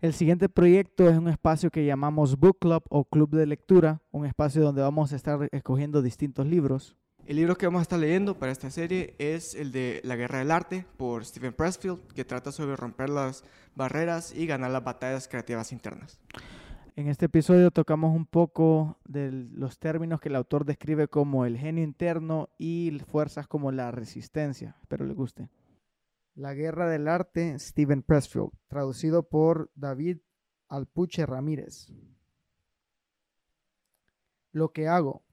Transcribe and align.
El 0.00 0.14
siguiente 0.14 0.48
proyecto 0.48 1.10
es 1.10 1.18
un 1.18 1.28
espacio 1.28 1.70
que 1.70 1.84
llamamos 1.84 2.38
Book 2.38 2.56
Club 2.58 2.82
o 2.88 3.04
Club 3.04 3.36
de 3.36 3.44
Lectura, 3.44 4.00
un 4.12 4.24
espacio 4.24 4.62
donde 4.62 4.80
vamos 4.80 5.12
a 5.12 5.16
estar 5.16 5.46
escogiendo 5.52 6.00
distintos 6.00 6.46
libros. 6.46 6.96
El 7.26 7.36
libro 7.36 7.54
que 7.54 7.66
vamos 7.66 7.80
a 7.80 7.82
estar 7.82 7.98
leyendo 7.98 8.38
para 8.38 8.50
esta 8.50 8.70
serie 8.70 9.14
es 9.18 9.54
el 9.54 9.72
de 9.72 10.00
La 10.02 10.16
Guerra 10.16 10.38
del 10.38 10.52
Arte 10.52 10.86
por 10.96 11.22
Stephen 11.22 11.52
Pressfield, 11.52 12.00
que 12.14 12.24
trata 12.24 12.50
sobre 12.50 12.76
romper 12.76 13.10
las 13.10 13.44
barreras 13.74 14.34
y 14.34 14.46
ganar 14.46 14.70
las 14.70 14.82
batallas 14.82 15.28
creativas 15.28 15.70
internas. 15.70 16.18
En 16.96 17.08
este 17.08 17.26
episodio 17.26 17.70
tocamos 17.70 18.16
un 18.16 18.24
poco 18.24 18.96
de 19.04 19.30
los 19.30 19.78
términos 19.78 20.18
que 20.22 20.30
el 20.30 20.36
autor 20.36 20.64
describe 20.64 21.08
como 21.08 21.44
el 21.44 21.58
genio 21.58 21.84
interno 21.84 22.48
y 22.56 22.98
fuerzas 23.06 23.46
como 23.46 23.70
la 23.70 23.90
resistencia. 23.90 24.76
Espero 24.80 25.04
le 25.04 25.12
guste. 25.12 25.50
La 26.34 26.54
Guerra 26.54 26.88
del 26.88 27.08
Arte, 27.08 27.58
Stephen 27.58 28.02
Pressfield, 28.02 28.50
traducido 28.68 29.28
por 29.28 29.70
David 29.74 30.18
Alpuche 30.68 31.26
Ramírez. 31.26 31.92
Lo 34.52 34.72
que 34.72 34.88
hago, 34.88 35.24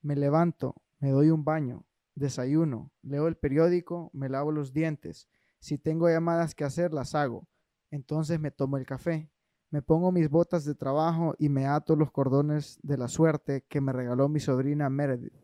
me 0.00 0.16
levanto, 0.16 0.82
me 1.00 1.10
doy 1.10 1.30
un 1.30 1.44
baño, 1.44 1.84
desayuno, 2.14 2.92
leo 3.02 3.28
el 3.28 3.36
periódico, 3.36 4.10
me 4.12 4.28
lavo 4.28 4.52
los 4.52 4.72
dientes. 4.72 5.28
Si 5.60 5.78
tengo 5.78 6.08
llamadas 6.08 6.54
que 6.54 6.64
hacer, 6.64 6.92
las 6.92 7.14
hago. 7.14 7.48
Entonces 7.90 8.38
me 8.40 8.50
tomo 8.50 8.76
el 8.76 8.86
café. 8.86 9.30
Me 9.70 9.82
pongo 9.82 10.12
mis 10.12 10.30
botas 10.30 10.64
de 10.64 10.74
trabajo 10.74 11.34
y 11.38 11.48
me 11.48 11.66
ato 11.66 11.94
los 11.94 12.10
cordones 12.10 12.78
de 12.82 12.96
la 12.96 13.08
suerte 13.08 13.64
que 13.68 13.80
me 13.80 13.92
regaló 13.92 14.28
mi 14.28 14.40
sobrina 14.40 14.88
Meredith. 14.88 15.34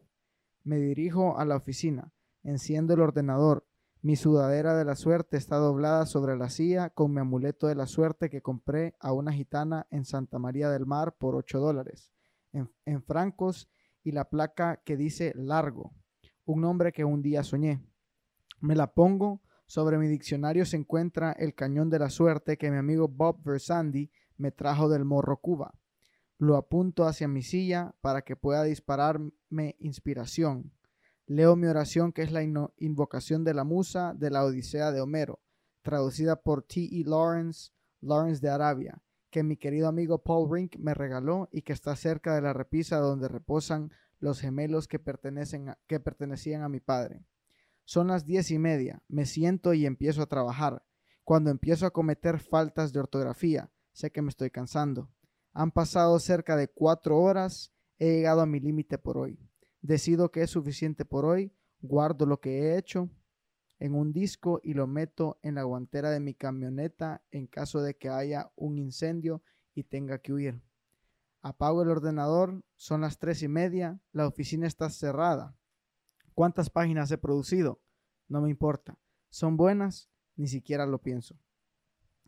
Me 0.63 0.79
dirijo 0.79 1.39
a 1.39 1.45
la 1.45 1.57
oficina, 1.57 2.13
enciendo 2.43 2.95
el 2.95 3.01
ordenador. 3.01 3.67
Mi 4.05 4.17
sudadera 4.17 4.77
de 4.77 4.85
la 4.85 4.97
suerte 4.97 5.39
está 5.39 5.57
doblada 5.57 6.05
sobre 6.05 6.37
la 6.37 6.51
silla 6.51 6.91
con 6.91 7.15
mi 7.15 7.21
amuleto 7.21 7.69
de 7.69 7.75
la 7.75 7.87
suerte 7.87 8.29
que 8.29 8.43
compré 8.43 8.95
a 9.01 9.15
una 9.15 9.33
gitana 9.33 9.87
en 9.91 10.05
Santa 10.05 10.39
María 10.39 10.69
del 10.69 10.85
Mar 10.85 11.17
por 11.17 11.35
8 11.35 11.59
dólares, 11.59 12.13
en, 12.53 12.71
en 12.85 13.03
francos 13.03 13.71
y 14.03 14.13
la 14.13 14.29
placa 14.29 14.83
que 14.85 14.99
dice 14.99 15.33
largo, 15.35 15.95
un 16.45 16.61
nombre 16.61 16.93
que 16.93 17.07
un 17.07 17.23
día 17.23 17.43
soñé. 17.45 17.83
Me 18.61 18.77
la 18.77 18.93
pongo, 18.93 19.41
sobre 19.65 19.97
mi 19.97 20.07
diccionario 20.07 20.67
se 20.67 20.77
encuentra 20.77 21.33
el 21.33 21.55
cañón 21.55 21.89
de 21.89 22.01
la 22.01 22.11
suerte 22.11 22.59
que 22.59 22.71
mi 22.71 22.77
amigo 22.77 23.09
Bob 23.09 23.43
Versandi 23.43 24.11
me 24.37 24.51
trajo 24.51 24.91
del 24.91 25.07
Morro 25.07 25.39
Cuba. 25.39 25.73
Lo 26.37 26.57
apunto 26.57 27.07
hacia 27.07 27.27
mi 27.27 27.41
silla 27.41 27.95
para 28.03 28.21
que 28.21 28.37
pueda 28.37 28.65
dispararme 28.65 29.77
inspiración. 29.79 30.75
Leo 31.27 31.57
mi 31.57 31.67
oración 31.67 32.13
que 32.13 32.23
es 32.23 32.33
la 32.33 32.43
invocación 32.43 33.45
de 33.45 33.55
la 33.55 33.65
musa 33.65 34.13
de 34.15 34.31
la 34.31 34.45
Odisea 34.45 34.93
de 34.93 35.01
Homero, 35.01 35.41
traducida 35.81 36.37
por 36.37 36.63
T. 36.63 36.81
E. 36.81 37.05
Lawrence, 37.05 37.71
Lawrence 38.03 38.43
de 38.43 38.51
Arabia, 38.51 39.03
que 39.31 39.43
mi 39.43 39.57
querido 39.57 39.89
amigo 39.89 40.23
Paul 40.23 40.51
Rink 40.53 40.77
me 40.77 40.93
regaló 40.93 41.49
y 41.51 41.63
que 41.63 41.73
está 41.73 41.97
cerca 41.97 42.35
de 42.35 42.43
la 42.43 42.53
repisa 42.53 42.99
donde 42.99 43.29
reposan 43.29 43.91
los 44.19 44.41
gemelos 44.41 44.87
que, 44.87 45.01
que 45.87 46.01
pertenecían 46.01 46.63
a 46.63 46.69
mi 46.69 46.81
padre. 46.81 47.25
Son 47.85 48.09
las 48.09 48.27
diez 48.27 48.51
y 48.51 48.59
media, 48.59 49.03
me 49.09 49.25
siento 49.25 49.73
y 49.73 49.87
empiezo 49.87 50.23
a 50.23 50.27
trabajar. 50.27 50.85
Cuando 51.23 51.51
empiezo 51.51 51.87
a 51.87 51.91
cometer 51.91 52.39
faltas 52.39 52.93
de 52.93 53.01
ortografía, 53.01 53.71
sé 53.93 54.11
que 54.11 54.21
me 54.21 54.29
estoy 54.29 54.51
cansando. 54.51 55.11
Han 55.53 55.71
pasado 55.71 56.19
cerca 56.19 56.55
de 56.57 56.69
cuatro 56.69 57.19
horas, 57.19 57.73
he 57.99 58.17
llegado 58.17 58.43
a 58.43 58.47
mi 58.47 58.61
límite 58.61 58.99
por 58.99 59.17
hoy. 59.17 59.39
Decido 59.85 60.31
que 60.31 60.41
es 60.41 60.49
suficiente 60.49 61.05
por 61.05 61.27
hoy, 61.27 61.53
guardo 61.83 62.25
lo 62.25 62.41
que 62.41 62.59
he 62.59 62.79
hecho 62.79 63.11
en 63.79 63.95
un 63.95 64.15
disco 64.15 64.59
y 64.63 64.73
lo 64.73 64.87
meto 64.87 65.39
en 65.43 65.57
la 65.57 65.65
guantera 65.65 66.11
de 66.11 66.21
mi 66.21 66.33
camioneta 66.33 67.23
en 67.31 67.47
caso 67.47 67.83
de 67.83 67.95
que 67.95 68.09
haya 68.09 68.51
un 68.57 68.79
incendio 68.79 69.43
y 69.75 69.85
tenga 69.85 70.21
que 70.21 70.33
huir. 70.33 70.63
Apago 71.43 71.83
el 71.83 71.91
ordenador, 71.91 72.65
son 72.77 73.03
las 73.03 73.19
tres 73.19 73.43
y 73.43 73.49
media, 73.49 74.01
la 74.13 74.27
oficina 74.27 74.67
está 74.67 74.89
cerrada. 74.89 75.55
¿Cuántas 76.33 76.71
páginas 76.71 77.11
he 77.11 77.19
producido? 77.19 77.83
No 78.27 78.41
me 78.41 78.49
importa. 78.49 78.99
¿Son 79.29 79.59
buenas? 79.59 80.09
Ni 80.35 80.49
siquiera 80.49 80.87
lo 80.87 81.03
pienso. 81.03 81.39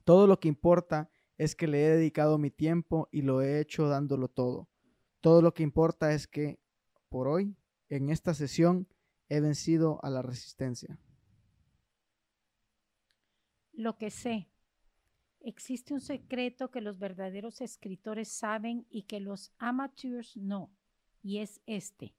Todo 0.04 0.26
lo 0.26 0.40
que 0.40 0.48
importa 0.48 1.08
es 1.38 1.56
que 1.56 1.68
le 1.68 1.86
he 1.86 1.88
dedicado 1.88 2.36
mi 2.36 2.50
tiempo 2.50 3.08
y 3.10 3.22
lo 3.22 3.40
he 3.40 3.60
hecho 3.60 3.88
dándolo 3.88 4.28
todo. 4.28 4.68
Todo 5.22 5.40
lo 5.40 5.54
que 5.54 5.62
importa 5.62 6.12
es 6.12 6.28
que, 6.28 6.60
por 7.08 7.28
hoy, 7.28 7.56
en 7.88 8.10
esta 8.10 8.34
sesión, 8.34 8.88
he 9.28 9.40
vencido 9.40 10.00
a 10.04 10.10
la 10.10 10.22
resistencia. 10.22 10.98
Lo 13.72 13.98
que 13.98 14.10
sé. 14.10 14.48
Existe 15.40 15.94
un 15.94 16.00
secreto 16.00 16.70
que 16.70 16.80
los 16.80 16.98
verdaderos 16.98 17.60
escritores 17.60 18.28
saben 18.28 18.84
y 18.90 19.02
que 19.02 19.20
los 19.20 19.52
amateurs 19.58 20.36
no, 20.36 20.72
y 21.22 21.38
es 21.38 21.60
este. 21.66 22.16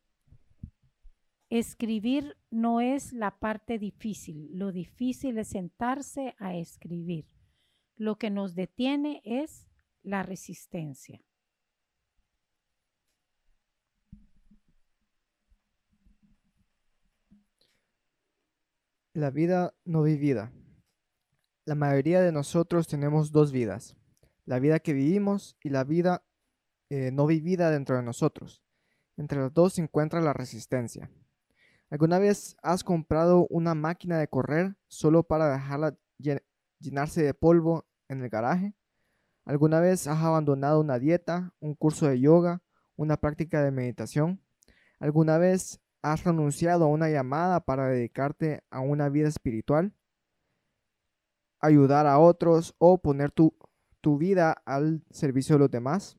Escribir 1.50 2.38
no 2.52 2.80
es 2.80 3.12
la 3.12 3.40
parte 3.40 3.80
difícil, 3.80 4.50
lo 4.58 4.72
difícil 4.72 5.38
es 5.38 5.50
sentarse 5.50 6.36
a 6.40 6.56
escribir. 6.56 7.26
Lo 7.96 8.18
que 8.18 8.30
nos 8.30 8.54
detiene 8.54 9.22
es 9.26 9.68
la 10.04 10.24
resistencia. 10.24 11.22
La 19.18 19.32
vida 19.32 19.74
no 19.84 20.04
vivida. 20.04 20.52
La 21.66 21.74
mayoría 21.74 22.22
de 22.22 22.32
nosotros 22.32 22.88
tenemos 22.88 23.32
dos 23.32 23.52
vidas, 23.52 23.98
la 24.46 24.60
vida 24.60 24.78
que 24.78 24.94
vivimos 24.94 25.58
y 25.64 25.70
la 25.70 25.84
vida 25.84 26.24
eh, 26.92 27.10
no 27.12 27.26
vivida 27.26 27.72
dentro 27.72 27.96
de 27.96 28.04
nosotros. 28.04 28.62
Entre 29.18 29.40
las 29.40 29.52
dos 29.52 29.74
se 29.74 29.82
encuentra 29.82 30.22
la 30.22 30.34
resistencia. 30.34 31.10
¿Alguna 31.90 32.20
vez 32.20 32.58
has 32.62 32.84
comprado 32.84 33.48
una 33.50 33.74
máquina 33.74 34.20
de 34.20 34.28
correr 34.28 34.78
solo 34.88 35.24
para 35.24 35.52
dejarla 35.52 35.98
llenarse 36.80 37.24
de 37.24 37.34
polvo 37.34 37.88
en 38.10 38.22
el 38.22 38.30
garaje? 38.30 38.76
¿Alguna 39.46 39.80
vez 39.80 40.06
has 40.06 40.20
abandonado 40.20 40.80
una 40.80 41.00
dieta, 41.00 41.56
un 41.60 41.74
curso 41.74 42.08
de 42.08 42.20
yoga, 42.20 42.62
una 42.96 43.18
práctica 43.18 43.64
de 43.64 43.72
meditación? 43.72 44.44
¿Alguna 45.00 45.40
vez 45.40 45.82
has 46.12 46.24
renunciado 46.24 46.86
a 46.86 46.88
una 46.88 47.10
llamada 47.10 47.60
para 47.60 47.88
dedicarte 47.88 48.64
a 48.70 48.80
una 48.80 49.10
vida 49.10 49.28
espiritual? 49.28 49.94
ayudar 51.60 52.08
a 52.08 52.20
otros 52.20 52.76
o 52.78 52.98
poner 52.98 53.32
tu, 53.32 53.54
vida 54.18 54.54
al 54.66 55.04
servicio 55.12 55.56
de 55.56 55.60
los 55.60 55.70
demás? 55.70 56.18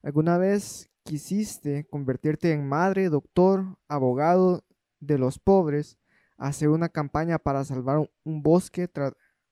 ¿Alguna 0.00 0.38
vez 0.38 0.88
quisiste 1.02 1.84
convertirte 1.88 2.52
en 2.52 2.68
madre, 2.68 3.08
doctor, 3.08 3.76
abogado 3.88 4.64
de 5.00 5.18
los 5.18 5.40
pobres, 5.40 5.98
hacer 6.36 6.68
una 6.68 6.88
campaña 6.88 7.40
para 7.40 7.64
salvar 7.64 8.08
un, 8.22 8.42
bosque, 8.44 8.86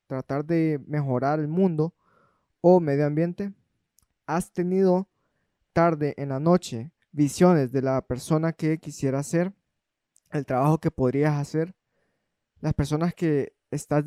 tratar 0.07 0.45
de 0.45 0.81
mejorar 0.87 1.41
el 1.41 1.49
mundo 1.49 1.95
o 2.61 2.79
medio 2.79 3.07
ambiente? 3.07 3.53
¿Has 4.25 4.53
tenido 4.53 5.09
tarde 5.73 6.15
en 6.17 6.29
la 6.29 6.39
noche 6.39 6.93
visiones 7.11 7.73
de 7.73 7.83
la 7.83 8.01
persona 8.03 8.53
que 8.53 8.79
quisiera 8.79 9.21
ser, 9.25 9.53
el 10.35 10.47
trabajo 10.47 10.79
que 10.79 10.91
podrías 10.91 11.35
hacer, 11.35 11.75
que 13.15 13.55
estás 13.71 14.05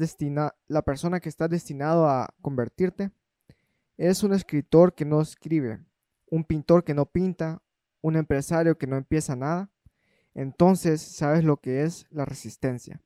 la 0.68 0.82
persona 0.82 1.20
que 1.20 1.30
estás 1.30 1.50
destinado 1.50 2.08
a 2.08 2.34
convertirte. 2.42 3.12
es 3.98 4.24
un 4.24 4.34
escritor 4.34 4.94
que 4.94 5.06
no 5.06 5.22
escribe, 5.22 5.80
un 6.30 6.44
pintor 6.44 6.84
que 6.84 6.94
no 6.94 7.06
pinta, 7.06 7.62
un 8.02 8.16
empresario 8.16 8.78
que 8.78 8.88
no 8.88 8.98
empieza 8.98 9.36
nada. 9.36 9.72
Entonces 10.36 11.02
sabes 11.02 11.44
lo 11.44 11.58
que 11.58 11.84
es 11.84 12.06
la 12.12 12.26
resistencia. 12.26 13.02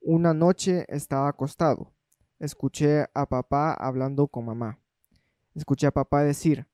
Una 0.00 0.34
noche 0.34 0.84
estaba 0.88 1.28
acostado. 1.28 1.92
Escuché 2.40 3.06
a 3.14 3.26
papá 3.26 3.72
hablando 3.74 4.26
con 4.26 4.46
mamá. 4.46 4.80
Escuché 5.54 5.86
a 5.86 5.92
papá 5.92 6.22
decir, 6.22 6.66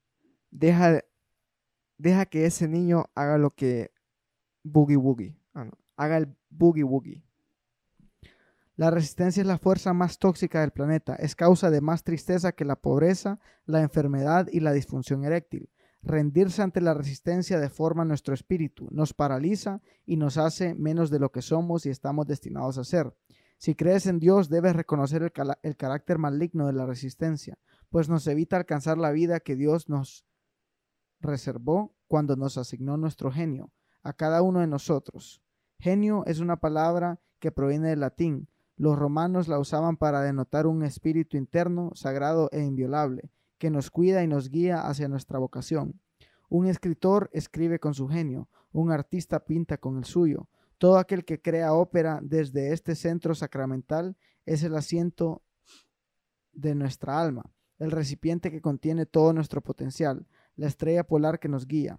deja, 0.50 1.02
deja 1.98 2.24
que 2.24 2.46
ese 2.46 2.68
niño 2.68 3.06
haga 3.14 3.36
lo 3.36 3.50
que 3.50 3.90
boogie 4.62 4.96
woogie, 4.96 5.36
ah, 5.56 5.70
haga 5.96 6.18
el 6.18 6.36
boogie 6.50 6.84
woogie. 6.84 7.22
La 8.76 8.90
resistencia 8.90 9.40
es 9.40 9.46
la 9.46 9.58
fuerza 9.58 9.94
más 9.94 10.18
tóxica 10.18 10.60
del 10.60 10.70
planeta. 10.70 11.14
Es 11.14 11.34
causa 11.34 11.70
de 11.70 11.80
más 11.80 12.04
tristeza 12.04 12.52
que 12.52 12.66
la 12.66 12.76
pobreza, 12.76 13.40
la 13.64 13.80
enfermedad 13.80 14.48
y 14.52 14.60
la 14.60 14.72
disfunción 14.72 15.24
eréctil. 15.24 15.70
Rendirse 16.02 16.62
ante 16.62 16.82
la 16.82 16.92
resistencia 16.92 17.58
deforma 17.58 18.04
nuestro 18.04 18.34
espíritu, 18.34 18.86
nos 18.92 19.14
paraliza 19.14 19.80
y 20.04 20.16
nos 20.16 20.36
hace 20.36 20.74
menos 20.74 21.10
de 21.10 21.18
lo 21.18 21.32
que 21.32 21.42
somos 21.42 21.86
y 21.86 21.90
estamos 21.90 22.26
destinados 22.26 22.76
a 22.78 22.84
ser. 22.84 23.12
Si 23.58 23.74
crees 23.74 24.06
en 24.06 24.20
Dios, 24.20 24.50
debes 24.50 24.76
reconocer 24.76 25.22
el, 25.22 25.32
el 25.62 25.76
carácter 25.76 26.18
maligno 26.18 26.66
de 26.66 26.74
la 26.74 26.86
resistencia, 26.86 27.58
pues 27.88 28.08
nos 28.08 28.26
evita 28.26 28.56
alcanzar 28.56 28.98
la 28.98 29.10
vida 29.10 29.40
que 29.40 29.56
Dios 29.56 29.88
nos 29.88 30.26
reservó 31.20 31.96
cuando 32.06 32.36
nos 32.36 32.58
asignó 32.58 32.98
nuestro 32.98 33.32
genio, 33.32 33.72
a 34.02 34.12
cada 34.12 34.42
uno 34.42 34.60
de 34.60 34.66
nosotros. 34.66 35.42
Genio 35.78 36.24
es 36.26 36.40
una 36.40 36.56
palabra 36.56 37.20
que 37.38 37.52
proviene 37.52 37.88
del 37.88 38.00
latín, 38.00 38.48
Los 38.78 38.98
romanos 38.98 39.48
la 39.48 39.58
usaban 39.58 39.96
para 39.96 40.20
denotar 40.20 40.66
un 40.66 40.82
espíritu 40.82 41.38
interno, 41.38 41.92
sagrado 41.94 42.50
e 42.52 42.60
inviolable, 42.60 43.30
que 43.58 43.70
nos 43.70 43.90
cuida 43.90 44.22
y 44.22 44.26
nos 44.26 44.50
guía 44.50 44.86
hacia 44.86 45.08
nuestra 45.08 45.38
vocación. 45.38 45.98
Un 46.50 46.66
escritor 46.66 47.30
escribe 47.32 47.78
con 47.78 47.94
su 47.94 48.06
genio, 48.06 48.48
un 48.72 48.92
artista 48.92 49.40
pinta 49.44 49.78
con 49.78 49.96
el 49.96 50.04
suyo. 50.04 50.48
Todo 50.78 50.98
aquel 50.98 51.24
que 51.24 51.40
crea 51.40 51.72
ópera 51.72 52.20
desde 52.22 52.74
este 52.74 52.94
centro 52.94 53.34
sacramental 53.34 54.16
es 54.44 54.62
el 54.62 54.76
asiento 54.76 55.42
de 56.52 56.74
nuestra 56.74 57.18
alma, 57.18 57.50
el 57.78 57.90
recipiente 57.90 58.50
que 58.50 58.60
contiene 58.60 59.06
todo 59.06 59.32
nuestro 59.32 59.62
potencial, 59.62 60.26
la 60.54 60.66
estrella 60.66 61.04
polar 61.04 61.38
que 61.38 61.48
nos 61.48 61.66
guía. 61.66 61.98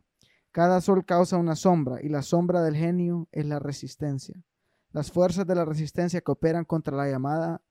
Cada 0.57 0.81
sol 0.81 1.05
causa 1.05 1.37
una 1.37 1.55
sombra 1.55 2.01
y 2.01 2.09
la 2.09 2.23
sombra 2.23 2.63
del 2.63 2.75
genio 2.75 3.27
es 3.31 3.45
la 3.45 3.59
resistencia. 3.59 4.43
Las 4.91 5.11
fuerzas 5.11 5.45
de 5.45 5.53
la 5.53 5.65
resistencia 5.65 6.21
que 6.21 6.31
operan 6.31 6.65
contra 6.65 6.97
la 6.97 7.07
llamada 7.07 7.61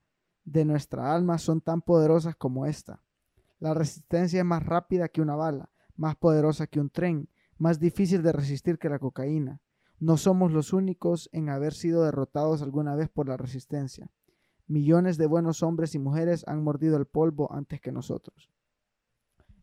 de 0.45 0.63
nuestra 0.63 1.13
alma 1.13 1.37
son 1.37 1.59
tan 1.59 1.81
poderosas 1.81 2.37
como 2.37 2.65
esta. 2.65 3.03
La 3.59 3.73
resistencia 3.73 4.39
es 4.39 4.45
más 4.45 4.65
rápida 4.65 5.09
que 5.09 5.19
una 5.21 5.35
bala, 5.35 5.69
más 5.97 6.15
poderosa 6.15 6.65
que 6.67 6.79
un 6.79 6.89
tren, 6.89 7.27
más 7.57 7.77
difícil 7.77 8.23
de 8.23 8.31
resistir 8.31 8.79
que 8.79 8.87
la 8.87 8.99
cocaína. 8.99 9.59
No 9.99 10.15
somos 10.15 10.53
los 10.53 10.71
únicos 10.71 11.29
en 11.33 11.49
haber 11.49 11.73
sido 11.73 12.05
derrotados 12.05 12.61
alguna 12.61 12.95
vez 12.95 13.09
por 13.09 13.27
la 13.27 13.35
resistencia. 13.35 14.09
Millones 14.65 15.17
de 15.17 15.27
buenos 15.27 15.61
hombres 15.61 15.93
y 15.93 15.99
mujeres 15.99 16.47
han 16.47 16.63
mordido 16.63 16.95
el 16.95 17.05
polvo 17.05 17.51
antes 17.51 17.81
que 17.81 17.91
nosotros. 17.91 18.49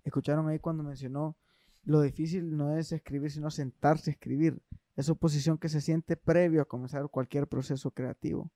Escucharon 0.02 0.46
ahí 0.48 0.58
cuando 0.58 0.82
mencionó 0.82 1.38
lo 1.84 2.00
difícil 2.00 2.56
no 2.56 2.76
es 2.76 2.92
escribir, 2.92 3.30
sino 3.30 3.50
sentarse 3.50 4.10
a 4.10 4.12
escribir. 4.12 4.60
Esa 4.96 5.14
posición 5.14 5.58
que 5.58 5.68
se 5.68 5.80
siente 5.80 6.16
previo 6.16 6.62
a 6.62 6.66
comenzar 6.66 7.08
cualquier 7.08 7.48
proceso 7.48 7.90
creativo. 7.90 8.50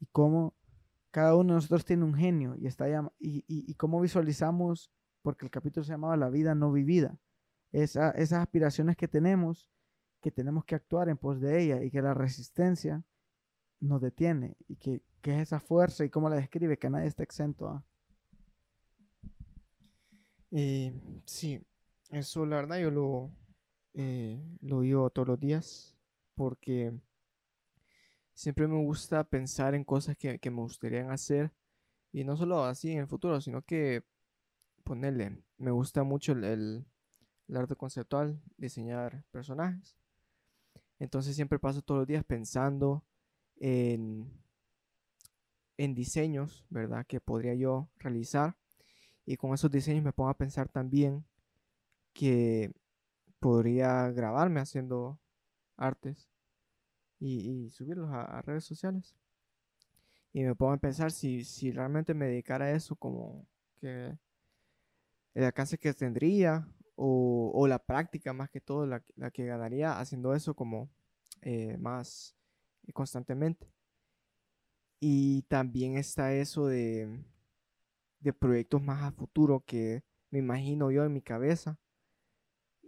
Y 0.00 0.06
cómo 0.06 0.54
cada 1.10 1.34
uno 1.34 1.52
de 1.52 1.54
nosotros 1.56 1.84
tiene 1.84 2.04
un 2.04 2.14
genio 2.14 2.54
y, 2.56 2.66
está 2.66 2.88
y, 3.18 3.44
y, 3.46 3.74
cómo 3.74 4.00
visualizamos, 4.00 4.90
porque 5.22 5.46
el 5.46 5.50
capítulo 5.50 5.84
se 5.84 5.92
llamaba 5.92 6.16
La 6.16 6.30
vida 6.30 6.54
no 6.54 6.72
vivida, 6.72 7.18
esa, 7.72 8.10
esas 8.12 8.40
aspiraciones 8.40 8.96
que 8.96 9.08
tenemos, 9.08 9.70
que 10.20 10.30
tenemos 10.30 10.64
que 10.64 10.74
actuar 10.74 11.08
en 11.08 11.16
pos 11.16 11.40
de 11.40 11.62
ella 11.62 11.82
y 11.82 11.90
que 11.90 12.02
la 12.02 12.14
resistencia 12.14 13.04
nos 13.80 14.00
detiene 14.00 14.56
y 14.66 14.76
que, 14.76 15.02
que 15.20 15.34
es 15.34 15.42
esa 15.42 15.60
fuerza 15.60 16.04
y 16.04 16.10
cómo 16.10 16.28
la 16.28 16.36
describe, 16.36 16.78
que 16.78 16.90
nadie 16.90 17.06
está 17.06 17.22
exento 17.22 17.68
a. 17.68 17.84
Eh, 20.50 20.94
sí, 21.26 21.60
eso 22.10 22.46
la 22.46 22.56
verdad 22.56 22.78
yo 22.78 22.90
lo, 22.90 23.30
eh, 23.94 24.40
lo 24.60 25.10
todos 25.10 25.28
los 25.28 25.40
días 25.40 25.96
porque 26.34 26.92
siempre 28.32 28.68
me 28.68 28.76
gusta 28.76 29.24
pensar 29.24 29.74
en 29.74 29.84
cosas 29.84 30.16
que, 30.16 30.38
me 30.44 30.60
gustaría 30.62 31.10
hacer 31.10 31.52
y 32.12 32.24
no 32.24 32.36
solo 32.36 32.64
así 32.64 32.92
en 32.92 32.98
el 33.00 33.08
futuro, 33.08 33.40
sino 33.40 33.62
que 33.62 34.04
ponerle, 34.84 35.42
me 35.58 35.70
gusta 35.72 36.04
mucho 36.04 36.32
el, 36.32 36.86
arte 37.52 37.74
conceptual, 37.76 38.40
diseñar 38.56 39.24
personajes. 39.30 39.96
Entonces 41.00 41.34
siempre 41.34 41.58
paso 41.58 41.82
todos 41.82 42.00
los 42.00 42.06
días 42.06 42.24
pensando 42.24 43.04
en, 43.56 44.30
en 45.76 45.94
diseños, 45.94 46.64
¿verdad? 46.70 47.06
Que 47.06 47.20
podría 47.20 47.54
yo 47.54 47.88
realizar. 47.98 48.56
Y 49.26 49.36
con 49.36 49.52
esos 49.52 49.70
diseños 49.70 50.04
me 50.04 50.12
pongo 50.12 50.30
a 50.30 50.38
pensar 50.38 50.68
también 50.68 51.24
que 52.12 52.72
podría 53.40 54.10
grabarme 54.10 54.60
haciendo 54.60 55.20
artes 55.76 56.28
y, 57.20 57.70
subirlos 57.70 58.10
a, 58.10 58.42
redes 58.42 58.64
sociales. 58.64 59.16
Y 60.32 60.42
me 60.42 60.54
pongo 60.54 60.72
a 60.72 60.78
pensar 60.78 61.10
si, 61.10 61.44
si 61.44 61.72
realmente 61.72 62.14
me 62.14 62.26
dedicara 62.26 62.66
a 62.66 62.72
eso 62.72 62.96
como 62.96 63.46
que 63.80 64.16
el 65.34 65.44
alcance 65.44 65.78
que 65.78 65.94
tendría 65.94 66.68
o, 66.96 67.66
la 67.68 67.78
práctica 67.78 68.32
más 68.32 68.50
que 68.50 68.60
todo 68.60 68.86
la, 68.86 69.00
que 69.32 69.46
ganaría 69.46 69.98
haciendo 69.98 70.34
eso 70.34 70.54
como 70.54 70.90
eh, 71.42 71.76
más 71.78 72.36
constantemente. 72.92 73.70
Y 75.00 75.42
también 75.42 75.96
está 75.96 76.34
eso 76.34 76.66
de, 76.66 77.22
de 78.20 78.32
proyectos 78.32 78.82
más 78.82 79.02
a 79.04 79.12
futuro 79.12 79.62
que 79.64 80.02
me 80.30 80.40
imagino 80.40 80.90
yo 80.90 81.04
en 81.04 81.12
mi 81.12 81.22
cabeza 81.22 81.78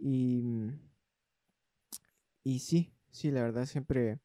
y, 0.01 0.41
mm, 0.41 0.79
y 2.43 2.59
sí, 2.59 2.91
sí, 3.11 3.31
la 3.31 3.43
verdad 3.43 3.65
siempre 3.65 4.19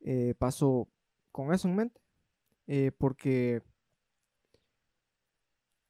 eh, 0.00 0.34
paso 0.38 0.88
con 1.32 1.52
eso 1.52 1.68
en 1.68 1.76
mente. 1.76 2.00
Eh, 2.66 2.92
porque 2.96 3.62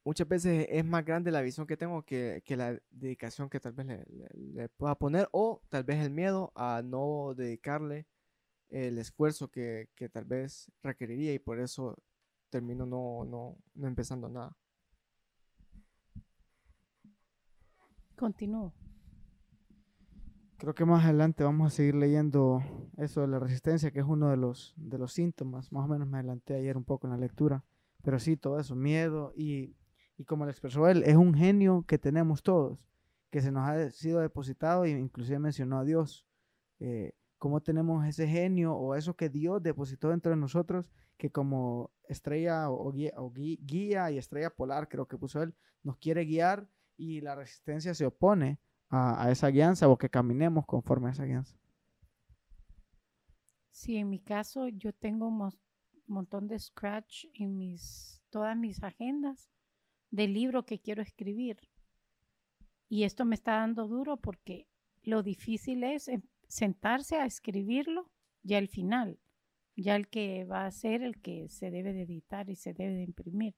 muchas 0.03 0.27
veces 0.27 0.67
es 0.69 0.85
más 0.85 1.05
grande 1.05 1.31
la 1.31 1.41
visión 1.41 1.67
que 1.67 1.77
tengo 1.77 2.03
que, 2.03 2.41
la 2.47 2.79
dedicación 2.89 3.49
que 3.49 3.59
tal 3.59 3.73
vez 3.73 3.87
le, 4.33 4.69
pueda 4.69 4.95
poner 4.95 5.29
o 5.31 5.61
tal 5.69 5.83
vez 5.83 6.03
el 6.03 6.11
miedo 6.11 6.51
a 6.55 6.81
no 6.83 7.33
dedicarle 7.35 8.07
el 8.69 8.97
esfuerzo 8.97 9.49
que, 9.49 9.89
tal 10.11 10.25
vez 10.25 10.71
requeriría 10.81 11.33
y 11.33 11.39
por 11.39 11.59
eso 11.59 11.97
termino 12.49 12.85
no, 12.85 13.25
no 13.75 13.87
empezando 13.87 14.29
nada. 14.29 14.57
Continúo. 18.21 18.71
Creo 20.57 20.75
que 20.75 20.85
más 20.85 21.03
adelante 21.03 21.43
vamos 21.43 21.73
a 21.73 21.75
seguir 21.75 21.95
leyendo 21.95 22.61
eso 22.97 23.21
de 23.21 23.27
la 23.27 23.39
resistencia, 23.39 23.89
que 23.89 23.97
es 23.97 24.05
uno 24.05 24.29
de 24.29 24.37
los, 24.37 24.75
de 24.77 24.99
los 24.99 25.13
síntomas. 25.13 25.71
Más 25.71 25.85
o 25.85 25.87
menos 25.87 26.07
me 26.07 26.19
adelanté 26.19 26.53
ayer 26.53 26.77
un 26.77 26.83
poco 26.83 27.07
en 27.07 27.13
la 27.13 27.17
lectura. 27.17 27.65
Pero 28.03 28.19
sí, 28.19 28.37
todo 28.37 28.59
eso, 28.59 28.75
miedo 28.75 29.33
y, 29.35 29.75
y 30.19 30.25
como 30.25 30.45
lo 30.45 30.51
expresó 30.51 30.87
él, 30.87 31.01
es 31.03 31.15
un 31.15 31.33
genio 31.33 31.83
que 31.87 31.97
tenemos 31.97 32.43
todos, 32.43 32.77
que 33.31 33.41
se 33.41 33.51
nos 33.51 33.67
ha 33.67 33.89
sido 33.89 34.19
depositado 34.19 34.85
e 34.85 34.91
inclusive 34.91 35.39
mencionó 35.39 35.79
a 35.79 35.83
Dios. 35.83 36.27
Eh, 36.79 37.13
cómo 37.39 37.61
tenemos 37.61 38.05
ese 38.05 38.27
genio 38.27 38.75
o 38.75 38.93
eso 38.93 39.15
que 39.15 39.29
Dios 39.29 39.63
depositó 39.63 40.09
dentro 40.09 40.29
de 40.29 40.37
nosotros, 40.37 40.91
que 41.17 41.31
como 41.31 41.89
estrella 42.07 42.69
o 42.69 42.91
guía, 42.91 43.13
o 43.17 43.31
guía 43.31 44.11
y 44.11 44.19
estrella 44.19 44.51
polar, 44.51 44.89
creo 44.89 45.07
que 45.07 45.17
puso 45.17 45.41
él, 45.41 45.55
nos 45.81 45.97
quiere 45.97 46.23
guiar 46.25 46.69
y 47.01 47.19
la 47.19 47.33
resistencia 47.33 47.95
se 47.95 48.05
opone 48.05 48.59
a, 48.89 49.31
esa 49.31 49.47
guianza 49.47 49.89
o 49.89 49.97
que 49.97 50.09
caminemos 50.09 50.67
conforme 50.67 51.07
a 51.09 51.11
esa 51.11 51.25
guianza. 51.25 51.57
Sí, 53.71 53.97
en 53.97 54.09
mi 54.09 54.19
caso 54.19 54.67
yo 54.67 54.93
tengo 54.93 55.27
un 55.27 55.49
montón 56.05 56.47
de 56.47 56.59
scratch 56.59 57.25
en 57.33 57.57
mis, 57.57 58.21
todas 58.29 58.55
mis 58.55 58.83
agendas 58.83 59.49
del 60.11 60.33
libro 60.33 60.63
que 60.63 60.79
quiero 60.79 61.01
escribir. 61.01 61.57
Y 62.87 63.03
esto 63.03 63.25
me 63.25 63.33
está 63.33 63.53
dando 63.53 63.87
duro 63.87 64.17
porque 64.17 64.67
lo 65.01 65.23
difícil 65.23 65.83
es 65.83 66.07
em, 66.07 66.21
sentarse 66.47 67.15
a 67.15 67.25
escribirlo 67.25 68.11
ya 68.43 68.59
al 68.59 68.67
final, 68.67 69.17
ya 69.75 69.95
el 69.95 70.07
que 70.07 70.43
va 70.43 70.67
a 70.67 70.71
ser 70.71 71.01
el 71.01 71.19
que 71.19 71.49
se 71.49 71.71
debe 71.71 71.93
de 71.93 72.03
editar 72.03 72.47
y 72.49 72.55
se 72.57 72.73
debe 72.73 72.93
de 72.93 73.03
imprimir. 73.03 73.55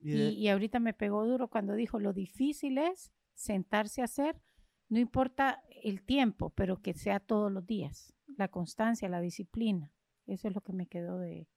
Y, 0.00 0.48
ahorita 0.48 0.78
me 0.78 0.94
pegó 0.94 1.26
duro 1.26 1.48
cuando 1.48 1.74
dijo, 1.74 1.98
lo 1.98 2.12
difícil 2.12 2.78
es 2.78 3.12
sentarse 3.34 4.00
a 4.00 4.04
hacer, 4.04 4.40
no 4.88 4.98
importa 4.98 5.62
el 5.82 6.02
tiempo, 6.02 6.50
pero 6.50 6.80
que 6.80 6.94
sea 6.94 7.20
todos 7.20 7.50
los 7.50 7.66
días, 7.66 8.14
la 8.36 8.48
constancia, 8.48 9.08
la 9.08 9.20
disciplina. 9.20 9.92
Eso 10.26 10.48
es 10.48 10.54
lo 10.54 10.60
que 10.60 10.72
me 10.72 10.86
quedó 10.86 11.18
de... 11.18 11.48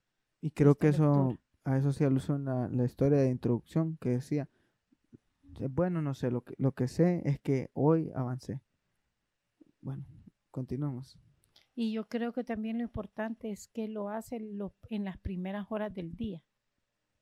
Y 0.42 0.52
creo 0.52 0.76
que 0.76 0.88
eso, 0.88 1.38
a 1.64 1.78
eso 1.78 1.92
se 1.92 2.06
alusiona 2.06 2.68
la, 2.70 2.86
historia 2.86 3.20
de 3.20 3.30
introducción 3.30 3.98
que 3.98 4.10
decía, 4.10 4.50
bueno, 5.70 6.02
no 6.02 6.16
sé, 6.16 6.32
lo 6.32 6.42
que, 6.42 6.56
lo 6.58 6.72
que 6.72 6.88
sé 6.88 7.22
es 7.26 7.40
que 7.40 7.70
hoy 7.74 8.12
avancé. 8.16 8.62
Bueno, 9.82 10.06
continuamos. 10.50 11.20
Y 11.76 11.94
yo 11.94 12.08
creo 12.08 12.34
que 12.34 12.44
también 12.44 12.78
lo 12.78 12.84
importante 12.84 13.52
es 13.52 13.68
que 13.68 13.88
lo 13.88 14.10
hace 14.10 14.38
en 14.90 15.06
las 15.06 15.18
primeras 15.18 15.68
horas 15.70 15.94
del 15.94 16.16
día. 16.16 16.44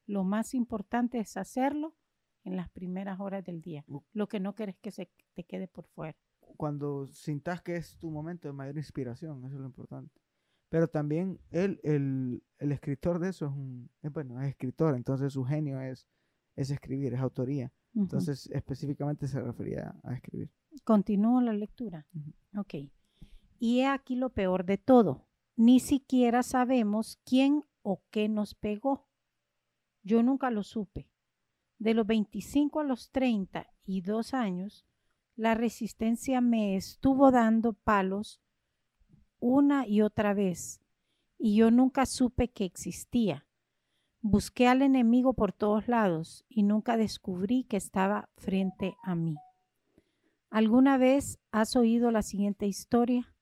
Lo 0.10 0.24
más 0.24 0.56
importante 0.56 1.20
es 1.20 1.38
hacerlo 1.38 1.96
en 2.44 2.56
las 2.56 2.68
primeras 2.70 3.20
horas 3.20 3.44
del 3.44 3.62
día. 3.62 3.86
Lo 4.12 4.28
que 4.28 4.40
no 4.40 4.56
quieres 4.56 4.76
que 4.80 4.90
se 4.90 5.12
te 5.36 5.44
quede 5.44 5.68
por 5.68 5.86
fuera. 5.86 6.18
Cuando 6.58 7.06
sintas 7.06 7.62
que 7.62 7.76
es 7.76 7.96
tu 8.00 8.10
momento 8.10 8.48
de 8.48 8.54
mayor 8.54 8.78
inspiración, 8.78 9.46
eso 9.46 9.54
es 9.54 9.62
lo 9.62 9.68
importante. 9.68 10.20
Pero 10.70 10.88
también 10.88 11.40
él, 11.52 11.80
el, 11.84 12.44
el 12.58 12.72
escritor 12.72 13.20
de 13.20 13.30
eso 13.30 13.46
es 13.46 13.52
un, 13.52 13.92
bueno, 14.12 14.42
es 14.42 14.50
escritor, 14.50 14.96
entonces 14.96 15.34
su 15.34 15.44
genio 15.44 15.80
es, 15.80 16.08
es 16.56 16.72
escribir, 16.72 17.14
es 17.14 17.20
autoría. 17.20 17.72
Entonces 17.94 18.50
específicamente 18.52 19.28
se 19.28 19.40
refería 19.40 19.96
a 20.02 20.16
escribir. 20.16 20.50
Continúo 20.86 21.40
la 21.40 21.54
lectura. 21.54 22.08
Ok. 22.58 22.74
Y 23.60 23.82
he 23.82 23.88
aquí 23.88 24.16
lo 24.16 24.32
peor 24.32 24.66
de 24.66 24.80
todo. 24.80 25.28
Ni 25.56 25.80
siquiera 25.80 26.42
sabemos 26.42 27.20
quién 27.26 27.64
o 27.84 28.02
qué 28.10 28.28
nos 28.28 28.56
pegó. 28.56 29.09
Yo 30.04 30.24
nunca 30.24 30.50
lo 30.52 30.64
supe. 30.64 31.10
De 31.78 31.94
los 31.94 32.06
25 32.06 32.80
a 32.80 32.84
los 32.84 33.10
32 33.12 34.34
años, 34.34 34.86
la 35.36 35.54
resistencia 35.56 36.42
me 36.42 36.76
estuvo 36.76 37.32
dando 37.32 37.74
palos 37.74 38.42
una 39.40 39.88
y 39.88 40.02
otra 40.02 40.34
vez. 40.34 40.82
y 41.42 41.56
yo 41.56 41.72
nunca 41.72 42.06
supe 42.06 42.50
que 42.50 42.66
existía. 42.66 43.48
Busqué 44.22 44.68
al 44.68 44.82
enemigo 44.82 45.34
por 45.34 45.54
todos 45.54 45.88
lados 45.88 46.44
y 46.50 46.64
nunca 46.64 46.98
descubrí 46.98 47.64
que 47.64 47.78
estaba 47.78 48.30
frente 48.36 48.98
a 49.02 49.16
mí. 49.16 49.38
¿Alguna 50.50 50.98
vez 50.98 51.40
has 51.52 51.78
oído 51.78 52.12
la 52.12 52.22
siguiente 52.22 52.68
historia? 52.68 53.34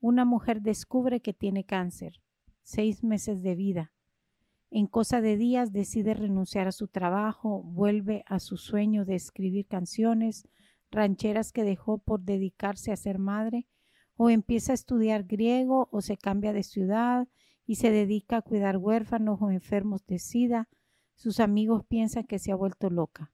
Una 0.00 0.26
mujer 0.26 0.60
descubre 0.60 1.20
que 1.20 1.32
tiene 1.32 1.64
cáncer, 1.64 2.20
seis 2.62 3.02
meses 3.02 3.42
de 3.42 3.54
vida. 3.54 3.92
En 4.70 4.86
cosa 4.86 5.20
de 5.20 5.36
días 5.36 5.72
decide 5.72 6.14
renunciar 6.14 6.66
a 6.66 6.72
su 6.72 6.88
trabajo, 6.88 7.62
vuelve 7.62 8.24
a 8.26 8.40
su 8.40 8.56
sueño 8.56 9.04
de 9.04 9.14
escribir 9.14 9.66
canciones 9.66 10.48
rancheras 10.90 11.52
que 11.52 11.64
dejó 11.64 11.98
por 11.98 12.22
dedicarse 12.22 12.92
a 12.92 12.96
ser 12.96 13.18
madre, 13.18 13.66
o 14.16 14.30
empieza 14.30 14.72
a 14.72 14.74
estudiar 14.74 15.24
griego 15.24 15.88
o 15.92 16.00
se 16.00 16.16
cambia 16.16 16.52
de 16.52 16.62
ciudad 16.62 17.28
y 17.66 17.76
se 17.76 17.90
dedica 17.90 18.38
a 18.38 18.42
cuidar 18.42 18.78
huérfanos 18.78 19.40
o 19.42 19.50
enfermos 19.50 20.06
de 20.06 20.18
sida, 20.18 20.68
sus 21.14 21.40
amigos 21.40 21.84
piensan 21.86 22.24
que 22.24 22.38
se 22.38 22.52
ha 22.52 22.56
vuelto 22.56 22.90
loca. 22.90 23.32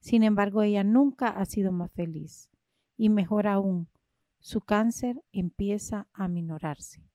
Sin 0.00 0.22
embargo, 0.22 0.62
ella 0.62 0.84
nunca 0.84 1.28
ha 1.28 1.44
sido 1.44 1.72
más 1.72 1.92
feliz. 1.92 2.50
Y 2.96 3.08
mejor 3.08 3.46
aún, 3.46 3.88
su 4.40 4.60
cáncer 4.60 5.22
empieza 5.32 6.08
a 6.12 6.28
minorarse. 6.28 7.11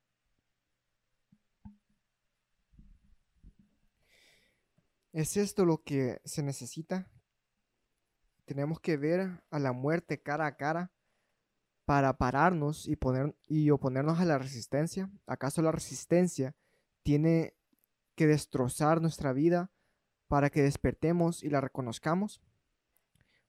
¿Es 5.13 5.37
esto 5.37 5.65
lo 5.65 5.83
que 5.83 6.21
se 6.25 6.43
necesita? 6.43 7.09
Tenemos 8.45 8.79
que 8.79 8.97
ver 8.97 9.41
a 9.49 9.59
la 9.59 9.71
muerte 9.71 10.21
cara 10.21 10.45
a 10.45 10.57
cara 10.57 10.91
para 11.85 12.17
pararnos 12.17 12.85
y, 12.85 12.97
poner, 12.97 13.33
y 13.47 13.69
oponernos 13.69 14.19
a 14.19 14.25
la 14.25 14.37
resistencia? 14.37 15.09
¿Acaso 15.25 15.61
la 15.61 15.71
resistencia 15.71 16.53
tiene 17.01 17.55
que 18.15 18.27
destrozar 18.27 19.01
nuestra 19.01 19.31
vida 19.31 19.71
para 20.27 20.49
que 20.49 20.61
despertemos 20.61 21.43
y 21.43 21.49
la 21.49 21.61
reconozcamos? 21.61 22.41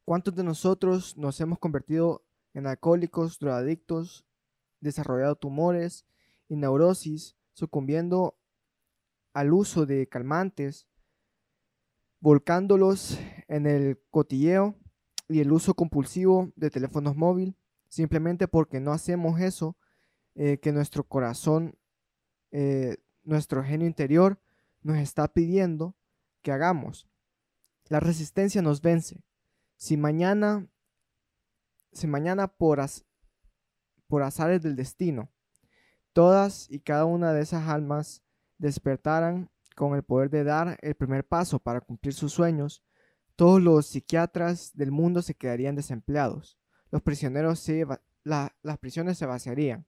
¿Cuántos 0.05 0.37
de 0.37 0.45
nosotros 0.45 1.17
nos 1.17 1.41
hemos 1.41 1.59
convertido 1.59 2.25
en 2.55 2.69
alcohólicos, 2.69 3.41
drogadictos, 3.41 4.25
desarrollado 4.81 5.35
tumores 5.35 6.07
y 6.49 6.55
neurosis, 6.55 7.37
sucumbiendo 7.53 8.39
al 9.33 9.53
uso 9.53 9.85
de 9.85 10.09
calmantes, 10.09 10.87
volcándolos 12.21 13.19
en 13.49 13.67
el 13.67 14.01
cotilleo 14.11 14.77
y 15.29 15.41
el 15.41 15.53
uso 15.53 15.75
compulsivo 15.75 16.53
de 16.57 16.71
teléfonos 16.71 17.17
móviles? 17.17 17.55
simplemente 17.89 18.49
porque 18.49 18.81
no 18.81 18.93
hacemos 18.93 19.41
eso 19.41 19.77
eh, 20.35 20.59
que 20.59 20.73
nuestro 20.73 21.05
corazón, 21.05 21.77
eh, 22.51 22.99
nuestro 23.25 23.65
genio 23.65 23.87
interior 23.87 24.41
nos 24.83 24.99
está 24.99 25.29
pidiendo 25.29 25.97
que 26.43 26.53
hagamos. 26.53 27.09
La 27.89 28.01
resistencia 28.01 28.63
nos 28.63 28.83
vence. 28.83 29.25
Si 29.77 29.97
mañana, 29.97 30.69
si 31.93 32.07
mañana 32.07 32.49
por, 32.49 32.81
por 34.07 34.23
azares 34.23 34.63
del 34.63 34.77
destino, 34.77 35.31
todas 36.13 36.71
y 36.71 36.81
cada 36.81 37.05
una 37.05 37.33
de 37.33 37.43
esas 37.43 37.69
almas 37.69 38.23
despertaran 38.59 39.51
con 39.79 39.95
el 39.95 40.03
poder 40.03 40.29
de 40.29 40.45
dar 40.45 40.77
el 40.83 40.95
primer 40.95 41.27
paso 41.27 41.59
para 41.59 41.81
cumplir 41.81 42.13
sus 42.13 42.33
sueños, 42.33 42.83
todos 43.37 43.63
los 43.63 43.87
psiquiatras 43.87 44.73
del 44.75 44.91
mundo 44.91 45.23
se 45.23 45.35
quedarían 45.35 45.77
desempleados 45.77 46.59
los 46.91 47.03
prisioneros 47.03 47.59
se, 47.59 47.87
las 48.25 48.79
prisiones 48.81 49.19
se 49.19 49.27
vaciarían. 49.27 49.87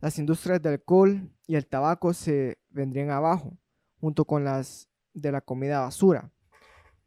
Las 0.00 0.18
industrias 0.18 0.62
del 0.62 0.74
alcohol 0.74 1.30
y 1.46 1.56
el 1.56 1.66
tabaco 1.66 2.12
se 2.12 2.58
vendrían 2.68 3.10
abajo, 3.10 3.58
junto 4.00 4.24
con 4.24 4.44
las 4.44 4.88
de 5.12 5.32
la 5.32 5.40
comida 5.40 5.80
basura, 5.80 6.32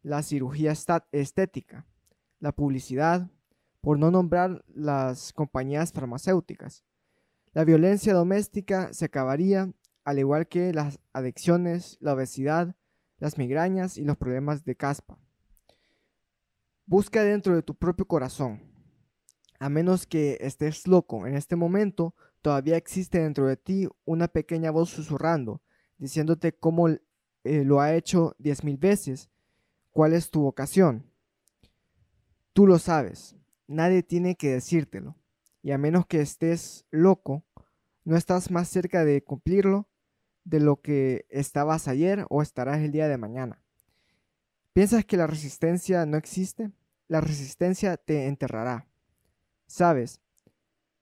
la 0.01 0.23
cirugía 0.23 0.73
estética, 1.11 1.87
la 2.39 2.51
publicidad, 2.51 3.29
por 3.79 3.97
no 3.97 4.11
nombrar 4.11 4.63
las 4.67 5.31
compañías 5.33 5.93
farmacéuticas. 5.93 6.83
La 7.53 7.63
violencia 7.63 8.13
doméstica 8.13 8.93
se 8.93 9.05
acabaría, 9.05 9.71
al 10.03 10.19
igual 10.19 10.47
que 10.47 10.73
las 10.73 10.99
adicciones, 11.13 11.97
la 11.99 12.13
obesidad, 12.13 12.75
las 13.17 13.37
migrañas 13.37 13.97
y 13.97 14.03
los 14.03 14.17
problemas 14.17 14.65
de 14.65 14.75
caspa. 14.75 15.17
Busca 16.85 17.23
dentro 17.23 17.55
de 17.55 17.61
tu 17.61 17.75
propio 17.75 18.05
corazón 18.05 18.71
a 19.61 19.69
menos 19.69 20.07
que 20.07 20.39
estés 20.41 20.87
loco 20.87 21.27
en 21.27 21.35
este 21.35 21.55
momento, 21.55 22.15
todavía 22.41 22.77
existe 22.77 23.19
dentro 23.19 23.45
de 23.45 23.57
ti 23.57 23.87
una 24.05 24.27
pequeña 24.27 24.71
voz 24.71 24.89
susurrando, 24.89 25.61
diciéndote 25.99 26.51
cómo 26.51 26.89
eh, 26.89 26.99
lo 27.43 27.79
ha 27.79 27.93
hecho 27.93 28.35
diez 28.39 28.63
mil 28.63 28.77
veces, 28.77 29.29
cuál 29.91 30.13
es 30.13 30.31
tu 30.31 30.41
vocación. 30.41 31.05
Tú 32.53 32.65
lo 32.65 32.79
sabes, 32.79 33.35
nadie 33.67 34.01
tiene 34.01 34.35
que 34.35 34.49
decírtelo, 34.49 35.15
y 35.61 35.69
a 35.69 35.77
menos 35.77 36.07
que 36.07 36.21
estés 36.21 36.87
loco, 36.89 37.43
no 38.03 38.17
estás 38.17 38.49
más 38.49 38.67
cerca 38.67 39.05
de 39.05 39.23
cumplirlo 39.23 39.87
de 40.43 40.59
lo 40.59 40.81
que 40.81 41.25
estabas 41.29 41.87
ayer 41.87 42.25
o 42.29 42.41
estarás 42.41 42.79
el 42.79 42.91
día 42.91 43.07
de 43.07 43.17
mañana. 43.17 43.61
¿Piensas 44.73 45.05
que 45.05 45.17
la 45.17 45.27
resistencia 45.27 46.05
no 46.05 46.17
existe? 46.17 46.71
La 47.07 47.21
resistencia 47.21 47.97
te 47.97 48.27
enterrará. 48.27 48.87
Sabes, 49.67 50.21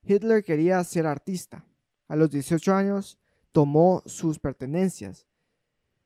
Hitler 0.04 0.44
quería 0.44 0.84
ser 0.84 1.06
artista. 1.06 1.66
A 2.08 2.16
los 2.16 2.32
18 2.32 2.74
años 2.74 3.20
tomó 3.52 4.02
sus 4.06 4.40
pertenencias, 4.40 5.28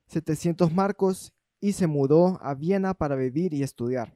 700 0.08 0.74
marcos, 0.74 1.34
y 1.62 1.72
se 1.72 1.88
mudó 1.88 2.40
a 2.42 2.56
Viena 2.56 2.94
para 2.94 3.16
vivir 3.16 3.54
y 3.54 3.64
estudiar. 3.64 4.14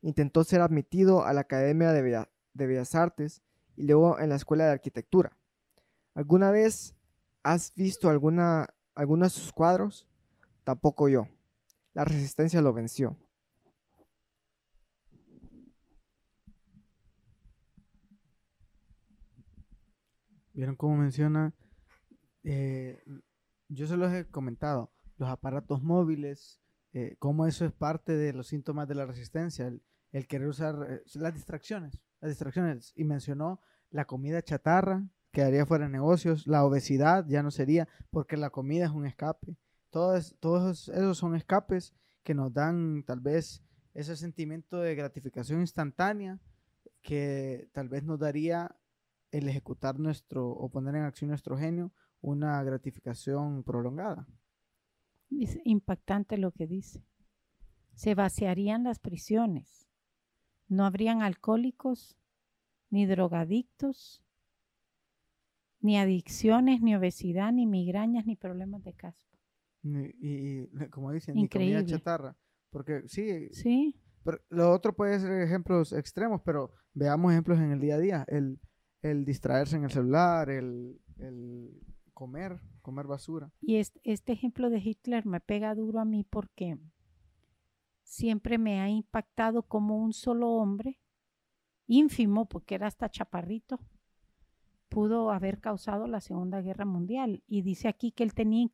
Intentó 0.00 0.44
ser 0.44 0.62
admitido 0.62 1.26
a 1.26 1.34
la 1.34 1.42
Academia 1.42 1.92
de, 1.92 2.26
Bellas 2.54 2.94
Artes 2.94 3.42
y 3.76 3.82
luego 3.82 4.18
en 4.18 4.30
la 4.30 4.36
Escuela 4.36 4.64
de 4.64 4.70
Arquitectura. 4.70 5.36
¿Alguna 6.14 6.50
vez 6.50 6.94
has 7.42 7.74
visto 7.74 8.08
alguna, 8.08 8.68
alguno 8.94 9.24
de 9.24 9.30
sus 9.30 9.52
cuadros? 9.52 10.06
Tampoco 10.64 11.08
yo. 11.08 11.28
La 11.94 12.04
resistencia 12.04 12.60
lo 12.60 12.72
venció. 12.72 13.16
¿Vieron 20.52 20.76
cómo 20.76 20.96
menciona? 20.96 21.54
Eh, 22.44 23.02
yo 23.68 23.86
se 23.86 23.96
los 23.96 24.12
he 24.12 24.26
comentado, 24.28 24.92
los 25.16 25.28
aparatos 25.28 25.82
móviles, 25.82 26.60
eh, 26.92 27.16
cómo 27.18 27.46
eso 27.46 27.64
es 27.64 27.72
parte 27.72 28.16
de 28.16 28.32
los 28.32 28.48
síntomas 28.48 28.88
de 28.88 28.94
la 28.94 29.06
resistencia, 29.06 29.72
el, 30.12 30.26
querer 30.26 30.48
usar 30.48 30.86
eh, 30.88 31.02
las 31.14 31.34
distracciones, 31.34 32.00
las 32.20 32.30
distracciones. 32.30 32.92
Y 32.96 33.04
mencionó 33.04 33.60
la 33.90 34.06
comida 34.06 34.42
chatarra, 34.42 35.08
quedaría 35.32 35.66
fuera 35.66 35.84
de 35.86 35.90
negocios, 35.92 36.46
la 36.46 36.64
obesidad 36.64 37.26
ya 37.28 37.42
no 37.42 37.50
sería, 37.50 37.88
porque 38.10 38.36
la 38.36 38.50
comida 38.50 38.86
es 38.86 38.90
un 38.90 39.06
escape. 39.06 39.56
Todos, 39.90 40.36
todos 40.40 40.88
esos 40.88 41.18
son 41.18 41.34
escapes 41.34 41.94
que 42.22 42.34
nos 42.34 42.52
dan 42.52 43.04
tal 43.04 43.20
vez 43.20 43.62
ese 43.94 44.16
sentimiento 44.16 44.78
de 44.78 44.94
gratificación 44.94 45.60
instantánea 45.60 46.38
que 47.02 47.68
tal 47.72 47.88
vez 47.88 48.04
nos 48.04 48.18
daría 48.18 48.76
el 49.30 49.48
ejecutar 49.48 49.98
nuestro 49.98 50.48
o 50.48 50.68
poner 50.70 50.94
en 50.96 51.02
acción 51.02 51.30
nuestro 51.30 51.56
genio 51.56 51.92
una 52.20 52.62
gratificación 52.62 53.62
prolongada. 53.64 54.26
Es 55.30 55.58
impactante 55.64 56.36
lo 56.36 56.52
que 56.52 56.66
dice. 56.66 57.04
Se 57.94 58.14
vaciarían 58.14 58.84
las 58.84 58.98
prisiones. 58.98 59.88
No 60.68 60.84
habrían 60.84 61.22
alcohólicos, 61.22 62.16
ni 62.90 63.06
drogadictos, 63.06 64.22
ni 65.80 65.98
adicciones, 65.98 66.82
ni 66.82 66.94
obesidad, 66.94 67.52
ni 67.52 67.66
migrañas, 67.66 68.26
ni 68.26 68.36
problemas 68.36 68.82
de 68.84 68.94
caspa. 68.94 69.38
Y, 69.82 70.66
como 70.90 71.10
dicen, 71.12 71.34
ni 71.34 71.48
comida 71.48 71.84
chatarra. 71.84 72.36
Porque 72.70 73.02
sí, 73.06 73.48
sí. 73.52 73.96
Pero 74.22 74.38
lo 74.50 74.70
otro 74.70 74.94
puede 74.94 75.18
ser 75.18 75.42
ejemplos 75.42 75.92
extremos, 75.92 76.42
pero 76.44 76.72
veamos 76.92 77.32
ejemplos 77.32 77.58
en 77.58 77.72
el 77.72 77.80
día 77.80 77.94
a 77.94 77.98
día. 77.98 78.24
El, 78.28 78.60
el 79.02 79.24
distraerse 79.24 79.76
en 79.76 79.84
el 79.84 79.90
celular, 79.90 80.50
el, 80.50 81.00
comer, 82.12 82.60
comer 82.82 83.06
basura. 83.06 83.50
Y 83.60 83.76
este, 83.76 84.00
este, 84.04 84.32
ejemplo 84.32 84.68
de 84.68 84.78
Hitler 84.78 85.24
me 85.24 85.40
pega 85.40 85.74
duro 85.74 86.00
a 86.00 86.04
mí 86.04 86.24
porque 86.24 86.78
siempre 88.02 88.58
me 88.58 88.80
ha 88.80 88.90
impactado 88.90 89.62
como 89.62 89.96
un 89.96 90.12
solo 90.12 90.50
hombre, 90.50 91.00
ínfimo 91.86 92.46
porque 92.46 92.74
era 92.74 92.86
hasta 92.86 93.08
chaparrito, 93.08 93.80
pudo 94.90 95.30
haber 95.30 95.60
causado 95.60 96.06
la 96.06 96.20
Segunda 96.20 96.60
Guerra 96.60 96.84
Mundial. 96.84 97.42
Y 97.46 97.62
dice 97.62 97.88
aquí 97.88 98.12
que 98.12 98.24
él 98.24 98.34
tenía 98.34 98.68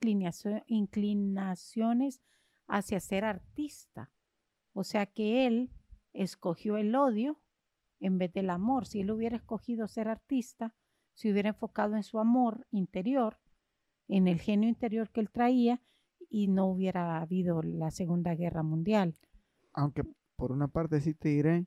inclinaciones 0.66 2.20
hacia 2.66 2.98
ser 2.98 3.24
artista. 3.24 4.10
O 4.72 4.82
sea 4.82 5.06
que 5.06 5.46
él 5.46 5.70
escogió 6.12 6.76
el 6.76 6.94
odio 6.96 7.40
en 8.00 8.18
vez 8.18 8.32
del 8.32 8.50
amor. 8.50 8.86
Si 8.86 9.00
él 9.02 9.10
hubiera 9.10 9.36
escogido 9.36 9.86
ser 9.86 10.08
artista, 10.08 10.74
si 11.14 11.30
hubiera 11.30 11.50
enfocado 11.50 11.94
en 11.96 12.02
su 12.02 12.18
amor 12.18 12.66
interior, 12.70 13.38
en 14.08 14.26
el 14.26 14.40
genio 14.40 14.68
interior 14.68 15.10
que 15.10 15.20
él 15.20 15.30
traía 15.30 15.80
y 16.28 16.48
no 16.48 16.66
hubiera 16.66 17.20
habido 17.20 17.62
la 17.62 17.90
Segunda 17.90 18.34
Guerra 18.34 18.62
Mundial. 18.62 19.14
Aunque 19.72 20.02
por 20.36 20.52
una 20.52 20.68
parte 20.68 21.00
sí 21.00 21.14
te 21.14 21.28
diré 21.30 21.66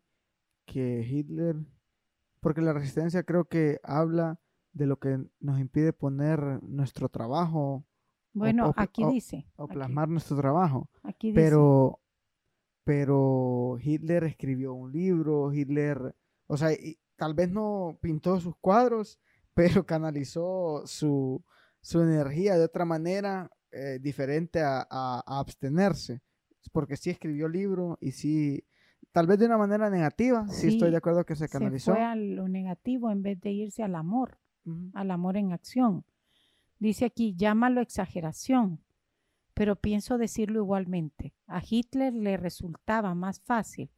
que 0.66 1.02
Hitler, 1.08 1.56
porque 2.40 2.62
la 2.62 2.74
resistencia 2.74 3.24
creo 3.24 3.46
que 3.46 3.80
habla 3.84 4.40
de 4.74 4.86
lo 4.86 4.98
que 5.00 5.18
nos 5.40 5.60
impide 5.60 5.94
poner 5.94 6.40
nuestro 6.64 7.10
trabajo 7.10 7.86
Bueno, 8.34 8.70
o 8.70 8.74
aquí 8.78 9.04
o- 9.04 9.12
dice. 9.12 9.48
o 9.58 9.64
aquí- 9.66 9.74
plasmar 9.74 10.08
nuestro 10.10 10.38
trabajo. 10.38 10.90
aquí 11.04 11.30
dice, 11.32 11.42
Pero, 11.42 12.00
pero 12.84 13.78
Hitler 13.82 14.24
escribió 14.24 14.74
un 14.74 14.92
libro, 14.92 15.54
Hitler, 15.54 16.16
o 16.48 16.58
sea, 16.58 16.72
y 16.74 17.00
tal 17.16 17.34
vez 17.34 17.52
no 17.52 17.98
pintó 18.02 18.40
sus 18.40 18.56
cuadros, 18.58 19.20
pero 19.54 19.86
canalizó 19.86 20.84
su, 20.86 21.44
su 21.82 22.02
energía 22.02 22.58
de 22.58 22.66
otra 22.66 22.86
manera 22.86 23.52
eh, 23.72 24.00
diferente 24.02 24.62
a, 24.62 24.80
a- 24.90 25.24
a 25.26 25.40
abstenerse. 25.40 26.22
Porque 26.72 26.98
sí 26.98 27.10
escribió 27.10 27.48
libro 27.48 27.98
y 28.02 28.12
sí, 28.12 28.64
tal 29.12 29.28
vez 29.28 29.40
de 29.40 29.46
una 29.48 29.58
manera 29.58 29.90
negativa, 29.90 30.48
sí, 30.48 30.68
estoy 30.68 30.88
Sí, 30.88 30.92
de 30.92 30.98
acuerdo 30.98 31.26
que 31.26 31.36
se 31.36 31.48
se 31.48 31.52
canalizó. 31.52 31.94
fue 31.94 32.04
a 32.04 32.16
lo 32.16 32.48
negativo 32.48 33.12
en 33.12 33.22
vez 33.24 33.40
de 33.42 33.52
irse 33.52 33.84
al 33.84 33.96
amor. 33.96 34.38
Ujú. 34.66 34.92
al 34.94 35.10
amor 35.10 35.38
en 35.38 35.52
acción. 35.54 36.04
Dice 36.80 37.06
aquí, 37.06 37.34
llámalo 37.36 37.82
exageración, 37.82 38.82
pero 39.54 39.78
pienso 39.78 40.18
decirlo 40.18 40.60
igualmente. 40.60 41.34
A 41.48 41.62
Hitler 41.68 42.14
le 42.14 42.38
resultaba 42.38 43.16
más 43.16 43.40
fácil 43.40 43.90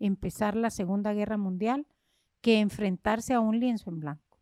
empezar 0.00 0.56
la 0.56 0.70
Segunda 0.70 1.12
Guerra 1.12 1.36
Mundial 1.36 1.86
que 2.40 2.58
enfrentarse 2.60 3.34
a 3.34 3.40
un 3.40 3.60
lienzo 3.60 3.90
en 3.90 4.00
blanco. 4.00 4.38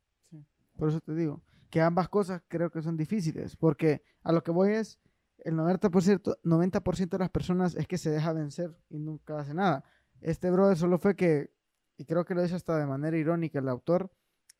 Por 0.76 0.88
eso 0.88 1.00
te 1.00 1.14
digo 1.14 1.42
que 1.68 1.80
ambas 1.80 2.08
cosas 2.08 2.42
creo 2.48 2.70
que 2.70 2.80
son 2.80 2.96
difíciles, 2.96 3.56
porque 3.56 4.02
a 4.22 4.32
lo 4.32 4.42
que 4.42 4.52
voy 4.52 4.72
es, 4.72 4.98
el 5.44 5.54
90%, 5.56 6.38
90 6.44 6.80
de 6.80 7.18
las 7.18 7.30
personas 7.30 7.74
es 7.74 7.86
que 7.86 7.98
se 7.98 8.10
deja 8.10 8.32
vencer 8.32 8.74
y 8.88 8.98
nunca 8.98 9.38
hace 9.40 9.52
nada. 9.52 9.84
Este 10.20 10.50
brother 10.50 10.76
solo 10.76 10.98
fue 10.98 11.16
que, 11.16 11.50
y 11.96 12.04
creo 12.04 12.24
que 12.24 12.34
lo 12.34 12.42
dice 12.42 12.54
hasta 12.54 12.78
de 12.78 12.86
manera 12.86 13.16
irónica 13.16 13.58
el 13.58 13.68
autor, 13.68 14.10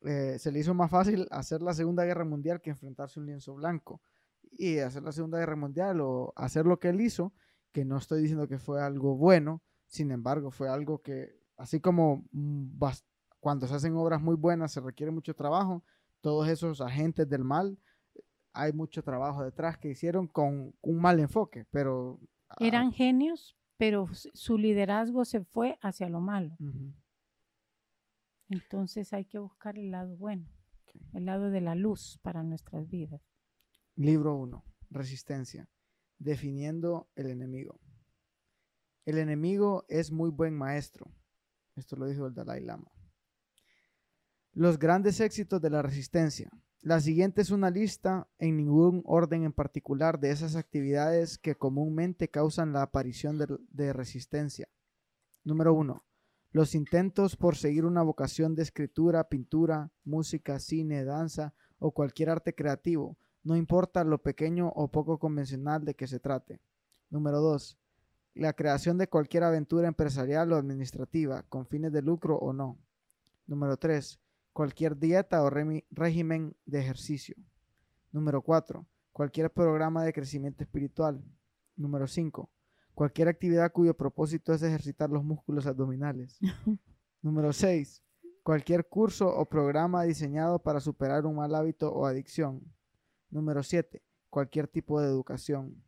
eh, 0.01 0.37
se 0.39 0.51
le 0.51 0.59
hizo 0.59 0.73
más 0.73 0.91
fácil 0.91 1.27
hacer 1.31 1.61
la 1.61 1.73
Segunda 1.73 2.05
Guerra 2.05 2.25
Mundial 2.25 2.61
que 2.61 2.69
enfrentarse 2.69 3.19
a 3.19 3.21
un 3.21 3.27
lienzo 3.27 3.55
blanco. 3.55 4.01
Y 4.51 4.79
hacer 4.79 5.03
la 5.03 5.11
Segunda 5.11 5.39
Guerra 5.39 5.55
Mundial 5.55 5.99
o 6.01 6.33
hacer 6.35 6.65
lo 6.65 6.79
que 6.79 6.89
él 6.89 7.01
hizo, 7.01 7.33
que 7.71 7.85
no 7.85 7.97
estoy 7.97 8.21
diciendo 8.21 8.47
que 8.47 8.59
fue 8.59 8.81
algo 8.81 9.15
bueno, 9.15 9.61
sin 9.87 10.11
embargo 10.11 10.51
fue 10.51 10.69
algo 10.69 11.01
que, 11.01 11.41
así 11.57 11.79
como 11.79 12.25
mm, 12.31 12.79
cuando 13.39 13.67
se 13.67 13.75
hacen 13.75 13.95
obras 13.95 14.21
muy 14.21 14.35
buenas 14.35 14.71
se 14.71 14.81
requiere 14.81 15.11
mucho 15.11 15.33
trabajo, 15.35 15.83
todos 16.21 16.47
esos 16.47 16.81
agentes 16.81 17.29
del 17.29 17.43
mal, 17.43 17.77
hay 18.53 18.73
mucho 18.73 19.03
trabajo 19.03 19.43
detrás 19.43 19.77
que 19.77 19.89
hicieron 19.89 20.27
con 20.27 20.73
un 20.81 20.99
mal 20.99 21.19
enfoque, 21.19 21.65
pero... 21.69 22.19
ah, 22.49 22.55
Eran 22.59 22.91
genios, 22.91 23.56
pero 23.77 24.07
su 24.13 24.57
liderazgo 24.57 25.23
se 25.25 25.43
fue 25.43 25.77
hacia 25.81 26.09
lo 26.09 26.19
malo. 26.19 26.55
Entonces 28.49 29.13
hay 29.13 29.25
que 29.25 29.39
buscar 29.39 29.77
el 29.77 29.91
lado 29.91 30.15
bueno, 30.17 30.47
el 31.13 31.25
lado 31.25 31.51
de 31.51 31.61
la 31.61 31.75
luz 31.75 32.19
para 32.21 32.43
nuestras 32.43 32.89
vidas. 32.89 33.21
Libro 33.95 34.35
1. 34.35 34.63
Resistencia. 34.89 35.69
Definiendo 36.17 37.09
el 37.15 37.29
enemigo. 37.29 37.79
El 39.05 39.19
enemigo 39.19 39.85
es 39.87 40.11
muy 40.11 40.29
buen 40.31 40.53
maestro. 40.53 41.11
Esto 41.75 41.95
lo 41.95 42.07
dijo 42.07 42.25
el 42.25 42.33
Dalai 42.33 42.61
Lama. 42.61 42.91
Los 44.53 44.79
grandes 44.79 45.19
éxitos 45.19 45.61
de 45.61 45.69
la 45.69 45.83
resistencia. 45.83 46.49
La 46.87 47.01
siguiente 47.01 47.41
es 47.41 47.51
una 47.51 47.69
lista 47.69 48.29
en 48.39 48.55
ningún 48.55 49.03
orden 49.05 49.43
en 49.43 49.51
particular 49.51 50.21
de 50.21 50.31
esas 50.31 50.55
actividades 50.55 51.37
que 51.37 51.53
comúnmente 51.53 52.29
causan 52.29 52.71
la 52.71 52.81
aparición 52.81 53.37
de, 53.37 53.91
resistencia. 53.91 54.69
Número 55.43 55.73
1. 55.73 56.01
Los 56.51 56.75
intentos 56.75 57.35
por 57.35 57.57
seguir 57.57 57.83
una 57.83 58.03
vocación 58.03 58.55
de 58.55 58.63
escritura, 58.63 59.27
pintura, 59.27 59.91
música, 60.05 60.59
cine, 60.59 61.03
danza 61.03 61.53
o 61.77 61.91
cualquier 61.91 62.29
arte 62.29 62.55
creativo, 62.55 63.17
no 63.43 63.57
importa 63.57 64.05
lo 64.05 64.19
pequeño 64.19 64.69
o 64.69 64.87
poco 64.87 65.19
convencional 65.19 65.83
de 65.83 65.93
que 65.93 66.07
se 66.07 66.21
trate. 66.21 66.61
Número 67.09 67.41
2. 67.41 67.77
La 68.35 68.53
creación 68.53 68.97
de 68.97 69.09
cualquier 69.09 69.43
aventura 69.43 69.89
empresarial 69.89 70.53
o 70.53 70.55
administrativa, 70.55 71.43
con 71.49 71.67
fines 71.67 71.91
de 71.91 72.01
lucro 72.01 72.37
o 72.37 72.53
no. 72.53 72.79
Número 73.45 73.75
3. 73.75 74.21
Cualquier 74.57 74.97
dieta 74.97 75.43
o 75.43 75.51
régimen 75.51 76.55
de 76.65 76.79
ejercicio. 76.79 77.35
Número 78.11 78.41
4. 78.41 78.87
Cualquier 79.11 79.51
programa 79.51 80.03
de 80.03 80.11
crecimiento 80.11 80.63
espiritual. 80.63 81.23
Número 81.75 82.07
5. 82.07 82.49
Cualquier 82.95 83.27
actividad 83.27 83.71
cuyo 83.71 83.93
propósito 83.93 84.53
es 84.53 84.63
ejercitar 84.63 85.11
los 85.11 85.23
músculos 85.23 85.67
abdominales. 85.67 86.39
Número 87.21 87.53
6. 87.53 88.01
Cualquier 88.41 88.87
curso 88.87 89.27
o 89.27 89.45
programa 89.45 90.01
diseñado 90.05 90.57
para 90.57 90.79
superar 90.79 91.27
un 91.27 91.35
mal 91.35 91.53
hábito 91.53 91.93
o 91.93 92.07
adicción. 92.07 92.63
Número 93.29 93.61
7. 93.61 94.01
Cualquier 94.31 94.67
tipo 94.67 94.99
de 94.99 95.07
educación. 95.07 95.83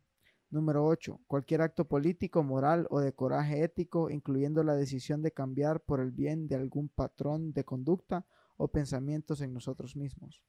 Número 0.48 0.86
8. 0.86 1.18
Cualquier 1.26 1.62
acto 1.62 1.88
político, 1.88 2.44
moral 2.44 2.86
o 2.90 3.00
de 3.00 3.12
coraje 3.14 3.64
ético, 3.64 4.10
incluyendo 4.10 4.62
la 4.62 4.76
decisión 4.76 5.22
de 5.22 5.32
cambiar 5.32 5.80
por 5.80 5.98
el 5.98 6.12
bien 6.12 6.46
de 6.46 6.54
algún 6.54 6.88
patrón 6.88 7.52
de 7.52 7.64
conducta 7.64 8.24
o 8.60 8.68
pensamientos 8.68 9.40
en 9.40 9.54
nosotros 9.54 9.96
mismos. 9.96 10.42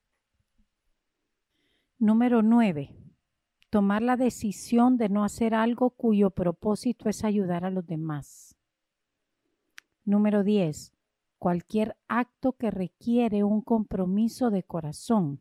Número 1.98 2.42
9. 2.42 2.94
Tomar 3.70 4.02
la 4.02 4.18
decisión 4.18 4.98
de 4.98 5.08
no 5.08 5.24
hacer 5.24 5.54
algo 5.54 5.92
cuyo 5.92 6.30
propósito 6.30 7.08
es 7.08 7.24
ayudar 7.24 7.64
a 7.64 7.70
los 7.70 7.88
demás. 7.88 8.58
Número 10.04 10.44
10. 10.44 10.92
Cualquier 11.40 11.96
acto 12.10 12.52
que 12.52 12.70
requiere 12.70 13.46
un 13.46 13.62
compromiso 13.62 14.52
de 14.52 14.64
corazón. 14.64 15.40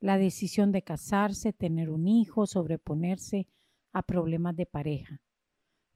La 0.00 0.16
decisión 0.16 0.72
de 0.72 0.80
casarse, 0.82 1.52
tener 1.52 1.90
un 1.90 2.08
hijo, 2.08 2.46
sobreponerse 2.46 3.48
a 3.92 4.02
problemas 4.02 4.56
de 4.56 4.64
pareja. 4.64 5.20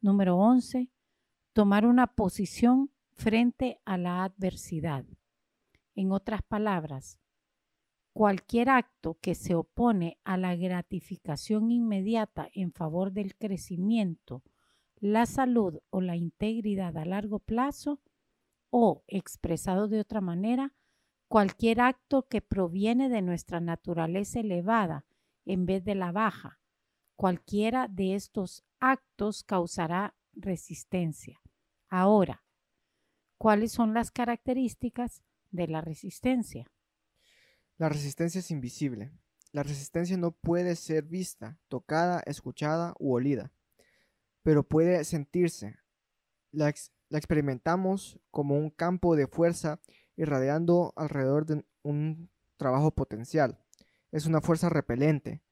Número 0.03 0.37
11. 0.37 0.91
Tomar 1.55 1.87
una 1.87 2.07
posición 2.07 2.91
frente 3.15 3.81
a 3.87 3.97
la 3.97 4.25
adversidad. 4.25 5.07
En 5.97 6.13
otras 6.13 6.43
palabras, 6.43 7.19
cualquier 8.13 8.69
acto 8.69 9.19
que 9.21 9.35
se 9.35 9.55
opone 9.55 10.19
a 10.25 10.37
la 10.37 10.55
gratificación 10.55 11.71
inmediata 11.73 12.51
en 12.53 12.73
favor 12.73 13.13
del 13.13 13.35
crecimiento, 13.35 14.43
la 14.97 15.25
salud 15.25 15.81
o 15.89 16.03
la 16.03 16.17
integridad 16.17 16.99
a 16.99 17.07
largo 17.07 17.39
plazo, 17.39 18.03
o, 18.69 19.05
expresado 19.07 19.89
de 19.89 20.01
otra 20.01 20.21
manera, 20.21 20.75
cualquier 21.29 21.81
acto 21.81 22.29
que 22.29 22.43
proviene 22.43 23.09
de 23.09 23.23
nuestra 23.23 23.61
naturaleza 23.61 24.41
elevada 24.41 25.07
en 25.47 25.65
vez 25.65 25.83
de 25.83 25.95
la 25.95 26.13
baja, 26.13 26.61
cualquiera 27.17 27.89
de 27.89 28.15
estos 28.15 28.65
actos 28.81 29.45
causará 29.45 30.15
resistencia. 30.35 31.41
Ahora, 31.89 32.45
¿cuáles 33.39 33.73
son 33.73 33.95
las 33.95 34.11
características 34.11 35.23
de 35.57 35.67
la 35.69 35.81
resistencia? 35.81 36.71
La 37.79 37.89
resistencia 37.89 38.39
es 38.39 38.51
invisible. 38.51 39.13
La 39.53 39.63
resistencia 39.63 40.17
no 40.17 40.33
puede 40.33 40.77
ser 40.77 41.05
vista, 41.05 41.59
tocada, 41.69 42.23
escuchada 42.27 42.95
u 42.99 43.15
olida, 43.15 43.53
pero 44.43 44.63
puede 44.63 45.03
sentirse. 45.05 45.77
La, 46.53 46.69
ex- 46.69 46.93
la 47.09 47.19
experimentamos 47.19 48.21
como 48.31 48.57
un 48.57 48.71
campo 48.71 49.17
de 49.17 49.27
fuerza 49.27 49.81
irradiando 50.17 50.93
alrededor 50.97 51.47
de 51.47 51.65
un 51.83 52.31
trabajo 52.57 52.95
potencial. 52.95 53.59
Es 54.13 54.27
una 54.27 54.41
fuerza 54.41 54.69
repelente, 54.69 55.43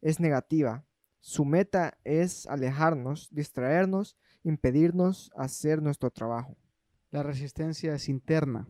es 0.00 0.20
negativa. 0.20 0.86
Su 1.20 1.44
meta 1.44 1.98
es 2.04 2.46
alejarnos, 2.46 3.28
distraernos, 3.30 4.16
impedirnos 4.42 5.30
hacer 5.36 5.80
nuestro 5.82 6.10
trabajo. 6.10 6.56
La 7.10 7.22
resistencia 7.22 7.94
es 7.94 8.08
interna. 8.08 8.66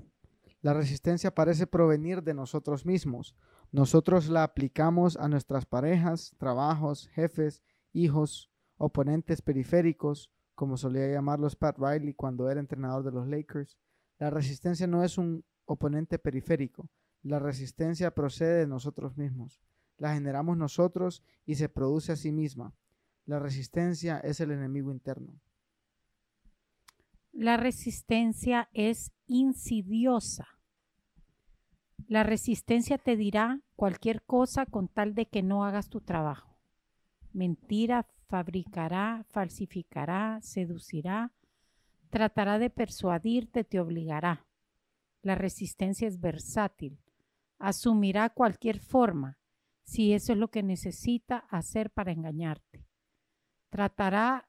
La 0.64 0.72
resistencia 0.72 1.34
parece 1.34 1.66
provenir 1.66 2.22
de 2.22 2.32
nosotros 2.32 2.86
mismos. 2.86 3.36
Nosotros 3.70 4.30
la 4.30 4.44
aplicamos 4.44 5.18
a 5.18 5.28
nuestras 5.28 5.66
parejas, 5.66 6.34
trabajos, 6.38 7.08
jefes, 7.08 7.62
hijos, 7.92 8.50
oponentes 8.78 9.42
periféricos, 9.42 10.30
como 10.54 10.78
solía 10.78 11.06
llamarlos 11.06 11.54
Pat 11.54 11.76
Riley 11.78 12.14
cuando 12.14 12.48
era 12.48 12.60
entrenador 12.60 13.04
de 13.04 13.12
los 13.12 13.28
Lakers. 13.28 13.76
La 14.18 14.30
resistencia 14.30 14.86
no 14.86 15.04
es 15.04 15.18
un 15.18 15.44
oponente 15.66 16.18
periférico. 16.18 16.88
La 17.22 17.38
resistencia 17.38 18.14
procede 18.14 18.60
de 18.60 18.66
nosotros 18.66 19.18
mismos. 19.18 19.60
La 19.98 20.14
generamos 20.14 20.56
nosotros 20.56 21.22
y 21.44 21.56
se 21.56 21.68
produce 21.68 22.12
a 22.12 22.16
sí 22.16 22.32
misma. 22.32 22.72
La 23.26 23.38
resistencia 23.38 24.18
es 24.20 24.40
el 24.40 24.50
enemigo 24.50 24.90
interno. 24.92 25.38
La 27.32 27.58
resistencia 27.58 28.70
es 28.72 29.12
insidiosa. 29.26 30.53
La 32.06 32.22
resistencia 32.22 32.98
te 32.98 33.16
dirá 33.16 33.60
cualquier 33.76 34.22
cosa 34.22 34.66
con 34.66 34.88
tal 34.88 35.14
de 35.14 35.26
que 35.26 35.42
no 35.42 35.64
hagas 35.64 35.88
tu 35.88 36.00
trabajo. 36.00 36.58
Mentira, 37.32 38.06
fabricará, 38.28 39.24
falsificará, 39.28 40.40
seducirá, 40.42 41.32
tratará 42.10 42.58
de 42.58 42.70
persuadirte, 42.70 43.64
te 43.64 43.80
obligará. 43.80 44.46
La 45.22 45.34
resistencia 45.34 46.06
es 46.06 46.20
versátil, 46.20 46.98
asumirá 47.58 48.28
cualquier 48.28 48.78
forma, 48.78 49.38
si 49.82 50.12
eso 50.12 50.32
es 50.32 50.38
lo 50.38 50.48
que 50.48 50.62
necesita 50.62 51.38
hacer 51.48 51.90
para 51.90 52.12
engañarte. 52.12 52.84
Tratará 53.70 54.48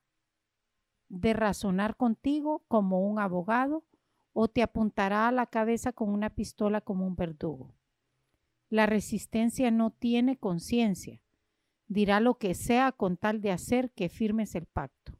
de 1.07 1.33
razonar 1.33 1.95
contigo 1.95 2.63
como 2.67 3.07
un 3.07 3.19
abogado 3.19 3.85
o 4.37 4.49
te 4.49 4.61
apuntará 4.61 5.29
a 5.29 5.31
la 5.31 5.45
cabeza 5.45 5.93
con 5.93 6.09
una 6.09 6.29
pistola 6.29 6.81
como 6.81 7.07
un 7.07 7.15
verdugo. 7.15 7.73
La 8.69 8.85
resistencia 8.85 9.71
no 9.71 9.91
tiene 9.91 10.37
conciencia. 10.37 11.21
Dirá 11.87 12.19
lo 12.19 12.37
que 12.37 12.53
sea 12.53 12.91
con 12.91 13.15
tal 13.15 13.39
de 13.39 13.51
hacer 13.51 13.91
que 13.91 14.09
firmes 14.09 14.53
el 14.55 14.65
pacto, 14.65 15.13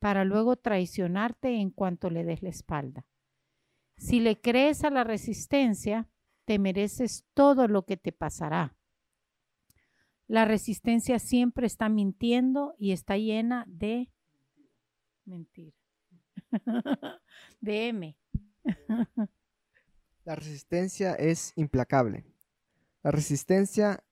para 0.00 0.24
luego 0.24 0.56
traicionarte 0.56 1.60
en 1.60 1.70
cuanto 1.70 2.10
le 2.10 2.24
des 2.24 2.42
la 2.42 2.48
espalda. 2.48 3.06
Si 3.96 4.18
le 4.18 4.40
crees 4.40 4.82
a 4.82 4.90
la 4.90 5.04
resistencia, 5.04 6.08
te 6.44 6.58
mereces 6.58 7.24
todo 7.34 7.68
lo 7.68 7.86
que 7.86 7.96
te 7.96 8.10
pasará. 8.10 8.74
La 10.26 10.44
resistencia 10.44 11.20
siempre 11.20 11.68
está 11.68 11.88
mintiendo 11.88 12.74
y 12.78 12.90
está 12.90 13.16
llena 13.16 13.64
de 13.68 14.10
mentira. 15.24 15.76
de 17.60 17.88
M. 17.88 18.16
La 20.24 20.34
resistencia 20.34 21.14
es 21.14 21.52
implacable. 21.56 22.24
La 23.02 23.10
resistencia 23.10 24.04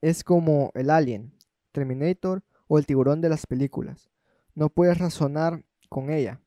es 0.00 0.24
como 0.24 0.70
el 0.74 0.90
alien, 0.90 1.32
Terminator 1.70 2.42
o 2.66 2.78
el 2.78 2.86
tiburón 2.86 3.20
de 3.20 3.28
las 3.28 3.46
películas. 3.46 4.10
No 4.54 4.68
puedes 4.68 4.98
razonar 4.98 5.64
con 5.88 6.10
ella. 6.10 6.40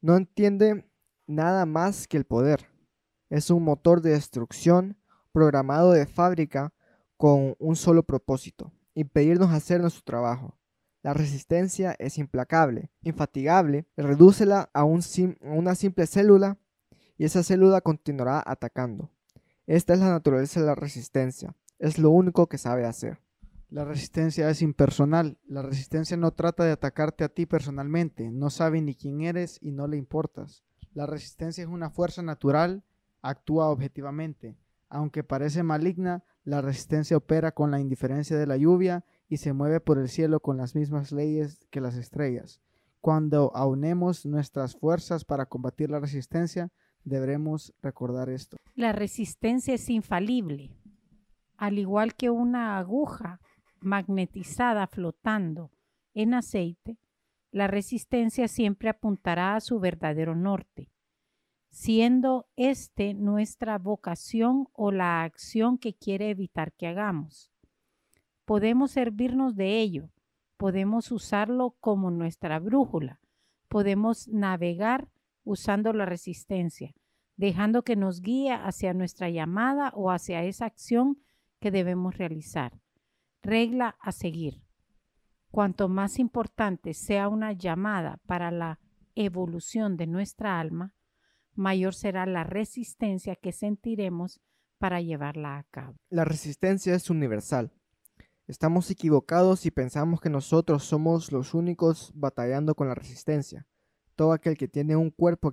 No 0.00 0.16
entiende 0.16 0.84
nada 1.26 1.64
más 1.64 2.08
que 2.08 2.16
el 2.16 2.24
poder. 2.24 2.66
Es 3.30 3.50
un 3.50 3.62
motor 3.62 4.02
de 4.02 4.10
destrucción 4.10 4.96
programado 5.32 5.92
de 5.92 6.06
fábrica 6.06 6.74
con 7.16 7.54
un 7.58 7.76
solo 7.76 8.02
propósito, 8.02 8.72
impedirnos 8.94 9.50
hacer 9.52 9.80
nuestro 9.80 10.02
trabajo. 10.02 10.58
La 11.02 11.14
resistencia 11.14 11.96
es 11.98 12.16
implacable, 12.18 12.90
infatigable, 13.02 13.86
redúcela 13.96 14.70
a, 14.72 14.84
un 14.84 15.00
a 15.00 15.50
una 15.50 15.74
simple 15.74 16.06
célula 16.06 16.58
y 17.18 17.24
esa 17.24 17.42
célula 17.42 17.80
continuará 17.80 18.42
atacando. 18.46 19.10
Esta 19.66 19.94
es 19.94 20.00
la 20.00 20.10
naturaleza 20.10 20.60
de 20.60 20.66
la 20.66 20.74
resistencia, 20.74 21.56
es 21.78 21.98
lo 21.98 22.10
único 22.10 22.48
que 22.48 22.58
sabe 22.58 22.86
hacer. 22.86 23.18
La 23.72 23.86
resistencia 23.86 24.50
es 24.50 24.60
impersonal. 24.60 25.38
La 25.46 25.62
resistencia 25.62 26.14
no 26.18 26.32
trata 26.32 26.62
de 26.62 26.72
atacarte 26.72 27.24
a 27.24 27.30
ti 27.30 27.46
personalmente. 27.46 28.30
No 28.30 28.50
sabe 28.50 28.82
ni 28.82 28.94
quién 28.94 29.22
eres 29.22 29.58
y 29.62 29.72
no 29.72 29.86
le 29.86 29.96
importas. 29.96 30.62
La 30.92 31.06
resistencia 31.06 31.64
es 31.64 31.70
una 31.70 31.88
fuerza 31.88 32.20
natural, 32.20 32.84
actúa 33.22 33.70
objetivamente. 33.70 34.58
Aunque 34.90 35.24
parece 35.24 35.62
maligna, 35.62 36.22
la 36.44 36.60
resistencia 36.60 37.16
opera 37.16 37.52
con 37.52 37.70
la 37.70 37.80
indiferencia 37.80 38.36
de 38.36 38.46
la 38.46 38.58
lluvia 38.58 39.06
y 39.32 39.38
se 39.38 39.54
mueve 39.54 39.80
por 39.80 39.96
el 39.96 40.10
cielo 40.10 40.40
con 40.40 40.58
las 40.58 40.74
mismas 40.74 41.10
leyes 41.10 41.66
que 41.70 41.80
las 41.80 41.96
estrellas. 41.96 42.60
Cuando 43.00 43.50
aunemos 43.54 44.26
nuestras 44.26 44.76
fuerzas 44.76 45.24
para 45.24 45.46
combatir 45.46 45.90
la 45.90 46.00
resistencia, 46.00 46.68
deberemos 47.02 47.72
recordar 47.80 48.28
esto. 48.28 48.58
La 48.74 48.92
resistencia 48.92 49.72
es 49.72 49.88
infalible, 49.88 50.76
al 51.56 51.78
igual 51.78 52.14
que 52.14 52.28
una 52.28 52.76
aguja 52.76 53.40
magnetizada 53.80 54.86
flotando 54.86 55.70
en 56.12 56.34
aceite, 56.34 56.98
la 57.50 57.68
resistencia 57.68 58.48
siempre 58.48 58.90
apuntará 58.90 59.56
a 59.56 59.60
su 59.60 59.80
verdadero 59.80 60.36
norte 60.36 60.90
siendo 61.70 62.44
este 62.56 63.14
nuestra 63.14 63.78
vocación 63.78 64.68
o 64.74 64.92
la 64.92 65.22
acción 65.22 65.78
que 65.78 65.94
quiere 65.94 66.28
evitar 66.28 66.74
que 66.74 66.86
hagamos. 66.86 67.51
Podemos 68.52 68.90
servirnos 68.90 69.56
de 69.56 69.80
ello, 69.80 70.10
podemos 70.58 71.10
usarlo 71.10 71.74
como 71.80 72.10
nuestra 72.10 72.58
brújula, 72.58 73.18
podemos 73.68 74.28
navegar 74.28 75.08
usando 75.42 75.94
la 75.94 76.04
resistencia, 76.04 76.92
dejando 77.38 77.82
que 77.82 77.96
nos 77.96 78.20
guíe 78.20 78.52
hacia 78.52 78.92
nuestra 78.92 79.30
llamada 79.30 79.90
o 79.94 80.10
hacia 80.10 80.44
esa 80.44 80.66
acción 80.66 81.16
que 81.60 81.70
debemos 81.70 82.18
realizar. 82.18 82.78
Regla 83.40 83.96
a 83.98 84.12
seguir. 84.12 84.62
Cuanto 85.50 85.88
más 85.88 86.18
importante 86.18 86.92
sea 86.92 87.28
una 87.28 87.52
llamada 87.52 88.20
para 88.26 88.50
la 88.50 88.80
evolución 89.14 89.96
de 89.96 90.08
nuestra 90.08 90.60
alma, 90.60 90.94
mayor 91.54 91.94
será 91.94 92.26
la 92.26 92.44
resistencia 92.44 93.34
que 93.34 93.52
sentiremos 93.52 94.42
para 94.76 95.00
llevarla 95.00 95.56
a 95.56 95.62
cabo. 95.70 95.96
La 96.10 96.26
resistencia 96.26 96.94
es 96.94 97.08
universal. 97.08 97.72
Estamos 98.46 98.90
equivocados 98.90 99.60
si 99.60 99.70
pensamos 99.70 100.20
que 100.20 100.28
nosotros 100.28 100.84
somos 100.84 101.32
los 101.32 101.54
únicos 101.54 102.12
batallando 102.14 102.74
con 102.74 102.88
la 102.88 102.94
resistencia. 102.94 103.66
Todo 104.16 104.32
aquel 104.32 104.56
que 104.56 104.68
tiene 104.68 104.96
un 104.96 105.10
cuerpo 105.10 105.52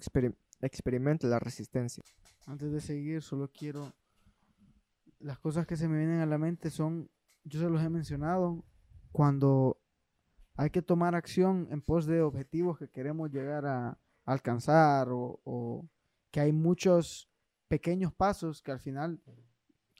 experimenta 0.61 1.27
la 1.27 1.39
resistencia. 1.39 2.03
Antes 2.45 2.71
de 2.71 2.81
seguir, 2.81 3.21
solo 3.21 3.49
quiero... 3.51 3.93
Las 5.19 5.37
cosas 5.39 5.67
que 5.67 5.75
se 5.75 5.87
me 5.87 5.97
vienen 5.97 6.21
a 6.21 6.25
la 6.25 6.37
mente 6.37 6.69
son, 6.69 7.09
yo 7.43 7.59
se 7.59 7.69
los 7.69 7.81
he 7.81 7.89
mencionado, 7.89 8.63
cuando 9.11 9.81
hay 10.55 10.69
que 10.69 10.81
tomar 10.81 11.13
acción 11.13 11.67
en 11.71 11.81
pos 11.81 12.05
de 12.05 12.21
objetivos 12.21 12.77
que 12.77 12.89
queremos 12.89 13.29
llegar 13.31 13.65
a, 13.65 13.99
alcanzar 14.29 15.07
o, 15.11 15.89
que 16.31 16.39
hay 16.39 16.51
muchos 16.51 17.27
pequeños 17.67 18.13
pasos 18.13 18.61
que 18.61 18.71
al 18.71 18.79
final, 18.79 19.19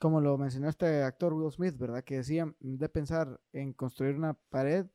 como 0.00 0.20
lo 0.22 0.38
mencionó 0.38 0.68
este 0.68 1.02
actor 1.02 1.34
Will 1.34 1.52
Smith, 1.52 1.76
¿verdad? 1.76 2.02
Que 2.02 2.16
decía, 2.16 2.50
de 2.58 2.88
pensar 2.88 3.38
en 3.52 3.74
construir 3.74 4.16
una 4.16 4.32
pared, 4.32 4.86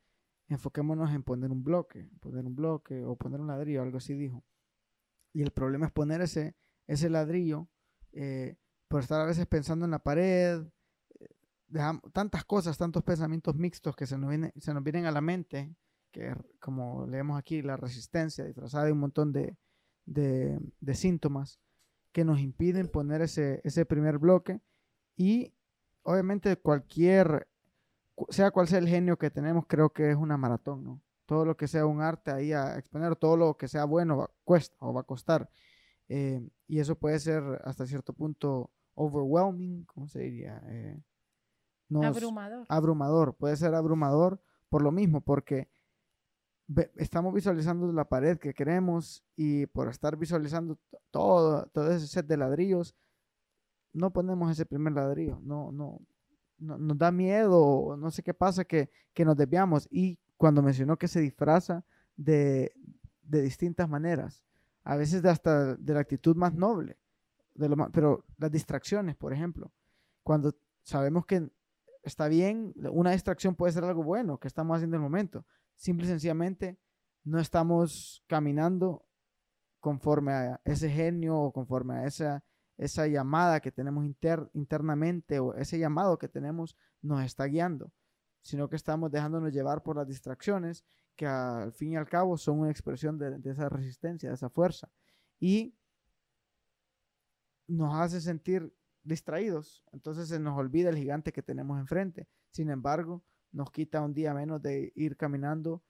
enfoquémonos 0.47 1.13
en 1.13 1.21
poner 1.21 1.51
un 1.51 1.63
bloque, 1.63 2.09
poner 2.19 2.43
un 2.43 2.55
bloque 2.55 3.03
o 3.03 3.15
poner 3.15 3.39
un 3.39 3.47
ladrillo, 3.47 3.83
algo 3.83 3.99
así 3.99 4.15
dijo. 4.15 4.43
Y 5.31 5.43
el 5.43 5.51
problema 5.51 5.85
es 5.85 5.91
poner 5.91 6.21
ese, 6.21 6.55
ese 6.87 7.11
ladrillo 7.11 7.69
eh, 8.13 8.57
por 8.87 9.01
estar 9.01 9.21
a 9.21 9.25
veces 9.25 9.45
pensando 9.45 9.85
en 9.85 9.91
la 9.91 9.99
pared, 9.99 10.63
eh, 11.19 11.29
tantas 12.11 12.43
cosas, 12.43 12.75
tantos 12.75 13.03
pensamientos 13.03 13.55
mixtos 13.55 13.95
que 13.95 14.07
se 14.07 14.17
nos, 14.17 14.33
se 14.57 14.73
nos 14.73 14.83
vienen 14.83 15.05
a 15.05 15.11
la 15.11 15.21
mente 15.21 15.75
que 16.11 16.33
como 16.59 17.05
leemos 17.05 17.37
aquí, 17.37 17.61
la 17.61 17.77
resistencia 17.77 18.43
disfrazada 18.43 18.85
de 18.85 18.93
un 18.93 18.99
montón 18.99 19.31
de, 19.33 19.55
síntomas 20.93 21.59
que 22.11 22.25
nos 22.25 22.39
impiden 22.39 22.87
poner 22.87 23.21
ese, 23.21 23.61
ese 23.63 23.85
primer 23.85 24.17
bloque 24.17 24.61
y 25.15 25.53
obviamente 26.03 26.55
cualquier, 26.57 27.47
sea 28.29 28.51
cual 28.51 28.67
sea 28.67 28.79
el 28.79 28.87
genio 28.87 29.17
que 29.17 29.31
tenemos, 29.31 29.65
creo 29.67 29.91
que 29.91 30.11
es 30.11 30.15
una 30.15 30.37
maratón, 30.37 30.83
¿no? 30.83 31.01
Todo 31.25 31.45
lo 31.45 31.57
que 31.57 31.67
sea 31.67 31.85
un 31.85 32.01
arte 32.01 32.31
ahí 32.31 32.53
a 32.53 32.77
exponer, 32.77 33.15
todo 33.15 33.35
lo 33.35 33.57
que 33.57 33.67
sea 33.67 33.85
bueno 33.85 34.17
va, 34.17 34.29
cuesta 34.43 34.75
o 34.79 34.93
va 34.93 35.01
a 35.01 35.05
costar. 35.05 35.49
Eh, 36.07 36.47
y 36.67 36.79
eso 36.79 36.95
puede 36.95 37.19
ser 37.19 37.43
hasta 37.63 37.87
cierto 37.87 38.13
punto 38.13 38.71
overwhelming, 38.93 39.85
¿cómo 39.85 40.07
se 40.07 40.19
diría? 40.19 40.61
Eh, 40.67 41.01
abrumador. 42.03 42.65
Abrumador, 42.69 43.35
puede 43.35 43.57
ser 43.57 43.73
abrumador 43.73 44.39
por 44.69 44.83
lo 44.83 44.91
mismo, 44.91 45.21
porque 45.21 45.69
estamos 46.95 47.33
visualizando 47.33 47.91
la 47.91 48.05
pared 48.05 48.37
que 48.37 48.53
queremos 48.53 49.23
y 49.35 49.67
por 49.67 49.89
estar 49.89 50.17
visualizando 50.17 50.77
todo, 51.11 51.67
todo 51.67 51.91
ese 51.91 52.07
set 52.07 52.25
de 52.25 52.37
ladrillos, 52.37 52.95
no 53.95 54.11
ponemos 54.11 54.51
ese 54.51 54.65
primer 54.65 54.93
ladrillo, 54.93 55.39
no, 55.41 55.71
no, 55.71 56.01
nos 56.57 56.97
da 56.97 57.11
miedo, 57.11 57.95
no 57.97 58.11
sé 58.11 58.23
qué 58.23 58.33
pasa, 58.33 58.65
que, 58.65 58.89
nos 59.17 59.37
desviamos. 59.37 59.87
Y 59.89 60.19
cuando 60.37 60.61
mencionó 60.61 60.97
que 60.97 61.07
se 61.07 61.21
disfraza 61.21 61.85
de, 62.15 62.73
distintas 63.21 63.89
maneras, 63.89 64.43
a 64.83 64.97
veces 64.97 65.21
de 65.21 65.29
hasta 65.29 65.75
de 65.75 65.93
la 65.93 66.01
actitud 66.01 66.35
más 66.35 66.53
noble, 66.53 66.97
de 67.55 67.69
lo 67.69 67.75
pero 67.91 68.25
las 68.37 68.51
distracciones, 68.51 69.15
por 69.15 69.33
ejemplo, 69.33 69.71
cuando 70.23 70.53
sabemos 70.83 71.25
que 71.25 71.49
está 72.03 72.27
bien, 72.27 72.73
una 72.91 73.11
distracción 73.11 73.55
puede 73.55 73.73
ser 73.73 73.85
algo 73.85 74.03
bueno 74.03 74.37
que 74.37 74.47
estamos 74.47 74.75
haciendo 74.75 74.97
en 74.97 75.03
el 75.03 75.09
momento, 75.09 75.45
simple 75.75 76.05
y 76.05 76.09
sencillamente 76.09 76.77
no 77.23 77.39
estamos 77.39 78.23
caminando 78.27 79.05
conforme 79.79 80.33
a 80.33 80.61
ese 80.65 80.89
genio 80.89 81.37
o 81.37 81.51
conforme 81.51 81.95
a 81.95 82.05
esa, 82.05 82.43
esa 82.77 83.07
llamada 83.07 83.59
que 83.59 83.71
tenemos 83.71 84.05
internamente 84.53 85.39
o 85.39 85.53
ese 85.55 85.79
llamado 85.79 86.17
que 86.17 86.27
tenemos 86.27 86.75
nos 87.01 87.23
está 87.23 87.45
guiando, 87.45 87.91
sino 88.41 88.69
que 88.69 88.75
estamos 88.75 89.11
dejándonos 89.11 89.53
llevar 89.53 89.83
por 89.83 89.95
las 89.95 90.07
distracciones 90.07 90.83
que 91.15 91.25
al 91.25 91.71
fin 91.71 91.93
y 91.93 91.95
al 91.95 92.09
cabo 92.09 92.37
son 92.37 92.59
una 92.59 92.71
expresión 92.71 93.17
de, 93.17 93.37
de 93.37 93.51
esa 93.51 93.69
resistencia, 93.69 94.29
de 94.29 94.35
esa 94.35 94.49
fuerza. 94.49 94.89
Y 95.39 95.73
nos 97.67 97.95
hace 97.95 98.19
sentir 98.21 98.73
distraídos. 99.03 99.83
Entonces 99.93 100.27
se 100.27 100.39
nos 100.39 100.57
olvida 100.57 100.89
el 100.89 100.97
gigante 100.97 101.31
que 101.31 101.41
tenemos 101.41 101.79
enfrente. 101.79 102.27
Sin 102.51 102.69
embargo, 102.69 103.23
nos 103.51 103.71
quita 103.71 104.01
un 104.01 104.13
día 104.13 104.33
menos 104.33 104.61
de 104.61 104.91
ir 104.95 105.15
caminando 105.15 105.83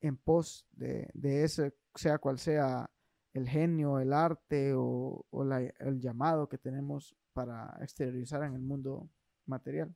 en 0.00 0.16
pos 0.16 0.66
de, 0.72 1.10
de 1.14 1.44
ese, 1.44 1.74
sea 1.94 2.18
cual 2.18 2.38
sea 2.38 2.90
el 3.34 3.48
genio, 3.48 3.98
el 4.00 4.12
arte 4.12 4.74
o, 4.74 5.26
o 5.30 5.44
la- 5.44 5.60
el 5.62 6.00
llamado 6.00 6.48
que 6.48 6.58
tenemos 6.58 7.16
para 7.32 7.76
exteriorizar 7.82 8.42
en 8.44 8.54
el 8.54 8.62
mundo 8.62 9.08
material. 9.46 9.94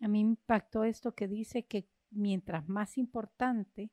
A 0.00 0.08
mí 0.08 0.24
me 0.24 0.30
impactó 0.32 0.82
esto 0.84 1.14
que 1.14 1.28
dice 1.28 1.64
que 1.64 1.86
mientras 2.10 2.68
más 2.68 2.98
importante 2.98 3.90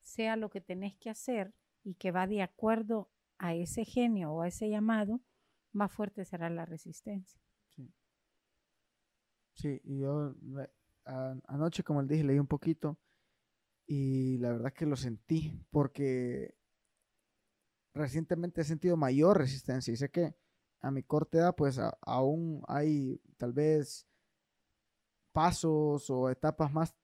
sea 0.00 0.36
lo 0.36 0.50
que 0.50 0.60
tenés 0.60 0.94
que 0.96 1.10
hacer 1.10 1.52
y 1.82 1.94
que 1.94 2.12
va 2.12 2.26
de 2.26 2.42
acuerdo 2.42 3.10
a 3.38 3.54
ese 3.54 3.84
genio 3.84 4.32
o 4.32 4.42
a 4.42 4.48
ese 4.48 4.70
llamado, 4.70 5.20
más 5.72 5.92
fuerte 5.92 6.24
será 6.24 6.48
la 6.50 6.64
resistencia. 6.64 7.40
Sí, 9.54 9.80
y 9.84 10.00
yo 10.00 10.34
a- 11.06 11.36
anoche, 11.48 11.82
como 11.82 12.02
les 12.02 12.10
dije, 12.10 12.24
leí 12.24 12.38
un 12.38 12.46
poquito 12.46 12.98
y 13.86 14.38
la 14.38 14.52
verdad 14.52 14.72
que 14.74 14.86
lo 14.86 14.96
sentí 14.96 15.52
porque 15.70 16.54
recientemente 17.96 18.60
he 18.60 18.64
sentido 18.64 18.96
mayor 18.96 19.38
resistencia 19.38 19.92
y 19.92 19.96
sé 19.96 20.10
que 20.10 20.34
a 20.80 20.90
mi 20.90 21.02
corta 21.02 21.38
edad 21.38 21.54
pues 21.56 21.80
aún 22.02 22.62
hay 22.68 23.20
tal 23.38 23.52
vez 23.52 24.06
pasos 25.32 26.08
o 26.10 26.30
etapas 26.30 26.72
más 26.72 26.94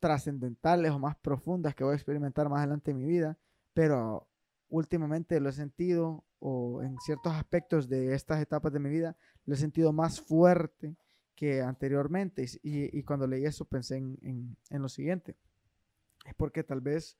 trascendentales 0.00 0.90
o 0.92 0.98
más 0.98 1.16
profundas 1.16 1.74
que 1.74 1.84
voy 1.84 1.92
a 1.92 1.96
experimentar 1.96 2.48
más 2.48 2.58
adelante 2.60 2.90
en 2.90 2.98
mi 2.98 3.04
vida, 3.04 3.38
pero 3.74 4.28
últimamente 4.68 5.38
lo 5.40 5.48
he 5.50 5.52
sentido 5.52 6.24
o 6.40 6.82
en 6.82 6.98
ciertos 6.98 7.32
aspectos 7.34 7.88
de 7.88 8.14
estas 8.14 8.40
etapas 8.40 8.72
de 8.72 8.80
mi 8.80 8.88
vida 8.90 9.16
lo 9.44 9.54
he 9.54 9.58
sentido 9.58 9.92
más 9.92 10.20
fuerte 10.20 10.96
que 11.34 11.60
anteriormente. 11.62 12.44
Y, 12.62 13.02
cuando 13.04 13.26
leí 13.26 13.44
eso 13.44 13.64
pensé 13.64 13.96
en, 13.98 14.18
en- 14.22 14.56
en 14.70 14.82
lo 14.82 14.88
siguiente. 14.88 15.36
Es 16.24 16.34
porque 16.34 16.64
tal 16.64 16.80
vez 16.80 17.16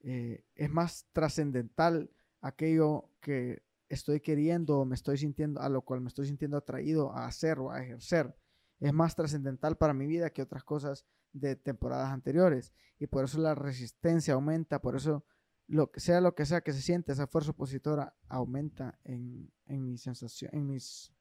eh, 0.00 0.44
es 0.54 0.70
más 0.70 1.06
trascendental 1.12 2.10
aquello 2.40 3.10
que 3.20 3.62
estoy 3.88 4.20
queriendo 4.20 4.80
o 4.80 4.84
me 4.84 4.94
estoy 4.94 5.18
sintiendo, 5.18 5.60
a 5.60 5.68
lo 5.68 5.82
cual 5.82 6.00
me 6.00 6.08
estoy 6.08 6.26
sintiendo 6.26 6.56
atraído 6.56 7.12
a 7.12 7.26
hacer 7.26 7.58
o 7.58 7.70
a 7.70 7.82
ejercer. 7.82 8.34
Es 8.80 8.92
más 8.92 9.16
trascendental 9.16 9.76
para 9.76 9.94
mi 9.94 10.06
vida 10.06 10.30
que 10.30 10.42
otras 10.42 10.64
cosas 10.64 11.06
de 11.32 11.56
temporadas 11.56 12.12
anteriores. 12.12 12.72
Y 12.98 13.06
por 13.06 13.24
eso 13.24 13.38
la 13.38 13.54
resistencia 13.54 14.34
aumenta, 14.34 14.80
por 14.80 14.96
eso 14.96 15.24
lo 15.66 15.90
que 15.90 16.00
sea 16.00 16.20
lo 16.20 16.34
que 16.34 16.46
sea 16.46 16.62
que 16.62 16.72
se 16.72 16.80
siente, 16.80 17.12
esa 17.12 17.26
fuerza 17.26 17.50
opositora 17.50 18.14
aumenta 18.28 18.98
en, 19.04 19.50
en 19.66 19.84
mi 19.84 19.98
sensación, 19.98 20.50
en 20.54 20.66
mis 20.66 21.12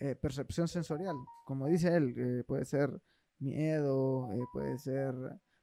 eh, 0.00 0.14
percepción 0.14 0.68
sensorial. 0.68 1.16
Como 1.44 1.66
dice 1.66 1.96
él, 1.96 2.14
eh, 2.16 2.44
puede 2.44 2.64
ser 2.64 3.00
miedo, 3.38 4.32
eh, 4.32 4.44
puede 4.52 4.78
ser 4.78 5.14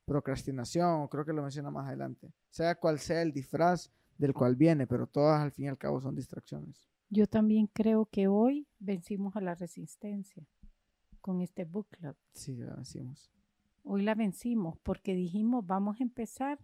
procrastinación, 0.06 1.08
creo 1.08 1.26
que 1.26 1.34
lo 1.34 1.42
menciona 1.42 1.72
más 1.72 1.88
adelante. 1.88 2.32
Sea 2.50 2.76
cual 2.76 3.00
sea 3.00 3.22
el 3.22 3.32
disfraz 3.32 3.92
del 4.18 4.34
cual 4.34 4.56
viene, 4.56 4.88
pero 4.88 5.08
todas 5.08 5.42
al 5.42 5.52
fin 5.52 5.66
y 5.66 5.68
al 5.70 5.78
cabo 5.78 6.00
son 6.02 6.16
distracciones. 6.16 6.88
Yo 7.10 7.28
también 7.28 7.68
creo 7.68 8.06
que 8.06 8.28
hoy 8.28 8.68
vencimos 8.80 9.36
a 9.36 9.42
la 9.42 9.56
resistencia 9.56 10.44
con 11.22 11.42
este 11.42 11.66
book 11.66 11.88
club. 11.90 12.16
Sí, 12.34 12.56
ya 12.56 12.74
decimos. 12.76 13.32
Hoy 13.84 14.02
la 14.04 14.16
vencimos 14.16 14.78
porque 14.82 15.14
dijimos, 15.14 15.66
vamos 15.66 16.00
a 16.00 16.04
empezar, 16.04 16.60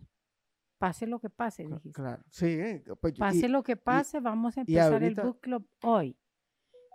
pase 0.80 1.06
lo 1.06 1.20
que 1.20 1.30
pase, 1.30 1.64
dijiste. 1.66 1.92
Claro. 1.92 2.24
Sí, 2.30 2.46
eh, 2.48 2.84
pues, 3.00 3.14
y- 3.16 3.20
Pase 3.20 3.50
lo 3.50 3.62
que 3.64 3.78
pase, 3.78 4.20
vamos 4.20 4.58
a 4.58 4.62
empezar 4.62 4.94
ahorita- 4.94 5.22
el 5.22 5.28
book 5.28 5.40
club 5.42 5.68
hoy. 5.84 6.16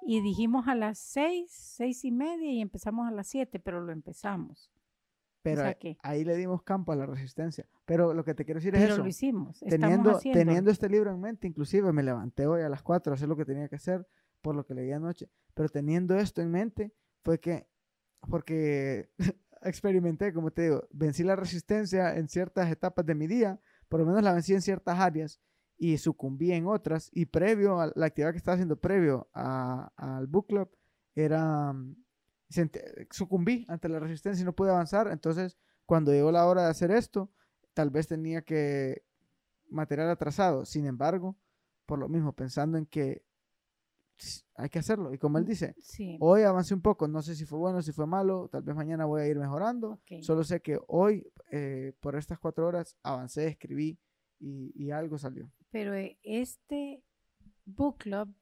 Y 0.09 0.21
dijimos 0.21 0.66
a 0.69 0.75
las 0.75 0.99
seis, 0.99 1.51
seis 1.53 2.05
y 2.05 2.11
media 2.12 2.51
y 2.53 2.61
empezamos 2.61 3.07
a 3.09 3.11
las 3.11 3.27
siete, 3.29 3.59
pero 3.59 3.81
lo 3.81 3.92
empezamos. 3.92 4.71
Pero 5.50 5.61
sea 5.62 5.68
ahí- 5.70 5.74
que- 5.78 5.98
ahí 6.02 6.24
le 6.24 6.37
dimos 6.37 6.62
campo 6.62 6.92
a 6.92 6.96
la 6.96 7.06
resistencia. 7.06 7.66
Pero 7.85 8.12
lo 8.14 8.24
que 8.24 8.35
te 8.35 8.44
quiero 8.44 8.59
decir 8.59 8.74
es 8.74 8.80
Pero 8.82 8.94
eso. 8.94 9.02
lo 9.02 9.09
hicimos. 9.09 9.61
teniendo, 9.61 10.18
teniendo 10.20 10.70
este 10.70 10.88
libro 10.88 11.11
en 11.12 11.20
mente, 11.20 11.46
inclusive 11.46 11.92
me 11.92 12.02
levanté 12.02 12.46
hoy 12.46 12.62
a 12.62 12.68
las 12.68 12.82
4 12.82 13.12
a 13.12 13.14
hacer 13.14 13.28
lo 13.28 13.37
que 13.37 13.44
tenía 13.44 13.68
que 13.68 13.76
hacer 13.76 14.06
por 14.42 14.54
lo 14.54 14.64
que 14.66 14.74
leí 14.74 14.92
anoche, 14.92 15.28
pero 15.54 15.68
teniendo 15.68 16.16
esto 16.18 16.40
en 16.42 16.50
mente 16.50 16.92
fue 17.22 17.40
que, 17.40 17.66
porque 18.28 19.11
experimenté, 19.62 20.32
como 20.32 20.50
te 20.50 20.62
digo, 20.62 20.87
vencí 20.92 21.22
la 21.24 21.37
resistencia 21.37 22.16
en 22.16 22.28
ciertas 22.28 22.70
etapas 22.70 23.04
de 23.06 23.14
mi 23.14 23.26
día, 23.26 23.59
por 23.88 24.00
lo 24.00 24.06
menos 24.06 24.22
la 24.22 24.32
vencí 24.32 24.54
en 24.54 24.62
ciertas 24.62 24.98
áreas 25.00 25.40
y 25.78 25.98
sucumbí 25.98 26.52
en 26.52 26.66
otras, 26.66 27.11
y 27.12 27.26
previo 27.26 27.80
a 27.80 27.92
la 27.94 28.06
actividad 28.06 28.30
que 28.32 28.38
estaba 28.38 28.54
haciendo 28.54 28.76
previo 28.80 29.28
a- 29.35 29.92
al 29.96 30.26
book 30.26 30.46
club, 30.48 30.70
era, 31.14 31.72
mm, 31.72 31.96
sucumbí 33.11 33.64
ante 33.68 33.88
la 33.88 33.98
resistencia 33.98 34.42
y 34.42 34.44
no 34.44 34.54
pude 34.54 34.70
avanzar, 34.70 35.09
entonces 35.09 35.56
cuando 35.85 36.12
llegó 36.12 36.32
la 36.32 36.46
hora 36.46 36.62
de 36.64 36.70
hacer 36.70 36.90
esto, 36.90 37.30
tal 37.74 37.90
vez 37.90 38.09
tenía 38.09 38.42
que 38.42 39.04
material 39.68 40.11
atrasado. 40.11 40.64
Sin 40.64 40.87
embargo, 40.87 41.37
por 41.87 41.98
lo 41.98 42.09
mismo, 42.09 42.32
pensando 42.32 42.78
en 42.78 42.87
que 42.87 43.22
hay 44.54 44.68
que 44.70 44.78
hacerlo. 44.78 45.12
Y 45.12 45.18
como 45.18 45.38
él 45.38 45.44
dice, 45.44 45.74
Sí. 45.78 46.16
hoy 46.20 46.42
avancé 46.42 46.74
un 46.74 46.80
poco, 46.80 47.06
no 47.06 47.22
sé 47.22 47.35
si 47.37 47.44
fue 47.44 47.59
bueno, 47.59 47.82
si 47.82 47.92
fue 47.92 48.06
malo, 48.06 48.48
tal 48.50 48.62
vez 48.62 48.74
mañana 48.74 49.04
voy 49.04 49.22
a 49.22 49.28
ir 49.28 49.37
mejorando. 49.38 49.90
Ok. 49.90 50.22
Solo 50.22 50.42
sé 50.42 50.61
que 50.61 50.78
hoy, 50.88 51.30
eh, 51.52 51.92
por 52.00 52.16
estas 52.16 52.38
cuatro 52.38 52.66
horas, 52.66 52.96
avancé, 53.02 53.46
escribí 53.48 53.98
y, 54.40 54.72
y 54.74 54.90
algo 54.90 55.18
salió. 55.18 55.50
Pero 55.70 55.94
eh, 55.94 56.18
este 56.22 57.02
book 57.66 57.98
club 57.98 58.35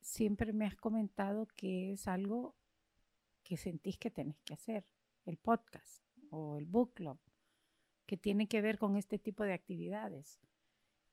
siempre 0.00 0.52
me 0.52 0.66
has 0.66 0.76
comentado 0.76 1.46
que 1.54 1.92
es 1.92 2.08
algo 2.08 2.54
que 3.44 3.56
sentís 3.56 3.96
que 3.98 4.10
tenés 4.10 4.40
que 4.42 4.54
hacer, 4.54 4.84
el 5.24 5.36
podcast 5.36 6.02
o 6.30 6.56
el 6.58 6.66
book 6.66 6.94
club, 6.94 7.18
que 8.06 8.16
tiene 8.16 8.48
que 8.48 8.60
ver 8.60 8.78
con 8.78 8.96
este 8.96 9.18
tipo 9.18 9.44
de 9.44 9.52
actividades. 9.52 10.40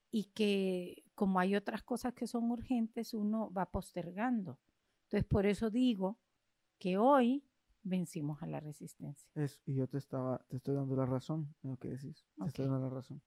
Y 0.10 0.26
que 0.34 1.04
como 1.15 1.39
hay 1.39 1.56
otras 1.56 1.84
cosas 1.84 2.13
que 2.13 2.28
son 2.28 2.50
urgentes, 2.52 3.13
uno 3.13 3.52
va 3.52 3.70
postergando. 3.72 4.60
Entonces, 5.04 5.26
por 5.26 5.46
eso 5.46 5.70
digo 5.70 6.20
que 6.80 6.98
hoy 6.98 7.46
vencimos 7.84 8.41
a 8.44 8.48
la 8.48 8.60
resistencia. 8.60 9.30
Es- 9.36 9.62
y 9.65 9.76
yo 9.76 9.88
te 9.88 9.98
estaba, 9.98 10.39
te 10.50 10.58
estoy 10.58 10.76
dando 10.76 10.96
la 10.96 11.06
razón 11.06 11.54
en 11.63 11.72
lo 11.72 11.78
que 11.78 11.89
decís. 11.89 12.26
Te 12.38 12.46
estoy 12.48 12.65
dando 12.65 12.89
la 12.89 12.96
razón. 12.96 13.22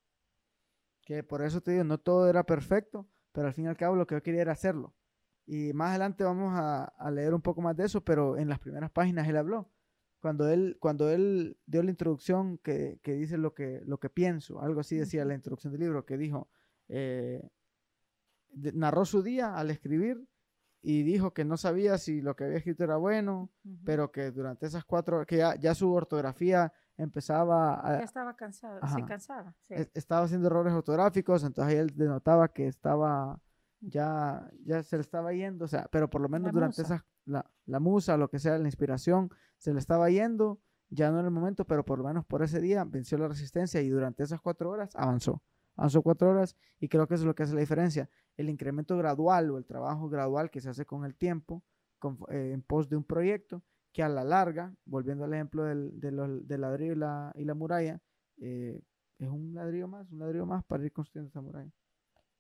Que 1.03 1.23
por 1.23 1.43
eso 1.43 1.61
te 1.61 1.73
digo, 1.73 1.85
no 1.85 1.99
todo 1.99 2.29
era 2.29 2.43
perfecto, 2.45 3.07
pero 3.33 3.47
al 3.49 3.55
fin 3.55 3.64
y 3.67 3.69
al 3.69 3.77
cabo 3.77 3.97
lo 3.97 4.07
que 4.07 4.14
yo 4.14 4.23
quería 4.23 4.43
era 4.43 4.53
hacerlo. 4.53 4.95
Y 5.47 5.73
más 5.73 5.91
adelante 5.91 6.25
vamos 6.25 6.53
a, 6.55 6.85
a 6.85 7.11
leer 7.11 7.35
un 7.35 7.43
poco 7.43 7.61
más 7.61 7.77
de 7.77 7.85
eso, 7.85 8.03
pero 8.03 8.39
en 8.39 8.49
las 8.49 8.59
primeras 8.59 8.91
páginas 8.91 9.29
él 9.29 9.37
habló. 9.37 9.71
Cuando 10.21 10.49
él, 10.49 10.79
cuando 10.81 11.11
él 11.11 11.59
dio 11.67 11.83
la 11.83 11.91
introducción 11.91 12.57
que, 12.59 12.99
que 13.03 13.13
dice 13.13 13.37
lo 13.37 13.53
que, 13.55 13.83
lo 13.85 13.99
que 13.99 14.09
pienso, 14.09 14.61
algo 14.63 14.81
así 14.81 14.97
decía 14.97 15.25
la 15.27 15.35
introducción 15.35 15.73
del 15.73 15.83
libro, 15.83 16.07
que 16.07 16.17
dijo, 16.17 16.49
eh, 16.89 17.47
narró 18.55 19.05
su 19.05 19.23
día 19.23 19.55
al 19.55 19.71
escribir 19.71 20.27
y 20.81 21.03
dijo 21.03 21.33
que 21.33 21.45
no 21.45 21.57
sabía 21.57 21.99
si 21.99 22.21
lo 22.21 22.37
que 22.37 22.45
había 22.45 22.59
escrito 22.59 22.85
era 22.85 22.97
bueno, 22.97 23.51
pero 23.85 24.13
que 24.13 24.31
durante 24.31 24.67
esas 24.67 24.85
cuatro 24.85 25.17
horas, 25.17 25.27
que 25.27 25.39
ya, 25.39 25.57
ya 25.57 25.75
su 25.75 25.93
ortografía 25.93 26.73
empezaba 26.97 27.81
a, 27.87 27.99
ya 27.99 28.05
estaba 28.05 28.37
cansado, 28.37 28.81
se 28.81 28.87
ajá. 28.87 29.07
cansaba. 29.07 29.55
sí. 29.63 29.75
e- 29.75 29.91
estaba 29.95 30.25
haciendo 30.25 30.47
errores 30.47 30.73
ortográficos, 30.73 31.43
entonces 31.43 31.75
ahí 31.75 31.81
él 31.81 31.97
denotaba 31.97 32.49
que 32.49 32.67
estaba 32.67 33.41
ya, 33.88 34.51
ya 34.64 34.83
se 34.83 34.97
le 34.97 35.03
estaba 35.03 35.33
yendo, 35.33 35.64
o 35.64 35.68
sea, 35.68 35.88
pero 35.90 36.09
por 36.11 36.20
lo 36.20 36.29
menos 36.29 36.47
La 36.47 36.53
durante 36.53 36.83
musa. 36.83 36.94
esas, 36.97 37.07
la, 37.25 37.51
la 37.66 37.81
musa, 37.81 38.16
lo 38.16 38.29
que 38.29 38.38
sea, 38.38 38.59
la 38.59 38.68
inspiración, 38.68 39.31
se 39.59 39.73
le 39.73 39.79
estaba 39.79 40.11
yendo, 40.11 40.61
ya 40.90 41.11
no 41.11 41.20
en 41.20 41.25
el 41.27 41.31
momento, 41.31 41.64
pero 41.66 41.85
por 41.85 41.99
lo 41.99 42.05
menos 42.05 42.25
por 42.25 42.42
ese 42.42 42.61
día 42.61 42.85
venció 42.85 43.18
la 43.18 43.29
resistencia 43.29 43.81
y 43.81 43.88
durante 43.88 44.23
esas 44.23 44.40
cuatro 44.40 44.70
horas 44.70 44.94
avanzó. 44.94 45.42
Avanzó 45.77 46.03
cuatro 46.03 46.31
horas 46.31 46.57
y 46.79 46.88
creo 46.88 47.07
que 47.09 47.14
eso 47.14 47.23
es 47.25 47.27
lo 47.27 47.35
que 47.35 47.42
hace 47.42 47.55
la 47.55 47.61
diferencia. 47.61 48.09
El 48.37 48.49
incremento 48.49 48.97
gradual 48.97 49.51
o 49.51 49.59
el 49.59 49.64
trabajo 49.64 50.09
gradual 50.09 50.51
que 50.51 50.61
se 50.61 50.68
hace 50.70 50.85
con 50.87 51.05
el 51.05 51.14
tiempo, 51.16 51.64
con- 51.99 52.18
eh, 52.29 52.53
en 52.53 52.62
pos 52.62 52.88
de 52.88 52.97
un 52.97 53.05
proyecto, 53.05 53.62
que 53.92 54.03
a 54.03 54.09
la 54.09 54.25
larga, 54.25 54.75
volviendo 54.85 55.25
al 55.25 55.35
ejemplo 55.35 55.64
del, 55.64 55.99
de 56.01 56.12
los- 56.12 56.47
del 56.47 56.61
ladrillo 56.61 56.92
y 56.92 56.97
la, 56.97 57.33
y 57.37 57.44
la 57.44 57.55
muralla, 57.55 58.01
eh, 58.38 58.81
es 59.18 59.29
un 59.29 59.55
ladrillo 59.55 59.88
más, 59.88 60.11
un 60.12 60.18
ladrillo 60.18 60.47
más 60.47 60.64
para 60.64 60.85
ir 60.85 60.92
construyendo 60.92 61.29
esa 61.31 61.40
muralla. 61.40 61.70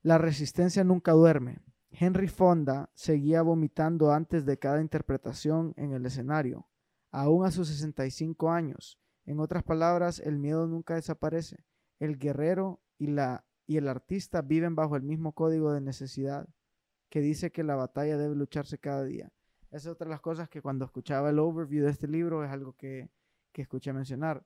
La 0.04 0.18
resistencia 0.18 0.84
nunca 0.84 1.12
duerme. 1.12 1.62
Henry 1.88 2.28
Fonda 2.28 2.90
seguía 2.92 3.40
vomitando 3.40 4.12
antes 4.12 4.44
de 4.44 4.58
cada 4.58 4.82
interpretación 4.82 5.72
en 5.78 5.94
el 5.94 6.04
escenario, 6.04 6.68
aún 7.10 7.46
a 7.46 7.50
sus 7.50 7.68
65 7.68 8.50
años. 8.50 8.98
En 9.24 9.40
otras 9.40 9.62
palabras, 9.62 10.20
el 10.20 10.38
miedo 10.38 10.66
nunca 10.66 10.94
desaparece. 10.94 11.64
El 12.00 12.18
guerrero 12.18 12.82
y, 12.98 13.06
la, 13.06 13.46
y 13.66 13.78
el 13.78 13.88
artista 13.88 14.42
viven 14.42 14.74
bajo 14.74 14.94
el 14.96 15.04
mismo 15.04 15.32
código 15.32 15.72
de 15.72 15.80
necesidad, 15.80 16.50
que 17.08 17.20
dice 17.20 17.50
que 17.50 17.64
la 17.64 17.74
batalla 17.74 18.18
debe 18.18 18.34
lucharse 18.34 18.76
cada 18.76 19.04
día. 19.04 19.32
Esa 19.70 19.88
es 19.88 19.94
otra 19.94 20.04
de 20.04 20.10
las 20.10 20.20
cosas 20.20 20.50
que 20.50 20.60
cuando 20.60 20.84
escuchaba 20.84 21.30
el 21.30 21.38
overview 21.38 21.82
de 21.82 21.90
este 21.90 22.08
libro 22.08 22.44
es 22.44 22.50
algo 22.50 22.74
que, 22.74 23.08
que 23.52 23.62
escuché 23.62 23.94
mencionar, 23.94 24.44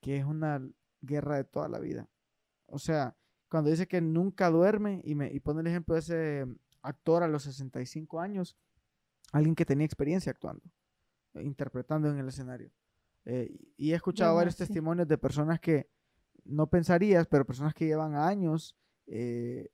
que 0.00 0.16
es 0.16 0.24
una 0.24 0.68
guerra 1.00 1.36
de 1.36 1.44
toda 1.44 1.68
la 1.68 1.78
vida. 1.78 2.08
O 2.66 2.80
sea, 2.80 3.16
cuando 3.48 3.70
dice 3.70 3.86
que 3.86 4.00
nunca 4.00 4.50
duerme 4.50 5.00
y, 5.04 5.14
me, 5.14 5.32
y 5.32 5.40
pone 5.40 5.60
el 5.60 5.66
ejemplo 5.68 5.94
de 5.94 6.00
ese 6.00 6.46
actor 6.82 7.22
a 7.22 7.28
los 7.28 7.44
65 7.44 8.20
años, 8.20 8.56
alguien 9.32 9.54
que 9.54 9.64
tenía 9.66 9.84
experiencia 9.86 10.32
actuando, 10.32 10.62
eh, 11.34 11.42
interpretando 11.44 12.10
en 12.10 12.18
el 12.18 12.28
escenario. 12.28 12.70
Eh, 13.24 13.50
y 13.76 13.92
he 13.92 13.94
escuchado 13.96 14.34
Bueno, 14.34 14.36
varios 14.36 14.56
sí. 14.56 14.62
testimonios 14.64 15.08
de 15.08 15.18
personas 15.18 15.60
que 15.60 15.90
no 16.44 16.68
pensarías, 16.68 17.26
pero 17.26 17.44
personas 17.46 17.74
que 17.74 17.86
llevan 17.86 18.14
años, 18.14 18.76
eh, 19.06 19.68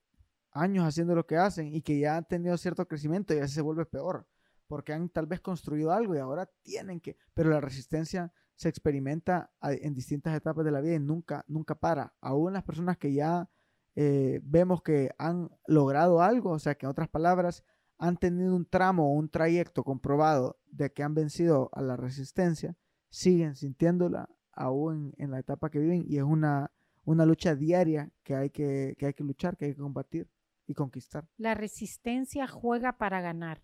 años 0.52 0.84
haciendo 0.86 1.14
lo 1.14 1.26
que 1.26 1.36
hacen 1.36 1.74
y 1.74 1.82
que 1.82 1.98
ya 1.98 2.16
han 2.16 2.26
tenido 2.26 2.56
cierto 2.56 2.86
crecimiento 2.86 3.34
y 3.34 3.38
a 3.38 3.40
veces 3.42 3.54
se 3.54 3.62
vuelve 3.62 3.86
peor, 3.86 4.26
porque 4.66 4.92
han 4.92 5.08
tal 5.10 5.26
vez 5.26 5.40
construido 5.40 5.92
algo 5.92 6.14
y 6.14 6.18
ahora 6.18 6.46
tienen 6.62 7.00
que, 7.00 7.16
pero 7.34 7.50
la 7.50 7.60
resistencia 7.60 8.32
se 8.54 8.68
experimenta 8.68 9.50
a- 9.60 9.72
en 9.72 9.94
distintas 9.94 10.34
etapas 10.36 10.64
de 10.64 10.70
la 10.70 10.80
vida 10.80 10.94
y 10.94 11.00
nunca, 11.00 11.44
nunca 11.48 11.74
para. 11.74 12.14
Aún 12.20 12.52
las 12.52 12.64
personas 12.64 12.96
que 12.98 13.12
ya 13.12 13.48
eh, 13.94 14.40
vemos 14.42 14.82
que 14.82 15.10
han 15.18 15.50
logrado 15.66 16.22
algo, 16.22 16.50
o 16.50 16.58
sea, 16.58 16.74
que 16.74 16.86
en 16.86 16.90
otras 16.90 17.08
palabras, 17.08 17.64
han 17.98 18.16
tenido 18.16 18.56
un 18.56 18.66
tramo 18.66 19.06
o 19.06 19.12
un 19.12 19.28
trayecto 19.28 19.84
comprobado 19.84 20.58
de 20.66 20.92
que 20.92 21.02
han 21.02 21.14
vencido 21.14 21.70
a 21.72 21.82
la 21.82 21.96
resistencia, 21.96 22.76
siguen 23.10 23.54
sintiéndola 23.54 24.28
aún 24.52 25.14
en 25.18 25.30
la 25.30 25.38
etapa 25.38 25.70
que 25.70 25.78
viven 25.78 26.04
y 26.06 26.16
es 26.16 26.24
una, 26.24 26.72
una 27.04 27.26
lucha 27.26 27.54
diaria 27.54 28.10
que 28.24 28.34
hay 28.34 28.50
que, 28.50 28.96
que 28.98 29.06
hay 29.06 29.14
que 29.14 29.24
luchar, 29.24 29.56
que 29.56 29.66
hay 29.66 29.74
que 29.74 29.80
combatir 29.80 30.28
y 30.66 30.74
conquistar. 30.74 31.28
La 31.36 31.54
resistencia 31.54 32.48
juega 32.48 32.98
para 32.98 33.20
ganar. 33.20 33.62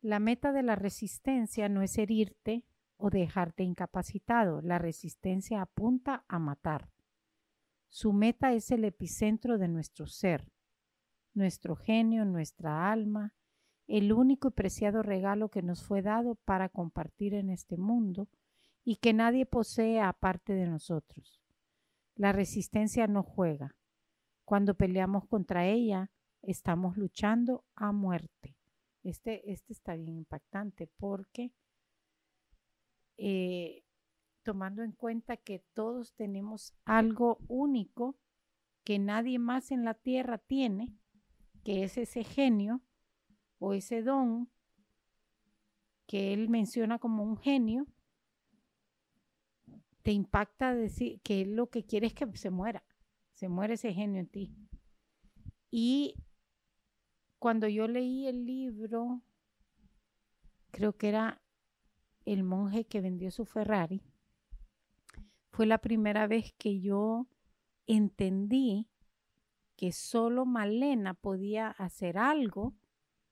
La 0.00 0.20
meta 0.20 0.52
de 0.52 0.62
la 0.62 0.76
resistencia 0.76 1.68
no 1.68 1.82
es 1.82 1.98
herirte 1.98 2.64
o 2.96 3.10
dejarte 3.10 3.64
incapacitado. 3.64 4.62
La 4.62 4.78
resistencia 4.78 5.60
apunta 5.60 6.24
a 6.28 6.38
matar. 6.38 6.88
Su 7.88 8.12
meta 8.12 8.52
es 8.52 8.70
el 8.70 8.84
epicentro 8.84 9.58
de 9.58 9.68
nuestro 9.68 10.06
ser, 10.06 10.52
nuestro 11.34 11.76
genio, 11.76 12.24
nuestra 12.24 12.90
alma, 12.90 13.34
el 13.86 14.12
único 14.12 14.48
y 14.48 14.50
preciado 14.52 15.02
regalo 15.02 15.48
que 15.48 15.62
nos 15.62 15.84
fue 15.84 16.02
dado 16.02 16.34
para 16.34 16.68
compartir 16.68 17.34
en 17.34 17.50
este 17.50 17.76
mundo 17.76 18.28
y 18.84 18.96
que 18.96 19.12
nadie 19.12 19.46
posee 19.46 20.00
aparte 20.00 20.54
de 20.54 20.66
nosotros. 20.66 21.40
La 22.14 22.32
resistencia 22.32 23.06
no 23.06 23.22
juega. 23.22 23.76
Cuando 24.44 24.74
peleamos 24.74 25.26
contra 25.26 25.66
ella, 25.66 26.10
estamos 26.42 26.96
luchando 26.96 27.64
a 27.74 27.92
muerte. 27.92 28.56
Este, 29.02 29.52
este 29.52 29.72
está 29.72 29.94
bien 29.94 30.16
impactante 30.16 30.88
porque 30.98 31.52
eh, 33.18 33.84
tomando 34.46 34.84
en 34.84 34.92
cuenta 34.92 35.36
que 35.36 35.58
todos 35.74 36.14
tenemos 36.14 36.72
algo 36.84 37.38
único 37.48 38.16
que 38.84 39.00
nadie 39.00 39.40
más 39.40 39.72
en 39.72 39.84
la 39.84 39.94
tierra 39.94 40.38
tiene, 40.38 40.94
que 41.64 41.82
es 41.82 41.98
ese 41.98 42.22
genio 42.22 42.80
o 43.58 43.74
ese 43.74 44.04
don 44.04 44.48
que 46.06 46.32
él 46.32 46.48
menciona 46.48 47.00
como 47.00 47.24
un 47.24 47.36
genio, 47.36 47.88
te 50.02 50.12
impacta 50.12 50.76
decir 50.76 51.20
que 51.22 51.42
él 51.42 51.56
lo 51.56 51.68
que 51.68 51.84
quiere 51.84 52.06
es 52.06 52.14
que 52.14 52.28
se 52.36 52.50
muera, 52.50 52.84
se 53.34 53.48
muere 53.48 53.74
ese 53.74 53.92
genio 53.92 54.20
en 54.20 54.28
ti. 54.28 54.54
Y 55.72 56.14
cuando 57.40 57.66
yo 57.66 57.88
leí 57.88 58.28
el 58.28 58.46
libro, 58.46 59.22
creo 60.70 60.96
que 60.96 61.08
era 61.08 61.42
El 62.24 62.44
monje 62.44 62.84
que 62.84 63.00
vendió 63.00 63.32
su 63.32 63.44
Ferrari, 63.44 64.04
fue 65.56 65.64
la 65.64 65.78
primera 65.78 66.26
vez 66.26 66.52
que 66.58 66.80
yo 66.80 67.28
entendí 67.86 68.90
que 69.74 69.90
solo 69.90 70.44
Malena 70.44 71.14
podía 71.14 71.68
hacer 71.68 72.18
algo 72.18 72.74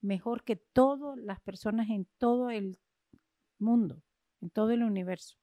mejor 0.00 0.42
que 0.42 0.56
todas 0.56 1.18
las 1.18 1.40
personas 1.40 1.90
en 1.90 2.06
todo 2.16 2.48
el 2.48 2.78
mundo, 3.58 4.02
en 4.40 4.48
todo 4.48 4.70
el 4.70 4.82
universo. 4.82 5.36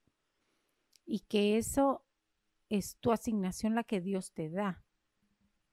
Y 1.05 1.19
que 1.19 1.57
eso 1.59 2.03
es 2.67 2.97
tu 2.97 3.11
asignación 3.11 3.75
la 3.75 3.83
que 3.83 4.01
Dios 4.01 4.31
te 4.33 4.49
da. 4.49 4.83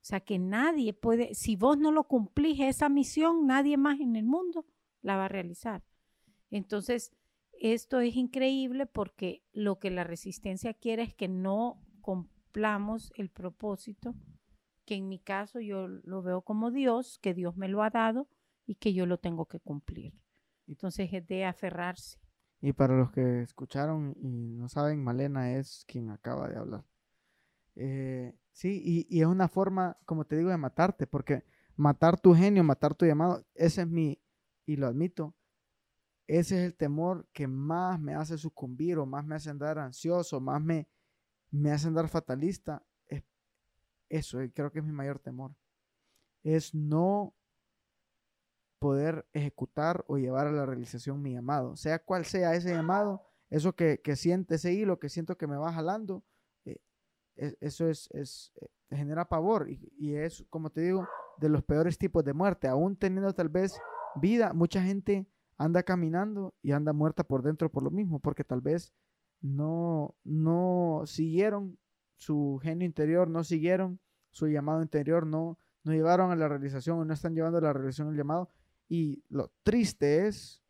O 0.02 0.04
sea, 0.04 0.20
que 0.20 0.38
nadie 0.38 0.92
puede, 0.92 1.34
si 1.34 1.56
vos 1.56 1.78
no 1.78 1.90
lo 1.90 2.04
cumplís 2.04 2.60
esa 2.60 2.90
misión, 2.90 3.46
nadie 3.46 3.78
más 3.78 3.98
en 3.98 4.14
el 4.14 4.26
mundo 4.26 4.66
la 5.00 5.16
va 5.16 5.24
a 5.24 5.28
realizar. 5.28 5.82
Entonces, 6.50 7.12
esto 7.60 8.00
es 8.00 8.16
increíble 8.16 8.86
porque 8.86 9.42
lo 9.52 9.78
que 9.78 9.90
la 9.90 10.04
resistencia 10.04 10.74
quiere 10.74 11.02
es 11.02 11.14
que 11.14 11.28
no 11.28 11.80
cumplamos 12.00 13.12
el 13.16 13.30
propósito, 13.30 14.14
que 14.84 14.94
en 14.94 15.08
mi 15.08 15.18
caso 15.18 15.60
yo 15.60 15.88
lo 15.88 16.22
veo 16.22 16.42
como 16.42 16.70
Dios, 16.70 17.18
que 17.20 17.34
Dios 17.34 17.56
me 17.56 17.68
lo 17.68 17.82
ha 17.82 17.90
dado 17.90 18.28
y 18.66 18.76
que 18.76 18.94
yo 18.94 19.06
lo 19.06 19.18
tengo 19.18 19.46
que 19.46 19.60
cumplir. 19.60 20.14
Entonces 20.66 21.10
es 21.12 21.26
de 21.26 21.44
aferrarse. 21.44 22.18
Y 22.60 22.72
para 22.72 22.96
los 22.96 23.10
que 23.12 23.42
escucharon 23.42 24.14
y 24.20 24.54
no 24.54 24.68
saben, 24.68 25.02
Malena 25.02 25.52
es 25.56 25.84
quien 25.86 26.10
acaba 26.10 26.48
de 26.48 26.56
hablar. 26.56 26.84
Eh, 27.76 28.34
sí, 28.52 28.82
y, 28.84 29.06
y 29.08 29.20
es 29.20 29.26
una 29.26 29.48
forma, 29.48 29.96
como 30.04 30.24
te 30.24 30.36
digo, 30.36 30.50
de 30.50 30.56
matarte, 30.56 31.06
porque 31.06 31.44
matar 31.76 32.20
tu 32.20 32.34
genio, 32.34 32.64
matar 32.64 32.94
tu 32.94 33.06
llamado, 33.06 33.46
ese 33.54 33.82
es 33.82 33.88
mi, 33.88 34.20
y 34.66 34.76
lo 34.76 34.88
admito, 34.88 35.34
ese 36.28 36.58
es 36.60 36.66
el 36.66 36.76
temor 36.76 37.28
que 37.32 37.48
más 37.48 38.00
me 38.00 38.14
hace 38.14 38.38
sucumbir 38.38 38.98
o 38.98 39.06
más 39.06 39.24
me 39.26 39.36
hace 39.36 39.50
andar 39.50 39.78
ansioso, 39.78 40.40
más 40.40 40.62
me, 40.62 40.88
me 41.50 41.72
hace 41.72 41.88
andar 41.88 42.08
fatalista. 42.08 42.84
Es 43.08 43.24
eso, 44.10 44.42
y 44.42 44.50
creo 44.50 44.72
que 44.72 44.80
es 44.80 44.84
mi 44.86 44.92
mayor 44.92 45.18
temor. 45.20 45.54
Es 46.44 46.74
no 46.74 47.34
poder 48.78 49.26
ejecutar 49.32 50.04
o 50.06 50.18
llevar 50.18 50.46
a 50.46 50.52
la 50.52 50.66
realización 50.66 51.20
mi 51.20 51.32
llamado, 51.32 51.76
sea 51.76 51.98
cual 51.98 52.24
sea 52.24 52.54
ese 52.54 52.70
llamado, 52.72 53.22
eso 53.50 53.74
que, 53.74 54.00
que 54.00 54.14
siente 54.14 54.54
ese 54.54 54.72
hilo, 54.72 55.00
que 55.00 55.08
siento 55.08 55.36
que 55.36 55.46
me 55.48 55.56
va 55.56 55.72
jalando, 55.72 56.22
eh, 56.64 56.78
es- 57.36 57.56
eso 57.60 57.88
es, 57.88 58.08
es, 58.12 58.52
eh, 58.60 58.96
genera 58.96 59.28
pavor 59.28 59.70
y, 59.70 59.92
y 59.98 60.14
es, 60.16 60.44
como 60.50 60.70
te 60.70 60.82
digo, 60.82 61.08
de 61.38 61.48
los 61.48 61.64
peores 61.64 61.98
tipos 61.98 62.24
de 62.24 62.34
muerte, 62.34 62.68
aún 62.68 62.96
teniendo 62.96 63.32
tal 63.34 63.48
vez 63.48 63.74
vida, 64.16 64.52
mucha 64.52 64.82
gente 64.82 65.26
anda 65.58 65.82
caminando 65.82 66.54
y 66.62 66.72
anda 66.72 66.92
muerta 66.92 67.24
por 67.24 67.42
dentro 67.42 67.70
por 67.70 67.82
lo 67.82 67.90
mismo, 67.90 68.20
porque 68.20 68.44
tal 68.44 68.60
vez 68.60 68.92
no, 69.40 70.14
no 70.24 71.02
siguieron 71.04 71.78
su 72.16 72.58
genio 72.62 72.86
interior, 72.86 73.28
no 73.28 73.44
siguieron 73.44 74.00
su 74.30 74.46
llamado 74.46 74.82
interior, 74.82 75.26
no, 75.26 75.58
no 75.82 75.92
llevaron 75.92 76.30
a 76.30 76.36
la 76.36 76.48
realización 76.48 76.98
o 76.98 77.04
no 77.04 77.12
están 77.12 77.34
llevando 77.34 77.58
a 77.58 77.62
la 77.62 77.72
realización 77.72 78.08
el 78.08 78.16
llamado. 78.16 78.50
Y 78.88 79.24
lo 79.28 79.52
triste 79.64 80.26
es 80.26 80.62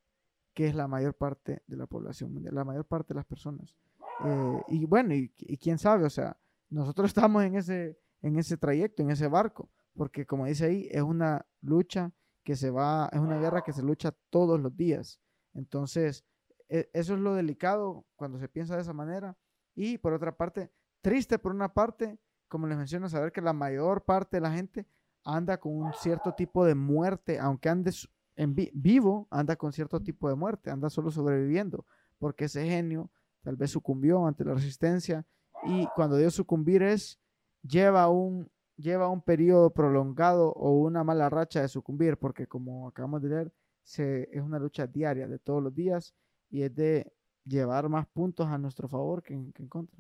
que 0.55 0.67
es 0.67 0.75
la 0.75 0.89
mayor 0.89 1.15
parte 1.15 1.63
de 1.67 1.77
la 1.77 1.87
población 1.87 2.33
mundial, 2.33 2.55
la 2.55 2.65
mayor 2.65 2.87
parte 2.87 3.15
de 3.15 3.19
las 3.19 3.27
personas. 3.27 3.77
Eh, 4.25 4.63
y 4.69 4.85
bueno, 4.87 5.15
y, 5.15 5.33
y 5.39 5.57
quién 5.59 5.79
sabe, 5.79 6.05
o 6.05 6.11
sea, 6.11 6.37
nosotros 6.71 7.07
estamos 7.11 7.45
en 7.45 7.57
ese, 7.57 7.99
en 8.23 8.39
ese 8.39 8.57
trayecto, 8.57 9.03
en 9.03 9.11
ese 9.11 9.29
barco, 9.29 9.71
porque 9.95 10.27
como 10.27 10.47
dice 10.47 10.67
ahí, 10.67 10.89
es 10.91 11.03
una 11.03 11.47
lucha 11.61 12.13
que 12.49 12.57
se 12.57 12.71
va, 12.71 13.11
es 13.13 13.21
una 13.21 13.39
guerra 13.39 13.61
que 13.61 13.75
se 13.75 13.83
lucha 13.83 14.17
todos 14.31 14.59
los 14.59 14.75
días. 14.75 15.21
Entonces, 15.53 16.25
e- 16.71 16.89
eso 16.95 17.13
es 17.13 17.21
lo 17.21 17.35
delicado 17.35 18.07
cuando 18.17 18.39
se 18.39 18.49
piensa 18.49 18.75
de 18.75 18.81
esa 18.81 18.95
manera. 18.95 19.37
Y 19.75 19.99
por 19.99 20.15
otra 20.15 20.35
parte, 20.35 20.73
triste 21.03 21.39
por 21.39 21.53
una 21.53 21.75
parte, 21.75 22.19
como 22.49 22.67
les 22.67 22.79
menciono, 22.79 23.07
saber 23.11 23.33
que 23.33 23.43
la 23.43 23.53
mayor 23.53 24.03
parte 24.07 24.39
de 24.39 24.41
la 24.41 24.51
gente 24.51 24.87
anda 25.25 25.61
con 25.61 25.75
un 25.77 25.93
cierto 25.93 26.33
tipo 26.33 26.65
de 26.65 26.75
muerte, 26.75 27.39
aunque 27.39 27.69
ande 27.69 27.93
en 28.35 28.55
vi- 28.55 28.71
vivo, 28.73 29.29
anda 29.31 29.55
con 29.57 29.71
cierto 29.75 30.01
tipo 30.01 30.31
de 30.31 30.35
muerte, 30.35 30.71
anda 30.71 30.89
solo 30.89 31.11
sobreviviendo, 31.11 31.85
porque 32.19 32.47
ese 32.47 32.65
genio 32.67 33.11
tal 33.43 33.57
vez 33.57 33.73
sucumbió 33.73 34.27
ante 34.27 34.43
la 34.47 34.55
resistencia 34.55 35.27
y 35.65 35.87
cuando 35.95 36.17
dio 36.17 36.31
sucumbir 36.31 36.83
es, 36.83 37.21
lleva 37.61 38.09
un, 38.09 38.51
lleva 38.79 39.09
un 39.09 39.21
periodo 39.21 39.71
prolongado 39.71 40.53
o 40.53 40.73
una 40.73 41.05
mala 41.05 41.29
racha 41.29 41.61
de 41.61 41.69
sucumbir, 41.69 42.17
porque 42.17 42.47
como 42.47 42.89
acabamos 42.89 43.21
de 43.23 43.29
leer, 43.29 43.53
se, 43.83 44.29
es 44.33 44.43
una 44.43 44.59
lucha 44.59 44.87
diaria 44.87 45.27
de 45.27 45.39
todos 45.39 45.63
los 45.63 45.75
días 45.75 46.15
y 46.49 46.63
es 46.63 46.75
de 46.75 47.13
llevar 47.45 47.89
más 47.89 48.07
puntos 48.07 48.47
a 48.49 48.59
nuestro 48.59 48.89
favor 48.89 49.23
que 49.23 49.35
en, 49.35 49.53
contra. 49.69 49.97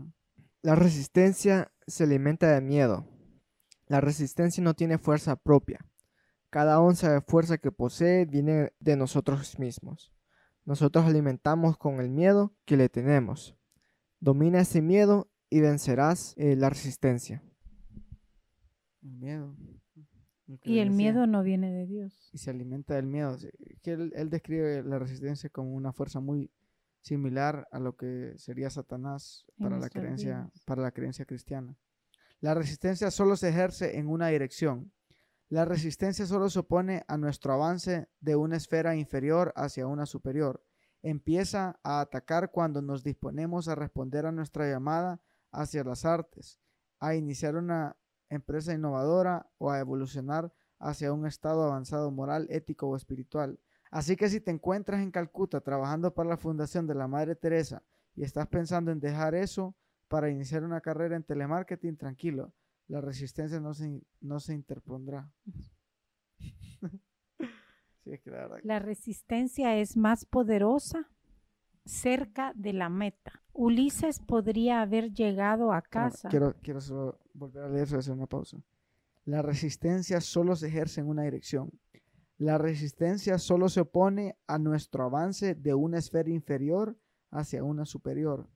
La 0.62 0.74
resistencia 0.74 1.72
se 1.86 2.04
alimenta 2.04 2.52
de 2.52 2.60
miedo. 2.60 3.06
La 3.86 4.00
resistencia 4.00 4.62
no 4.62 4.74
tiene 4.74 4.98
fuerza 4.98 5.36
propia. 5.36 5.84
Cada 6.50 6.80
onza 6.80 7.12
de 7.12 7.20
fuerza 7.20 7.58
que 7.58 7.72
posee 7.72 8.26
viene 8.26 8.72
de 8.80 8.96
nosotros 8.96 9.58
mismos. 9.58 10.12
Nosotros 10.64 11.06
alimentamos 11.06 11.78
con 11.78 12.00
el 12.00 12.10
miedo 12.10 12.54
que 12.64 12.76
le 12.76 12.88
tenemos. 12.88 13.56
Domina 14.20 14.60
ese 14.60 14.82
miedo 14.82 15.30
y 15.48 15.60
vencerás 15.60 16.34
eh, 16.36 16.56
la 16.56 16.68
resistencia. 16.68 17.42
El 19.02 19.12
miedo. 19.12 19.56
Y 20.46 20.78
el 20.78 20.88
decía. 20.88 20.96
miedo 20.96 21.26
no 21.26 21.42
viene 21.42 21.70
de 21.72 21.86
Dios. 21.86 22.30
y 22.32 22.38
se 22.38 22.50
alimenta 22.50 22.94
del 22.94 23.06
miedo. 23.06 23.36
Que 23.82 23.92
él, 23.92 24.12
él 24.14 24.30
describe 24.30 24.82
la 24.82 24.98
resistencia 24.98 25.50
como 25.50 25.74
una 25.74 25.92
fuerza 25.92 26.20
muy 26.20 26.50
similar 27.02 27.68
a 27.70 27.78
lo 27.78 27.96
que 27.96 28.34
sería 28.36 28.70
Satanás 28.70 29.44
En 29.56 29.64
para 29.64 29.78
la 29.78 29.88
creencia, 29.88 30.50
para 30.64 30.82
la 30.82 30.90
creencia 30.90 31.24
cristiana. 31.24 31.76
La 32.40 32.54
resistencia 32.54 33.10
solo 33.10 33.36
se 33.36 33.48
ejerce 33.48 33.98
en 33.98 34.08
una 34.08 34.28
dirección. 34.28 34.92
La 35.48 35.64
resistencia 35.64 36.26
solo 36.26 36.50
se 36.50 36.58
opone 36.60 37.04
a 37.08 37.16
nuestro 37.16 37.52
avance 37.52 38.08
de 38.20 38.36
una 38.36 38.56
esfera 38.56 38.94
inferior 38.94 39.52
hacia 39.56 39.86
una 39.86 40.06
superior. 40.06 40.62
Empieza 41.02 41.80
a 41.82 42.00
atacar 42.00 42.50
cuando 42.50 42.82
nos 42.82 43.02
disponemos 43.02 43.68
a 43.68 43.74
responder 43.74 44.26
a 44.26 44.32
nuestra 44.32 44.70
llamada 44.70 45.20
hacia 45.50 45.84
las 45.84 46.04
artes, 46.04 46.60
a 47.00 47.14
iniciar 47.14 47.56
una 47.56 47.96
empresa 48.30 48.72
innovadora 48.74 49.48
o 49.58 49.70
a 49.70 49.78
evolucionar 49.78 50.52
hacia 50.78 51.12
un 51.12 51.26
estado 51.26 51.64
avanzado 51.64 52.10
moral, 52.10 52.46
ético 52.50 52.88
o 52.88 52.96
espiritual. 52.96 53.58
Así 53.90 54.16
que 54.16 54.28
si 54.28 54.40
te 54.40 54.50
encuentras 54.50 55.00
en 55.00 55.10
Calcuta 55.10 55.60
trabajando 55.60 56.12
para 56.14 56.28
la 56.28 56.36
Fundación 56.36 56.86
de 56.86 56.94
la 56.94 57.08
Madre 57.08 57.34
Teresa 57.34 57.82
y 58.14 58.22
estás 58.22 58.46
pensando 58.48 58.90
en 58.90 59.00
dejar 59.00 59.34
eso 59.34 59.74
para 60.08 60.30
iniciar 60.30 60.62
una 60.64 60.80
carrera 60.80 61.16
en 61.16 61.22
telemarketing, 61.24 61.96
tranquilo, 61.96 62.52
la 62.86 63.00
resistencia 63.00 63.60
no 63.60 63.74
se, 63.74 64.02
no 64.20 64.40
se 64.40 64.54
interpondrá. 64.54 65.30
Sí, 68.04 68.12
es 68.12 68.20
que 68.22 68.30
la 68.30 68.38
verdad- 68.38 68.58
La 68.62 68.78
resistencia 68.78 69.76
es 69.76 69.96
más 69.96 70.24
poderosa 70.24 71.10
cerca 71.84 72.52
de 72.54 72.72
la 72.72 72.88
meta. 72.88 73.42
Ulises 73.52 74.20
podría 74.20 74.80
haber 74.82 75.12
llegado 75.12 75.72
a 75.72 75.82
casa. 75.82 76.28
quiero, 76.28 76.54
quiero 76.62 76.80
solo 76.80 77.18
volver 77.38 77.64
a 77.64 77.68
leer 77.68 77.94
hacer 77.94 78.12
una 78.12 78.26
pausa. 78.26 78.58
La 79.24 79.42
resistencia 79.42 80.20
solo 80.20 80.56
se 80.56 80.68
ejerce 80.68 81.00
en 81.00 81.08
una 81.08 81.22
dirección. 81.22 81.70
La 82.38 82.56
resistencia 82.56 83.38
solo 83.38 83.68
se 83.68 83.80
opone 83.80 84.38
a 84.46 84.58
nuestro 84.58 85.04
avance 85.04 85.54
de 85.54 85.74
una 85.74 85.98
esfera 85.98 86.30
inferior 86.30 86.96
hacia 87.30 87.64
una 87.64 87.84
superior. 87.84 88.48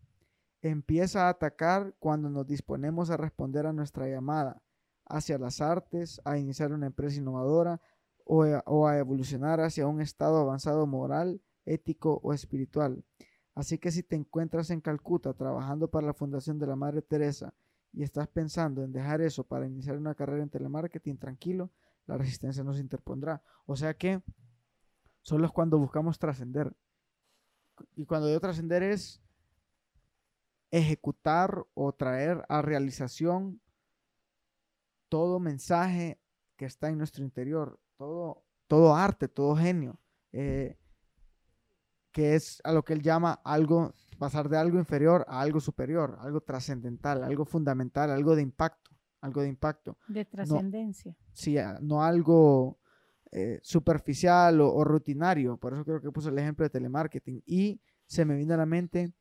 Empieza 0.62 1.26
a 1.26 1.30
atacar 1.30 1.94
cuando 1.98 2.30
nos 2.30 2.46
disponemos 2.46 3.10
a 3.10 3.16
responder 3.16 3.66
a 3.66 3.72
nuestra 3.72 4.08
llamada 4.08 4.62
hacia 5.04 5.36
las 5.36 5.60
artes, 5.60 6.20
a 6.24 6.38
iniciar 6.38 6.72
una 6.72 6.86
empresa 6.86 7.18
innovadora 7.18 7.80
o 8.24 8.86
a 8.86 8.98
evolucionar 8.98 9.60
hacia 9.60 9.88
un 9.88 10.00
estado 10.00 10.38
avanzado 10.38 10.86
moral, 10.86 11.42
ético 11.66 12.20
o 12.22 12.32
espiritual. 12.32 13.04
Así 13.54 13.78
que 13.78 13.90
si 13.90 14.02
te 14.02 14.16
encuentras 14.16 14.70
en 14.70 14.80
Calcuta 14.80 15.34
trabajando 15.34 15.90
para 15.90 16.06
la 16.06 16.14
Fundación 16.14 16.58
de 16.58 16.66
la 16.66 16.76
Madre 16.76 17.02
Teresa 17.02 17.52
y 17.92 18.02
estás 18.02 18.28
pensando 18.28 18.82
en 18.82 18.92
dejar 18.92 19.20
eso 19.20 19.44
para 19.44 19.66
iniciar 19.66 19.96
una 19.96 20.14
carrera 20.14 20.42
en 20.42 20.48
telemarketing, 20.48 21.18
tranquilo, 21.18 21.70
la 22.06 22.16
resistencia 22.16 22.64
no 22.64 22.74
se 22.74 22.80
interpondrá. 22.80 23.42
O 23.66 23.76
sea 23.76 23.94
que 23.94 24.22
solo 25.20 25.46
es 25.46 25.52
cuando 25.52 25.78
buscamos 25.78 26.18
trascender. 26.18 26.74
Y 27.96 28.06
cuando 28.06 28.28
digo 28.28 28.40
trascender 28.40 28.82
es 28.82 29.22
ejecutar 30.70 31.66
o 31.74 31.92
traer 31.92 32.44
a 32.48 32.62
realización 32.62 33.60
todo 35.08 35.38
mensaje 35.38 36.18
que 36.56 36.64
está 36.64 36.88
en 36.88 36.98
nuestro 36.98 37.22
interior, 37.22 37.78
todo, 37.98 38.42
todo 38.66 38.94
arte, 38.94 39.28
todo 39.28 39.54
genio. 39.56 39.98
eh, 40.32 40.78
que 42.12 42.34
es 42.34 42.60
a 42.62 42.72
lo 42.72 42.84
que 42.84 42.92
él 42.92 43.02
llama 43.02 43.40
algo, 43.42 43.94
pasar 44.22 44.48
de 44.48 44.56
algo 44.56 44.78
inferior 44.78 45.24
a 45.26 45.40
algo 45.40 45.58
superior, 45.58 46.16
algo 46.20 46.40
trascendental, 46.40 47.24
algo 47.24 47.44
fundamental, 47.44 48.08
algo 48.10 48.36
de 48.36 48.42
impacto, 48.42 48.90
algo 49.20 49.42
de 49.42 49.48
impacto. 49.48 49.98
de 50.06 50.24
trascendencia. 50.24 51.16
Sí, 51.32 51.56
no 51.80 52.04
algo 52.04 52.78
eh, 53.32 53.58
superficial 53.62 54.60
o, 54.60 54.72
o 54.72 54.84
rutinario. 54.84 55.56
Por 55.56 55.72
eso 55.72 55.84
creo 55.84 56.00
que 56.00 56.12
puse 56.12 56.28
el 56.28 56.38
ejemplo 56.38 56.64
de 56.64 56.70
telemarketing. 56.70 57.42
Y 57.46 57.80
se 58.06 58.24
me 58.24 58.36
vino 58.36 58.54
a 58.54 58.58
la 58.58 58.66
mente, 58.66 59.12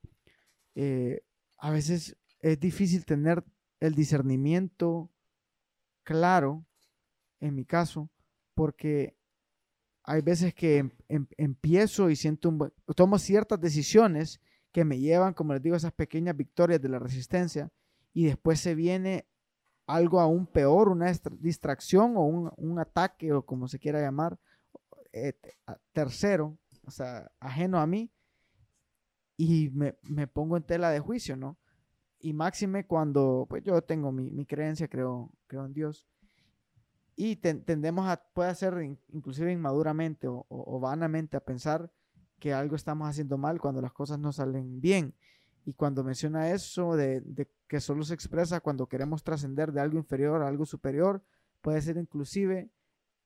eh, 0.76 1.24
a 1.58 1.72
veces 1.72 2.16
es 2.40 2.60
difícil 2.60 3.04
tener 3.04 3.44
el 3.80 3.96
discernimiento 3.96 5.10
claro, 6.04 6.64
en 7.40 7.56
mi 7.56 7.66
caso, 7.66 8.12
porque 8.54 9.16
hay 10.04 10.22
veces 10.22 10.54
que 10.54 10.78
em- 10.78 10.92
em- 11.10 11.28
empiezo 11.38 12.10
y 12.12 12.16
siento 12.16 12.50
un 12.50 12.58
buen- 12.60 12.74
tomo 12.96 13.18
ciertas 13.18 13.60
decisiones 13.60 14.40
que 14.72 14.86
me 14.86 15.00
llevan, 15.00 15.34
como 15.34 15.54
les 15.54 15.62
digo, 15.62 15.76
esas 15.76 15.92
pequeñas 15.94 16.36
victorias 16.36 16.82
de 16.82 16.90
la 16.90 17.00
resistencia 17.00 17.70
y 18.14 18.26
después 18.26 18.60
se 18.60 18.76
viene 18.76 19.26
algo 19.86 20.20
aún 20.20 20.46
peor, 20.48 20.90
una 20.90 21.08
distra- 21.10 21.36
distracción 21.40 22.16
o 22.16 22.22
un, 22.26 22.80
ataque 22.80 23.34
o 23.34 23.46
como 23.46 23.68
se 23.68 23.80
quiera 23.80 24.00
llamar, 24.02 24.40
eh, 25.12 25.34
tercero, 25.92 26.58
o 26.86 26.92
sea, 26.92 27.30
ajeno 27.40 27.80
a 27.80 27.88
mí 27.88 28.10
y 29.38 29.70
me, 29.72 29.96
me 30.04 30.28
pongo 30.28 30.56
en 30.56 30.64
tela 30.64 30.90
de 30.92 31.00
juicio, 31.00 31.36
¿no? 31.36 31.58
Y 32.20 32.34
máxime 32.34 32.86
cuando, 32.86 33.48
pues 33.50 33.64
yo 33.64 33.82
tengo 33.82 34.12
mi, 34.12 34.46
creencia, 34.46 34.88
creo, 34.88 35.32
creo 35.48 35.66
en 35.66 35.74
Dios. 35.74 36.06
Y 37.16 37.38
ten- 37.38 37.64
tendemos 37.64 38.08
a, 38.08 38.24
puede 38.34 38.54
ser 38.56 38.82
in- 38.84 39.00
inclusive 39.10 39.52
inmaduramente 39.52 40.28
o- 40.28 40.46
o 40.48 40.80
vanamente 40.80 41.36
a 41.36 41.44
pensar 41.44 41.92
que 42.42 42.54
algo 42.54 42.76
estamos 42.76 43.08
haciendo 43.08 43.38
mal 43.38 43.62
cuando 43.62 43.82
las 43.82 43.94
cosas 43.94 44.18
no 44.20 44.34
salen 44.34 44.82
bien. 44.82 45.14
Y 45.64 45.74
cuando 45.74 46.04
menciona 46.04 46.50
eso 46.50 46.96
de, 46.96 47.24
que 47.68 47.80
solo 47.80 48.04
se 48.04 48.16
expresa 48.16 48.62
cuando 48.62 48.88
queremos 48.88 49.24
trascender 49.24 49.72
de 49.72 49.80
algo 49.80 50.00
inferior 50.00 50.42
a 50.42 50.48
algo 50.48 50.66
superior, 50.66 51.24
puede 51.62 51.80
ser 51.84 51.98
inclusive 51.98 52.72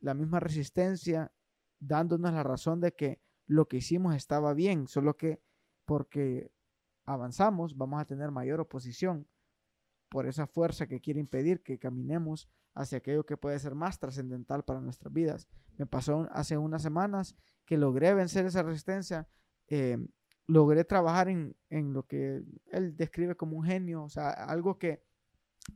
la 0.01 0.13
misma 0.13 0.41
resistencia 0.41 1.31
dándonos 1.79 2.33
la 2.33 2.43
razón 2.43 2.81
de 2.81 2.91
que 2.91 3.21
lo 3.47 3.69
que 3.69 3.77
hicimos 3.77 4.15
estaba 4.15 4.53
bien, 4.53 4.89
solo 4.89 5.15
que 5.15 5.39
porque 5.85 6.51
avanzamos 7.05 7.77
vamos 7.77 8.01
a 8.01 8.05
tener 8.05 8.31
mayor 8.31 8.59
oposición 8.59 9.27
por 10.15 10.27
esa 10.27 10.47
fuerza 10.47 10.87
que 10.87 11.01
quiere 11.01 11.19
impedir 11.19 11.61
que 11.61 11.77
caminemos 11.77 12.47
hacia 12.73 12.99
aquello 12.99 13.25
que 13.25 13.35
puede 13.35 13.59
ser 13.59 13.75
más 13.75 13.99
trascendental 13.99 14.63
para 14.63 14.79
nuestras 14.79 15.11
vidas. 15.11 15.49
Me 15.75 15.85
pasó 15.85 16.25
hace 16.31 16.57
unas 16.57 16.81
semanas 16.81 17.35
que 17.65 17.75
logré 17.75 18.13
vencer 18.13 18.45
esa 18.45 18.63
resistencia, 18.63 19.27
eh, 19.67 19.97
logré 20.47 20.85
trabajar 20.85 21.27
en, 21.27 21.57
en 21.69 21.91
lo 21.91 22.03
que 22.07 22.45
él 22.71 22.95
describe 22.95 23.35
como 23.35 23.57
un 23.57 23.65
genio, 23.65 24.03
o 24.03 24.07
sea, 24.07 24.29
algo 24.29 24.79
que 24.79 25.03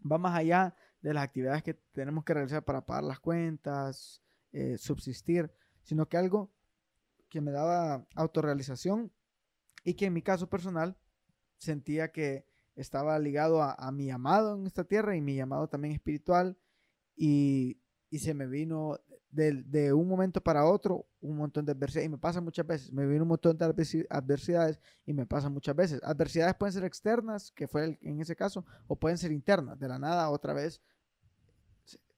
va 0.10 0.18
más 0.18 0.38
allá 0.38 0.74
de 1.02 1.14
las 1.14 1.26
actividades 1.26 1.62
que 1.62 1.74
tenemos 1.74 2.24
que 2.24 2.34
realizar 2.34 2.64
para 2.64 2.86
pagar 2.86 3.04
las 3.04 3.20
cuentas, 3.20 4.24
eh, 4.54 4.78
subsistir, 4.78 5.52
sino 5.82 6.08
que 6.08 6.16
algo 6.16 6.50
que 7.28 7.42
me 7.42 7.52
daba 7.52 8.08
autorrealización 8.16 9.12
y 9.84 9.96
que 9.96 10.06
en 10.06 10.14
mi 10.14 10.22
caso 10.22 10.50
personal 10.50 10.98
sentía 11.58 12.14
que 12.14 12.46
estaba 12.82 13.18
ligado 13.20 13.62
a, 13.62 13.92
mi 13.92 14.06
llamado 14.06 14.56
en 14.56 14.66
esta 14.66 14.84
tierra 14.84 15.16
y 15.16 15.22
mi 15.22 15.36
llamado 15.36 15.68
también 15.68 15.94
espiritual 15.94 16.58
y, 17.16 17.80
y 18.10 18.20
se 18.20 18.34
me 18.34 18.48
vino 18.48 19.00
de, 19.32 19.64
de 19.64 19.94
un 19.94 20.08
momento 20.08 20.42
para 20.42 20.66
otro 20.66 21.06
un 21.22 21.38
montón 21.38 21.66
de 21.66 21.74
adversidades 21.74 22.08
y 22.08 22.12
me 22.12 22.18
pasa 22.18 22.42
muchas 22.42 22.66
veces, 22.66 22.92
me 22.92 23.06
vino 23.06 23.24
un 23.24 23.30
montón 23.30 23.58
de 23.58 23.66
adversi- 23.66 24.08
adversidades 24.10 24.80
y 25.06 25.14
me 25.14 25.26
pasa 25.26 25.50
muchas 25.50 25.76
veces. 25.76 26.00
Adversidades 26.04 26.56
pueden 26.56 26.74
ser 26.74 26.86
externas, 26.86 27.52
que 27.52 27.68
fue 27.68 27.98
en 28.02 28.22
ese 28.22 28.36
caso, 28.36 28.66
o 28.88 28.96
pueden 28.96 29.18
ser 29.18 29.32
internas. 29.32 29.80
De 29.80 29.88
la 29.88 30.00
nada 30.00 30.30
otra 30.30 30.54
vez 30.54 30.82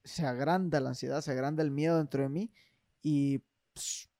se, 0.04 0.26
agranda 0.26 0.80
la 0.80 0.90
ansiedad, 0.90 1.20
se 1.20 1.32
agranda 1.32 1.62
el 1.62 1.70
miedo 1.70 1.98
dentro 1.98 2.22
de 2.22 2.28
mí 2.28 2.52
y 3.02 3.42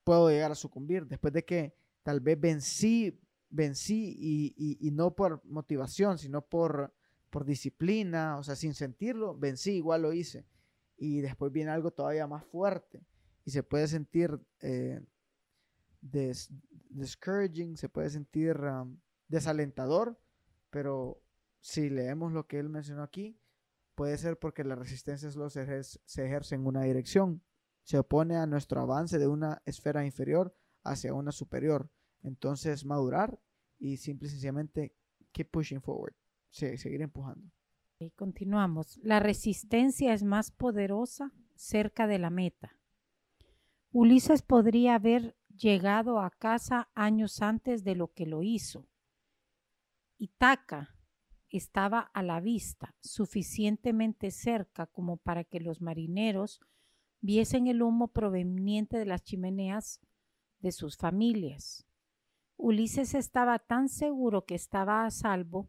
puedo 0.05 0.29
llegar 0.31 0.51
a 0.51 0.57
sucumbir 0.57 1.07
después 1.07 1.33
de 1.33 1.45
que 1.45 1.75
tal 2.03 2.21
vez 2.21 2.39
vencí, 2.41 3.21
vencí 3.53 4.17
y, 4.19 4.79
y- 4.81 4.91
no 4.91 5.15
por 5.15 5.45
motivación, 5.45 6.19
sino 6.19 6.43
por, 6.43 6.93
por 7.31 7.45
disciplina, 7.45 8.39
o 8.39 8.43
sea, 8.43 8.57
sin 8.57 8.75
sentirlo, 8.75 9.37
vencí, 9.37 9.73
igual 9.73 10.03
lo 10.03 10.13
hice. 10.13 10.47
Y 10.97 11.21
después 11.21 11.53
viene 11.53 11.71
algo 11.71 11.91
todavía 11.91 12.27
más 12.27 12.45
fuerte 12.45 13.05
y 13.45 13.51
se 13.51 13.63
puede 13.63 13.87
sentir 13.89 14.41
eh, 14.61 15.01
discouraging, 16.91 17.77
se 17.77 17.89
puede 17.89 18.11
sentir 18.11 18.57
um, 18.59 18.99
desalentador, 19.29 20.19
pero 20.71 21.23
si 21.61 21.91
leemos 21.91 22.33
lo 22.33 22.47
que 22.47 22.59
él 22.59 22.69
mencionó 22.69 23.03
aquí, 23.03 23.39
puede 23.95 24.17
ser 24.19 24.39
porque 24.39 24.65
la 24.65 24.75
resistencia 24.75 25.31
solo 25.31 25.51
se 25.51 25.63
ejerce, 25.63 26.01
se 26.05 26.25
ejerce 26.27 26.55
en 26.55 26.67
una 26.67 26.83
dirección, 26.83 27.43
se 27.83 27.99
opone 27.99 28.37
a 28.37 28.47
nuestro 28.47 28.81
avance 28.81 29.19
de 29.19 29.27
una 29.27 29.61
esfera 29.67 30.05
inferior 30.05 30.55
hacia 30.85 31.15
una 31.15 31.33
superior. 31.33 31.91
Entonces, 32.23 32.85
madurar 32.85 33.39
y 33.79 33.97
simple 33.97 34.29
y 34.29 34.31
sencillamente 34.31 34.95
keep 35.33 35.51
pushing 35.51 35.81
forward, 35.81 36.15
se- 36.51 36.77
seguir 36.79 37.03
empujando. 37.03 37.51
Continuamos. 38.17 38.99
La 39.03 39.21
resistencia 39.21 40.13
es 40.13 40.25
más 40.25 40.51
poderosa 40.51 41.33
cerca 41.55 42.07
de 42.09 42.19
la 42.19 42.31
meta. 42.31 42.77
Ulises 43.93 44.43
podría 44.43 44.97
haber 44.97 45.37
llegado 45.57 46.19
a 46.21 46.31
casa 46.31 46.91
años 46.95 47.43
antes 47.43 47.85
de 47.85 47.95
lo 47.95 48.13
que 48.13 48.27
lo 48.27 48.43
hizo. 48.43 48.89
Itaca 50.19 50.97
estaba 51.51 52.01
a 52.01 52.23
la 52.23 52.41
vista, 52.41 52.95
suficientemente 53.01 54.31
cerca 54.31 54.87
como 54.87 55.19
para 55.19 55.45
que 55.45 55.61
los 55.61 55.81
marineros 55.81 56.61
viesen 57.21 57.67
el 57.67 57.83
humo 57.83 58.09
proveniente 58.09 58.99
de 58.99 59.05
las 59.07 59.23
chimeneas 59.23 60.01
de 60.61 60.73
sus 60.73 60.97
familias. 60.97 61.87
Ulises 62.65 63.15
estaba 63.15 63.59
tan 63.59 63.89
seguro 63.89 64.45
que 64.45 64.55
estaba 64.55 65.05
a 65.05 65.11
salvo 65.11 65.69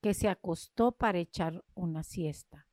que 0.00 0.12
se 0.12 0.28
acostó 0.28 0.90
para 0.90 1.20
echar 1.20 1.62
una 1.76 2.02
siesta. 2.02 2.66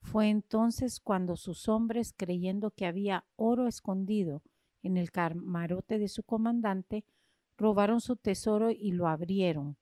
Fue 0.00 0.28
entonces 0.28 1.00
cuando 1.00 1.34
sus 1.34 1.68
hombres, 1.68 2.14
creyendo 2.16 2.70
que 2.70 2.86
había 2.86 3.24
oro 3.34 3.66
escondido 3.66 4.44
en 4.84 4.96
el 4.96 5.10
camarote 5.10 5.98
de 5.98 6.06
su 6.06 6.22
comandante, 6.22 7.04
robaron 7.58 8.00
su 8.00 8.14
tesoro 8.14 8.70
y 8.70 8.92
lo 8.92 9.08
abrieron. 9.08 9.76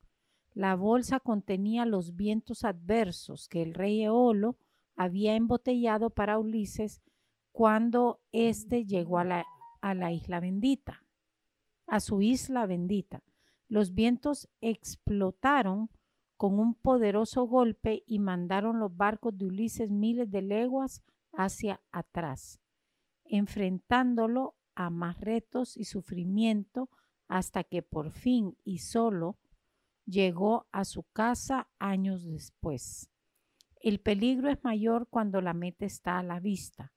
La 0.55 0.75
bolsa 0.75 1.21
contenía 1.21 1.85
los 1.85 2.17
vientos 2.17 2.65
adversos 2.65 3.47
que 3.49 3.61
el 3.61 3.75
rey 3.75 4.05
Eolo 4.05 4.57
había 4.97 5.37
embotellado 5.37 6.09
para 6.09 6.39
Ulises 6.39 7.03
cuando 7.53 8.23
éste 8.33 8.87
llegó 8.87 9.19
a 9.19 9.25
la, 9.25 9.45
a 9.83 9.93
la 9.93 10.13
isla 10.13 10.41
bendita, 10.41 11.05
a 11.87 12.01
su 12.01 12.23
isla 12.23 12.65
bendita. 12.65 13.23
Los 13.75 13.93
vientos 13.93 14.49
explotaron 14.61 15.91
con 16.37 16.61
un 16.61 16.77
poderoso 16.77 17.43
golpe 17.43 18.05
y 18.07 18.21
mandaron 18.21 18.79
los 18.79 18.97
barcos 18.97 19.37
de 19.37 19.47
Ulises 19.47 19.91
miles 19.91 20.31
de 20.31 20.43
leguas 20.43 21.03
hacia 21.33 21.81
atrás, 21.91 22.61
enfrentándolo 23.25 24.55
a 24.77 24.91
más 24.91 25.21
retos 25.21 25.77
y 25.77 25.87
sufrimiento 25.87 26.89
hasta 27.27 27.65
que 27.65 27.83
por 27.83 28.13
fin 28.13 28.57
y 28.63 28.79
solo 28.79 29.39
llegó 30.07 30.69
a 30.71 30.85
su 30.85 31.03
casa 31.13 31.67
años 31.81 32.25
después. 32.25 33.11
El 33.81 33.99
peligro 33.99 34.51
es 34.51 34.63
mayor 34.63 35.09
cuando 35.11 35.41
la 35.41 35.53
meta 35.53 35.85
está 35.85 36.21
a 36.21 36.23
la 36.23 36.39
vista. 36.39 36.93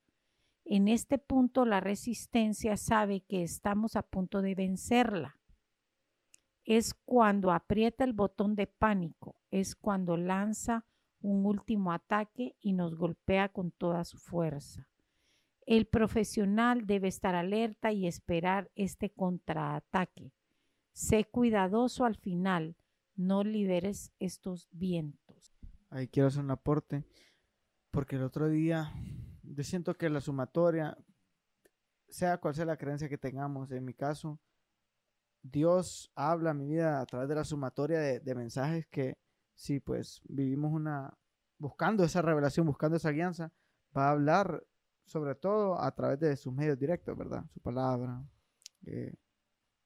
En 0.64 0.90
este 0.90 1.18
punto 1.18 1.66
la 1.66 1.80
resistencia 1.80 2.78
sabe 2.78 3.22
que 3.22 3.42
estamos 3.42 3.96
a 3.96 4.04
punto 4.04 4.44
de 4.44 4.54
vencerla 4.54 5.38
es 6.68 6.94
cuando 7.06 7.52
aprieta 7.52 8.04
el 8.04 8.12
botón 8.12 8.56
de 8.56 8.68
pánico, 8.68 9.40
es 9.52 9.74
cuando 9.74 10.18
lanza 10.18 10.84
un 11.22 11.46
último 11.46 11.94
ataque 11.94 12.58
y 12.60 12.74
nos 12.74 12.96
golpea 12.96 13.50
con 13.50 13.72
toda 13.72 14.04
su 14.04 14.18
fuerza. 14.18 14.90
El 15.66 15.88
profesional 15.88 16.86
debe 16.86 17.08
estar 17.08 17.36
alerta 17.36 17.94
y 17.94 18.06
esperar 18.06 18.70
este 18.76 19.10
contraataque. 19.10 20.34
Sé 20.92 21.24
cuidadoso 21.24 22.04
al 22.04 22.18
final, 22.18 22.76
no 23.16 23.46
liberes 23.46 24.12
estos 24.20 24.68
vientos. 24.72 25.56
Ahí 25.90 26.10
quiero 26.10 26.28
hacer 26.28 26.44
un 26.44 26.52
aporte, 26.52 27.06
porque 27.92 28.18
el 28.18 28.24
otro 28.24 28.50
día 28.50 28.92
yo 29.44 29.64
siento 29.64 29.96
que 29.96 30.10
la 30.10 30.20
sumatoria, 30.20 30.98
sea 32.10 32.40
cual 32.40 32.56
sea 32.56 32.66
la 32.66 32.78
creencia 32.78 33.08
que 33.08 33.18
tengamos, 33.18 33.72
en 33.72 33.86
mi 33.86 33.94
caso, 33.94 34.42
Dios 35.42 36.12
habla 36.16 36.52
a 36.52 36.54
mi 36.54 36.68
vida 36.68 37.00
a 37.00 37.06
través 37.06 37.30
de 37.30 37.36
la 37.36 37.44
sumatoria 37.44 38.00
de, 38.00 38.36
mensajes 38.36 38.86
que 38.88 39.18
si 39.54 39.80
pues 39.80 40.22
vivimos 40.28 40.72
una, 40.72 41.18
buscando 41.58 42.04
esa 42.04 42.22
revelación, 42.22 42.66
buscando 42.66 42.98
esa 42.98 43.12
guianza, 43.12 43.52
va 43.96 44.08
a 44.08 44.12
hablar 44.12 44.64
sobre 45.06 45.36
todo 45.36 45.80
a 45.80 45.94
través 45.96 46.20
de 46.20 46.36
sus 46.36 46.54
medios 46.54 46.78
directos, 46.78 47.18
¿verdad? 47.18 47.46
Su 47.54 47.60
palabra, 47.62 48.24
eh, 48.86 49.14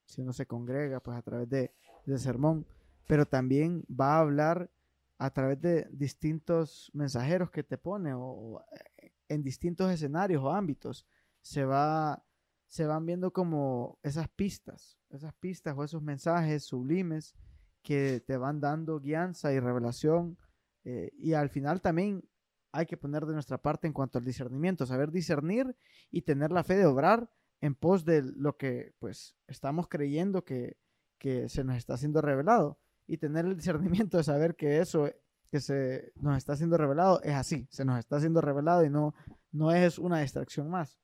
si 0.05 0.21
uno 0.21 0.33
se 0.33 0.47
congrega, 0.47 0.99
pues 0.99 1.17
a 1.17 1.21
través 1.21 1.47
de, 1.47 1.73
de 2.05 2.17
sermón, 2.17 2.65
pero 3.07 3.25
también 3.25 3.85
va 3.89 4.15
a 4.15 4.19
hablar 4.19 4.71
a 5.17 5.29
través 5.29 5.61
de 5.61 5.87
distintos 5.91 6.89
mensajeros 6.93 7.51
que 7.51 7.63
te 7.63 7.77
pone 7.77 8.13
o 8.15 8.59
eh, 8.97 9.13
en 9.27 9.43
distintos 9.43 9.91
escenarios 9.91 10.43
o 10.43 10.51
ámbitos. 10.51 11.05
Se 11.41 11.63
va 11.63 12.23
se 12.71 12.85
van 12.85 13.05
viendo 13.05 13.33
como 13.33 13.99
esas 14.01 14.29
pistas, 14.29 14.97
esas 15.09 15.33
pistas 15.33 15.75
o 15.77 15.83
esos 15.83 16.01
mensajes 16.01 16.63
sublimes 16.63 17.35
que 17.83 18.23
te 18.25 18.37
van 18.37 18.61
dando 18.61 19.01
guianza 19.01 19.51
y 19.51 19.59
revelación. 19.59 20.37
Eh, 20.85 21.11
y 21.17 21.33
al 21.33 21.49
final 21.49 21.81
también 21.81 22.23
hay 22.71 22.85
que 22.85 22.95
poner 22.95 23.25
de 23.25 23.33
nuestra 23.33 23.57
parte 23.57 23.87
en 23.87 23.93
cuanto 23.93 24.19
al 24.19 24.23
discernimiento, 24.23 24.85
saber 24.85 25.11
discernir 25.11 25.75
y 26.11 26.21
tener 26.21 26.53
la 26.53 26.63
fe 26.63 26.77
de 26.77 26.85
obrar 26.85 27.29
en 27.59 27.75
pos 27.75 28.05
de 28.05 28.23
lo 28.23 28.55
que 28.55 28.93
pues 28.99 29.35
estamos 29.47 29.89
creyendo 29.89 30.45
que, 30.45 30.77
que 31.17 31.49
se 31.49 31.65
nos 31.65 31.75
está 31.75 31.97
siendo 31.97 32.21
revelado 32.21 32.79
y 33.05 33.17
tener 33.17 33.43
el 33.43 33.57
discernimiento 33.57 34.15
de 34.15 34.23
saber 34.23 34.55
que 34.55 34.79
eso 34.79 35.09
que 35.49 35.59
se 35.59 36.13
nos 36.15 36.37
está 36.37 36.55
siendo 36.55 36.77
revelado 36.77 37.21
es 37.21 37.33
así, 37.33 37.67
se 37.69 37.83
nos 37.83 37.99
está 37.99 38.21
siendo 38.21 38.39
revelado 38.39 38.85
y 38.85 38.89
no, 38.89 39.13
no 39.51 39.73
es 39.73 39.99
una 39.99 40.21
distracción 40.21 40.69
más. 40.69 41.01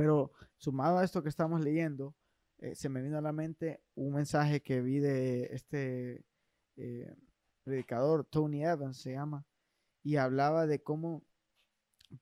Pero 0.00 0.32
sumado 0.56 0.96
a 0.96 1.04
esto 1.04 1.22
que 1.22 1.28
estamos 1.28 1.60
leyendo, 1.60 2.14
eh, 2.56 2.74
se 2.74 2.88
me 2.88 3.02
vino 3.02 3.18
a 3.18 3.20
la 3.20 3.32
mente 3.32 3.82
un 3.96 4.14
mensaje 4.14 4.62
que 4.62 4.80
vi 4.80 4.98
de 4.98 5.50
este 5.52 6.24
eh, 6.76 7.14
predicador, 7.64 8.24
Tony 8.24 8.64
Evans 8.64 8.96
se 8.96 9.12
llama, 9.12 9.44
y 10.02 10.16
hablaba 10.16 10.66
de 10.66 10.82
cómo 10.82 11.22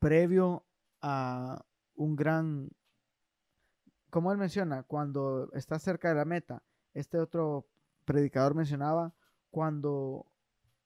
previo 0.01 0.66
a 1.03 1.64
un 1.95 2.16
gran, 2.16 2.68
como 4.11 4.33
él 4.33 4.39
menciona, 4.39 4.83
cuando 4.83 5.49
está 5.53 5.79
cerca 5.79 6.09
de 6.09 6.16
la 6.16 6.24
meta, 6.24 6.64
este 6.95 7.16
otro 7.20 7.68
predicador 8.05 8.57
mencionaba 8.57 9.14
cuando 9.53 10.26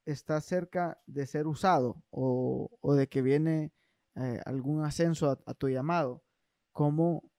está 0.05 0.43
cerca 0.43 1.01
de 1.07 1.27
ser 1.27 1.47
usado 1.47 2.03
o, 2.11 2.69
de 2.95 3.09
que 3.09 3.23
viene 3.23 3.73
eh, 4.15 4.43
algún 4.45 4.85
ascenso 4.85 5.41
a, 5.47 5.55
tu 5.55 5.71
llamado, 5.71 6.23
como 6.73 7.31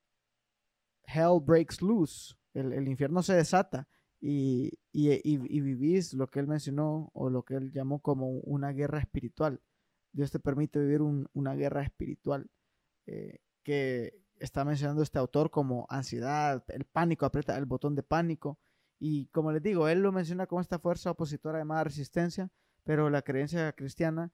hell 1.06 1.40
breaks 1.42 1.82
loose, 1.82 2.36
el, 2.54 2.88
infierno 2.88 3.24
se 3.24 3.34
desata 3.34 3.88
y, 4.22 4.72
vivís 4.94 6.14
lo 6.14 6.30
que 6.30 6.40
él 6.40 6.48
mencionó 6.48 7.12
o 7.14 7.30
lo 7.30 7.44
que 7.44 7.56
él 7.56 7.72
llamó 7.72 8.00
como 8.00 8.30
una 8.30 8.72
guerra 8.72 9.00
espiritual. 9.00 9.62
Dios 10.12 10.32
te 10.32 10.40
permite 10.40 10.80
vivir 10.80 11.02
una 11.02 11.56
guerra 11.56 11.84
espiritual 11.84 12.50
eh, 13.08 13.40
que 13.64 14.24
está 14.40 14.64
mencionando 14.66 15.02
este 15.02 15.20
autor 15.20 15.50
como 15.50 15.86
ansiedad, 15.90 16.64
el 16.68 16.86
pánico, 16.86 17.26
aprieta 17.26 17.58
el 17.58 17.66
botón 17.66 17.96
de 17.96 18.04
pánico. 18.04 18.60
Y 19.00 19.28
como 19.28 19.52
les 19.52 19.62
digo, 19.62 19.88
él 19.88 20.02
lo 20.02 20.12
menciona 20.12 20.48
como 20.48 20.62
esta 20.62 20.80
fuerza 20.80 21.12
opositora 21.12 21.60
llamada 21.60 21.86
resistencia, 21.86 22.50
pero 22.84 23.10
la 23.10 23.22
creencia 23.22 23.72
cristiana 23.74 24.32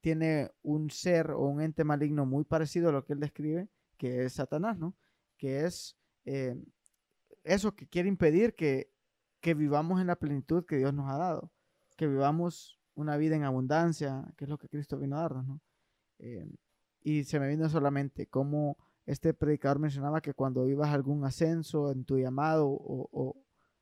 tiene 0.00 0.50
un 0.62 0.90
ser 0.90 1.30
o 1.30 1.46
un 1.46 1.60
ente 1.62 1.84
maligno 1.84 2.26
muy 2.26 2.44
parecido 2.44 2.88
a 2.88 2.92
lo 2.92 3.04
que 3.04 3.12
él 3.12 3.20
describe, 3.20 3.68
que 4.02 4.24
es 4.24 4.32
Satanás, 4.32 4.76
¿no? 4.76 4.96
que 5.36 5.64
es 5.64 5.96
eh, 6.24 6.60
eso 7.44 7.76
que 7.76 7.86
quiere 7.86 8.08
impedir 8.08 8.56
que, 8.56 8.90
vivamos 9.54 10.00
en 10.00 10.08
la 10.08 10.16
plenitud 10.16 10.64
que 10.66 10.76
Dios 10.76 10.92
nos 10.92 11.08
ha 11.08 11.16
dado, 11.16 11.52
que 11.96 12.08
vivamos 12.08 12.80
una 12.96 13.16
vida 13.16 13.36
en 13.36 13.44
abundancia, 13.44 14.24
que 14.36 14.44
es 14.44 14.48
lo 14.50 14.58
que 14.58 14.68
Cristo 14.68 14.98
vino 14.98 15.16
a 15.16 15.20
darnos. 15.20 15.60
Eh, 16.18 16.50
y 17.04 17.22
se 17.22 17.38
me 17.38 17.46
vino 17.46 17.68
solamente 17.68 18.26
como 18.26 18.76
este 19.06 19.34
predicador 19.34 19.78
mencionaba 19.78 20.20
que 20.20 20.34
cuando 20.34 20.64
vivas 20.64 20.90
algún 20.90 21.24
ascenso 21.24 21.92
en 21.92 22.04
tu 22.04 22.18
llamado 22.18 22.66
o, 22.68 23.36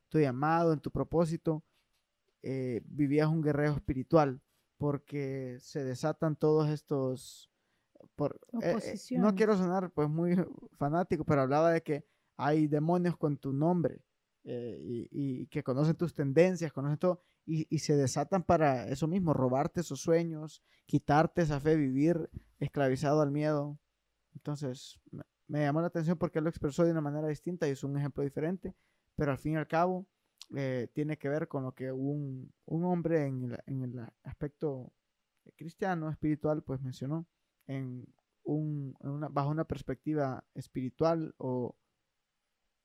tu 0.07 0.19
llamado, 0.19 0.71
en 0.71 0.81
tu 0.81 0.91
propósito, 0.91 1.63
eh, 2.43 2.81
vivías 2.85 3.27
un 3.27 3.41
guerrero 3.41 3.73
espiritual, 3.73 4.39
porque 4.77 5.57
se 5.61 5.83
desatan 5.83 6.35
todos 6.35 6.69
estos 6.69 7.50
eh, 8.61 8.77
eh, 8.83 9.17
no 9.17 9.33
quiero 9.35 9.57
sonar 9.57 9.91
pues 9.91 10.09
muy 10.09 10.35
fanático, 10.77 11.23
pero 11.25 11.41
hablaba 11.41 11.71
de 11.71 11.81
que 11.81 12.05
hay 12.37 12.67
demonios 12.67 13.17
con 13.17 13.37
tu 13.37 13.53
nombre 13.53 14.01
eh, 14.43 15.07
y, 15.11 15.47
que 15.47 15.63
conocen 15.63 15.95
tus 15.95 16.13
tendencias, 16.13 16.73
conocen 16.73 16.97
todo 16.97 17.21
y, 17.45 17.79
se 17.79 17.95
desatan 17.95 18.43
para 18.43 18.87
eso 18.87 19.07
mismo, 19.07 19.33
robarte 19.33 19.81
esos 19.81 19.99
sueños, 20.01 20.63
quitarte 20.85 21.41
esa 21.41 21.59
fe, 21.59 21.75
vivir 21.75 22.29
esclavizado 22.59 23.21
al 23.21 23.31
miedo. 23.31 23.79
Entonces 24.33 24.99
me, 25.47 25.59
llamó 25.59 25.81
la 25.81 25.87
atención 25.87 26.17
porque 26.17 26.39
él 26.39 26.45
lo 26.45 26.49
expresó 26.49 26.85
de 26.85 26.91
una 26.91 27.01
manera 27.01 27.27
distinta 27.27 27.67
y 27.67 27.71
es 27.71 27.83
un 27.83 27.97
ejemplo 27.97 28.23
diferente, 28.23 28.73
pero 29.15 29.31
al 29.31 29.37
fin 29.37 29.53
y 29.53 29.57
al 29.57 29.67
cabo 29.67 30.07
tiene 30.93 31.17
que 31.17 31.29
ver 31.29 31.47
con 31.47 31.63
lo 31.63 31.73
que 31.73 31.91
un, 31.93 32.51
un 32.65 32.83
hombre 32.83 33.25
en, 33.25 33.57
en 33.67 33.83
el 33.83 34.05
aspecto 34.23 34.91
cristiano, 35.55 36.09
espiritual, 36.09 36.61
pues 36.61 36.81
mencionó 36.81 37.25
bajo 38.43 39.49
una 39.49 39.65
perspectiva 39.65 40.43
espiritual 40.55 41.33
o 41.37 41.75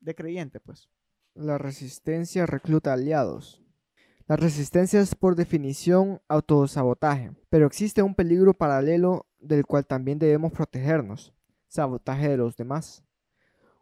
de 0.01 0.15
creyente, 0.15 0.61
pues. 0.61 0.89
La 1.35 1.59
resistencia 1.59 2.47
recluta 2.47 2.93
aliados. 2.93 3.63
La 4.27 4.37
resistencia 4.37 5.01
es 5.01 5.15
por 5.15 5.37
definición 5.37 6.21
autosabotaje, 6.29 7.31
pero 7.49 7.67
existe 7.67 8.03
un 8.03 8.15
peligro 8.15 8.55
paralelo 8.55 9.27
del 9.39 9.65
cual 9.67 9.87
también 9.87 10.19
debemos 10.19 10.53
protegernos, 10.53 11.33
sabotaje 11.69 12.29
de 12.29 12.37
los 12.37 12.57
demás. 12.57 13.05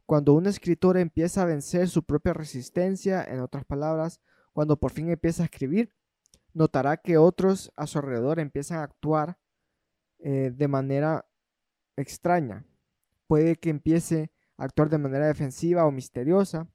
Cuando 0.05 0.35
un 0.35 0.47
escritor 0.47 0.99
empieza 0.99 1.43
a 1.43 1.47
vencer 1.47 1.89
su 1.89 2.03
propia 2.03 2.35
resistencia, 2.35 3.25
en 3.25 3.41
otras 3.41 3.65
palabras, 3.65 4.21
cuando 4.53 4.77
por 4.79 4.93
fin 4.93 5.09
empieza 5.09 5.43
a 5.43 5.47
escribir, 5.47 5.95
notará 6.53 6.99
que 6.99 7.17
otros 7.17 7.73
a 7.75 7.87
su 7.87 7.99
alrededor 7.99 8.39
empiezan 8.39 8.79
a 8.79 8.85
actuar 8.85 9.39
eh, 10.27 10.51
de 10.57 10.69
manera 10.69 11.27
extraña. 11.97 12.65
Puede 13.27 13.57
que 13.57 13.69
empiece 13.69 14.33
a 14.57 14.65
actuar 14.65 14.89
de 14.89 14.97
manera 14.97 15.27
defensiva 15.27 15.85
o 15.85 15.91
misteriosa. 15.91 16.67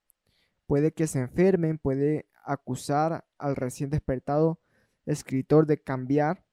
Puede 0.67 0.91
que 0.91 1.07
se 1.07 1.19
enfermen, 1.19 1.79
puede 1.79 2.29
acusar 2.45 3.25
al 3.39 3.55
recién 3.55 3.89
despertado 3.89 4.59
escritor 5.07 5.65
de 5.65 5.81
cambiar 5.81 6.45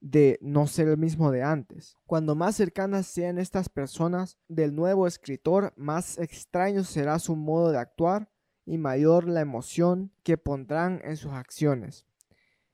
de 0.00 0.38
no 0.40 0.68
ser 0.68 0.86
el 0.86 0.98
mismo 0.98 1.32
de 1.32 1.42
antes. 1.42 1.96
Cuando 2.06 2.36
más 2.36 2.54
cercanas 2.54 3.08
sean 3.08 3.38
estas 3.38 3.68
personas 3.68 4.38
del 4.46 4.72
nuevo 4.76 5.08
escritor, 5.08 5.72
más 5.76 6.18
extraño 6.18 6.84
será 6.84 7.18
su 7.18 7.34
modo 7.34 7.72
de 7.72 7.78
actuar 7.78 8.30
y 8.64 8.78
mayor 8.78 9.26
la 9.26 9.40
emoción 9.40 10.12
que 10.22 10.38
pondrán 10.38 11.00
en 11.02 11.16
sus 11.16 11.32
acciones. 11.32 12.06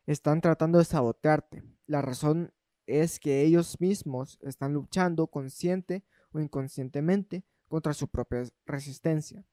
Están 0.05 0.43
tratando 0.43 0.79
de 0.79 0.85
sabotearte. 0.85 1.63
La 1.87 2.03
razón 2.03 2.53
es 2.91 3.21
que 3.21 3.43
ellos 3.43 3.81
mismos 3.81 4.39
están 4.43 4.73
luchando 4.73 5.27
consciente 5.29 6.05
o 6.33 6.41
inconscientemente 6.41 7.45
contra 7.69 7.95
su 7.95 8.09
propia 8.09 8.45
resistencia. 8.67 9.45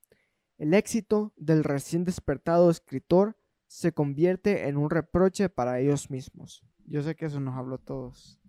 El 0.58 0.74
éxito 0.74 1.34
del 1.38 1.64
recién 1.64 2.04
despertado 2.04 2.72
escritor 2.72 3.38
se 3.68 3.92
convierte 3.92 4.68
en 4.68 4.78
un 4.78 4.90
reproche 4.90 5.50
para 5.50 5.80
ellos 5.80 6.10
mismos. 6.10 6.66
Yo 6.86 7.04
sé 7.04 7.16
que 7.16 7.26
eso 7.26 7.40
nos 7.40 7.56
habló 7.56 7.78
todos, 7.78 8.40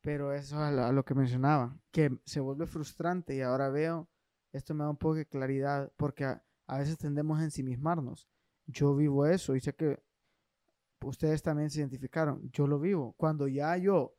pero 0.00 0.32
eso 0.32 0.56
es 0.56 0.78
a 0.78 0.92
lo, 0.92 1.04
que 1.04 1.14
mencionaba, 1.14 1.78
que 1.90 2.16
se 2.24 2.40
vuelve 2.40 2.66
frustrante 2.66 3.34
y 3.34 3.40
ahora 3.40 3.68
veo, 3.70 4.08
esto 4.52 4.72
me 4.72 4.84
da 4.84 4.90
un 4.90 4.96
poco 4.96 5.16
de 5.16 5.26
claridad, 5.26 5.92
porque 5.96 6.24
a, 6.24 6.42
veces 6.78 6.96
tendemos 6.96 7.38
a 7.38 7.44
ensimismarnos. 7.44 8.28
Yo 8.66 8.94
vivo 8.94 9.26
eso 9.26 9.56
y 9.56 9.60
sé 9.60 9.74
que 9.74 10.00
ustedes 11.04 11.42
también 11.42 11.70
se 11.70 11.80
identificaron, 11.80 12.48
yo 12.50 12.66
lo 12.66 12.78
vivo. 12.78 13.14
Cuando 13.18 13.48
ya 13.48 13.76
yo, 13.76 14.14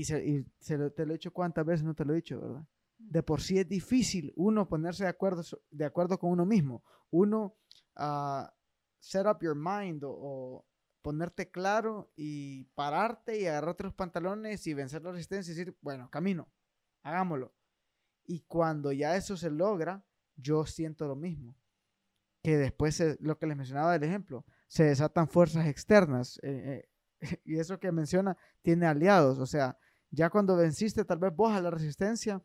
y 0.00 0.04
se 0.58 0.78
lo, 0.78 0.92
te 0.92 1.06
lo 1.06 1.12
he 1.12 1.16
dicho 1.16 1.32
cuántas 1.32 1.64
veces, 1.64 1.84
no 1.84 1.94
te 1.94 2.04
lo 2.04 2.12
he 2.12 2.16
dicho, 2.16 2.40
¿verdad? 2.40 2.66
De 2.98 3.22
por 3.22 3.40
sí 3.40 3.58
es 3.58 3.68
difícil 3.68 4.32
uno 4.36 4.68
ponerse 4.68 5.04
de 5.04 5.10
acuerdo, 5.10 5.42
de 5.70 5.84
acuerdo 5.84 6.18
con 6.18 6.30
uno 6.30 6.46
mismo. 6.46 6.82
Uno 7.10 7.56
uh, 7.96 8.46
set 8.98 9.26
up 9.26 9.38
your 9.40 9.56
mind 9.56 10.02
o 10.04 10.64
ponerte 11.06 11.52
claro 11.52 12.10
y 12.16 12.64
pararte 12.74 13.38
y 13.38 13.46
agarrarte 13.46 13.84
los 13.84 13.94
pantalones 13.94 14.66
y 14.66 14.74
vencer 14.74 15.02
la 15.02 15.12
resistencia 15.12 15.52
y 15.52 15.54
decir, 15.54 15.78
bueno, 15.80 16.10
camino, 16.10 16.48
hagámoslo. 17.04 17.54
Y 18.24 18.40
cuando 18.40 18.90
ya 18.90 19.14
eso 19.14 19.36
se 19.36 19.50
logra, 19.50 20.04
yo 20.34 20.66
siento 20.66 21.06
lo 21.06 21.14
mismo. 21.14 21.56
Que 22.42 22.56
después, 22.56 23.00
lo 23.20 23.38
que 23.38 23.46
les 23.46 23.56
mencionaba 23.56 23.92
del 23.92 24.02
ejemplo, 24.02 24.44
se 24.66 24.82
desatan 24.82 25.28
fuerzas 25.28 25.68
externas. 25.68 26.40
Eh, 26.42 26.88
eh, 27.20 27.40
y 27.44 27.60
eso 27.60 27.78
que 27.78 27.92
menciona 27.92 28.36
tiene 28.62 28.86
aliados. 28.86 29.38
O 29.38 29.46
sea, 29.46 29.78
ya 30.10 30.30
cuando 30.30 30.56
venciste 30.56 31.04
tal 31.04 31.18
vez 31.18 31.34
vos 31.34 31.52
a 31.52 31.60
la 31.60 31.70
resistencia, 31.70 32.42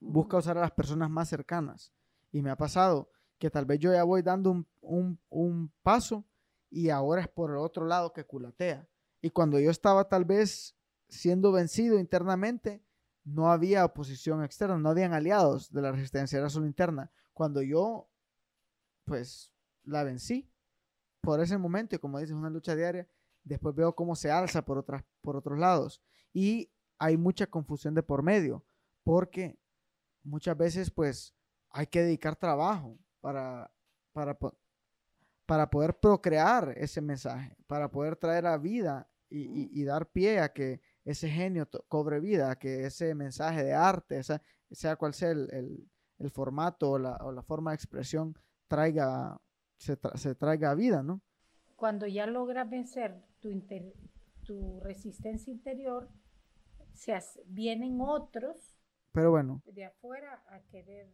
busca 0.00 0.38
usar 0.38 0.58
a 0.58 0.62
las 0.62 0.72
personas 0.72 1.10
más 1.10 1.28
cercanas. 1.28 1.92
Y 2.32 2.42
me 2.42 2.50
ha 2.50 2.56
pasado 2.56 3.10
que 3.38 3.50
tal 3.50 3.64
vez 3.64 3.78
yo 3.78 3.92
ya 3.92 4.04
voy 4.04 4.22
dando 4.22 4.50
un, 4.50 4.66
un, 4.80 5.18
un 5.28 5.72
paso 5.82 6.24
y 6.70 6.90
ahora 6.90 7.22
es 7.22 7.28
por 7.28 7.50
el 7.50 7.58
otro 7.58 7.86
lado 7.86 8.12
que 8.12 8.24
culatea. 8.24 8.88
Y 9.20 9.30
cuando 9.30 9.58
yo 9.58 9.70
estaba 9.70 10.08
tal 10.08 10.24
vez 10.24 10.76
siendo 11.08 11.52
vencido 11.52 11.98
internamente, 11.98 12.84
no 13.24 13.50
había 13.50 13.84
oposición 13.84 14.44
externa, 14.44 14.76
no 14.78 14.90
habían 14.90 15.14
aliados 15.14 15.72
de 15.72 15.82
la 15.82 15.92
resistencia, 15.92 16.38
era 16.38 16.50
solo 16.50 16.66
interna. 16.66 17.10
Cuando 17.32 17.62
yo, 17.62 18.10
pues, 19.04 19.52
la 19.84 20.04
vencí 20.04 20.50
por 21.20 21.40
ese 21.40 21.56
momento, 21.56 21.96
y 21.96 21.98
como 21.98 22.18
dices, 22.18 22.34
una 22.34 22.50
lucha 22.50 22.76
diaria, 22.76 23.08
después 23.42 23.74
veo 23.74 23.94
cómo 23.94 24.14
se 24.14 24.30
alza 24.30 24.64
por, 24.64 24.78
otras, 24.78 25.04
por 25.22 25.36
otros 25.36 25.58
lados. 25.58 26.02
Y 26.32 26.70
hay 26.98 27.16
mucha 27.16 27.46
confusión 27.46 27.94
de 27.94 28.02
por 28.02 28.22
medio, 28.22 28.64
porque 29.02 29.58
muchas 30.22 30.56
veces, 30.56 30.90
pues, 30.90 31.34
hay 31.70 31.86
que 31.86 32.02
dedicar 32.02 32.36
trabajo 32.36 32.98
para, 33.20 33.70
para, 34.12 34.38
para 35.46 35.70
poder 35.70 35.98
procrear 35.98 36.74
ese 36.76 37.00
mensaje, 37.00 37.56
para 37.66 37.90
poder 37.90 38.16
traer 38.16 38.46
a 38.46 38.56
vida 38.56 39.08
y, 39.28 39.82
dar 39.84 40.10
pie 40.10 40.38
a 40.40 40.52
que 40.52 40.80
ese 41.04 41.28
genio 41.28 41.68
cobre 41.88 42.20
vida, 42.20 42.52
a 42.52 42.56
que 42.56 42.84
ese 42.86 43.14
mensaje 43.14 43.64
de 43.64 43.74
arte, 43.74 44.22
sea 44.22 44.96
cual 44.96 45.12
sea 45.14 45.30
el, 45.30 45.90
formato 46.32 46.92
o 46.92 46.98
la, 46.98 47.42
forma 47.42 47.72
de 47.72 47.76
expresión, 47.76 48.38
traiga, 48.68 49.40
se, 49.76 49.96
traiga 50.36 50.70
a 50.70 50.74
vida, 50.74 51.02
¿no? 51.02 51.20
Cuando 51.76 52.06
ya 52.06 52.26
logras 52.26 52.70
vencer 52.70 53.20
tu, 53.40 53.50
tu 54.44 54.80
resistencia 54.80 55.52
interior, 55.52 56.08
se 56.94 57.18
vienen 57.46 58.00
otros 58.00 58.56
Pero 59.12 59.30
bueno, 59.30 59.62
de 59.66 59.84
afuera 59.84 60.42
a 60.48 60.60
querer... 60.70 61.08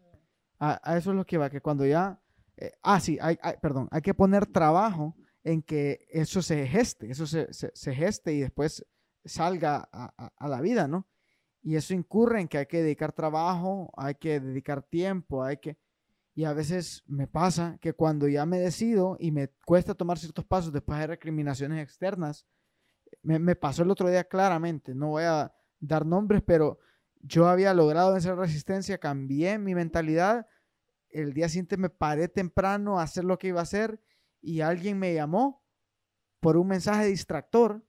a 0.59 0.97
eso 0.97 1.11
es 1.11 1.17
lo 1.17 1.27
que 1.27 1.39
va, 1.39 1.51
que 1.51 1.61
cuando 1.61 1.85
ya 1.85 2.21
eh, 2.61 2.73
ah, 2.83 3.01
sí, 3.01 3.19
hay, 3.21 3.39
perdón, 3.63 3.89
hay 3.91 4.03
que 4.03 4.13
poner 4.13 4.47
trabajo 4.47 5.17
en 5.43 5.63
que 5.63 6.07
eso 6.11 6.43
se 6.43 6.67
geste, 6.67 7.11
eso 7.11 7.27
se, 7.27 7.95
geste 7.95 8.35
y 8.35 8.41
después 8.41 8.85
salga 9.25 9.89
a, 9.91 10.49
la 10.49 10.61
vida, 10.61 10.87
¿no? 10.87 11.09
Y 11.63 11.77
eso 11.77 11.95
incurre 11.95 12.41
en 12.41 12.49
que 12.49 12.59
hay 12.59 12.67
que 12.67 12.83
dedicar 12.83 13.13
trabajo, 13.13 13.91
hay 13.97 14.15
que 14.15 14.41
dedicar 14.41 14.83
tiempo, 14.83 15.43
hay 15.43 15.57
que... 15.57 15.79
Y 16.35 16.45
a 16.45 16.53
veces 16.53 17.03
me 17.07 17.27
pasa 17.27 17.79
que 17.81 17.95
cuando 17.95 18.29
ya 18.29 18.45
me 18.47 18.59
decido 18.59 19.17
y 19.19 19.31
me 19.31 19.49
cuesta 19.65 19.95
tomar 19.95 20.19
ciertos 20.19 20.45
pasos 20.45 20.73
después 20.73 20.99
de 20.99 21.07
recriminaciones 21.07 21.83
externas, 21.83 22.47
me, 23.23 23.39
me 23.39 23.57
pasó 23.57 23.83
el 23.83 23.91
otro 23.91 24.09
día 24.09 24.25
claramente, 24.25 24.95
no 24.95 25.09
voy 25.09 25.25
a 25.25 25.53
dar 25.81 26.07
nombres, 26.07 26.43
pero 26.47 26.79
yo 27.21 27.49
había 27.49 27.75
logrado 27.75 28.13
vencer 28.13 28.37
resistencia, 28.37 28.99
cambié 28.99 29.59
mi 29.59 29.75
mentalidad 29.75 30.47
el 31.11 31.35
día 31.35 31.49
siguiente 31.49 31.77
me 31.77 31.91
paré 31.91 32.29
temprano 32.29 32.99
a 32.99 33.03
hacer 33.03 33.25
lo 33.25 33.39
que 33.39 33.49
iba 33.49 33.61
a 33.61 33.65
hacer 33.65 34.01
y 34.41 34.61
alguien 34.61 34.99
me 34.99 35.13
llamó 35.13 35.63
por 36.41 36.57
un 36.57 36.69
mensaje 36.69 37.07
distractor 37.07 37.85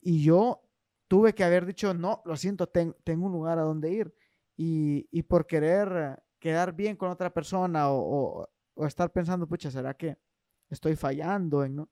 y 0.00 0.22
yo 0.22 0.62
tuve 1.08 1.34
que 1.34 1.44
haber 1.44 1.66
dicho, 1.66 1.94
no, 1.94 2.22
lo 2.24 2.36
siento, 2.36 2.68
tengo 2.68 3.26
un 3.26 3.32
lugar 3.32 3.58
a 3.58 3.62
donde 3.62 3.92
ir. 3.92 4.14
Y, 4.58 5.22
por 5.24 5.46
querer 5.46 6.22
quedar 6.38 6.74
bien 6.74 6.96
con 6.96 7.10
otra 7.10 7.34
persona 7.34 7.90
o, 7.90 8.48
estar 8.86 9.12
pensando, 9.12 9.46
pucha, 9.46 9.70
¿será 9.70 9.94
que 9.94 10.16
estoy 10.70 10.96
fallando? 10.96 11.64
En? 11.64 11.86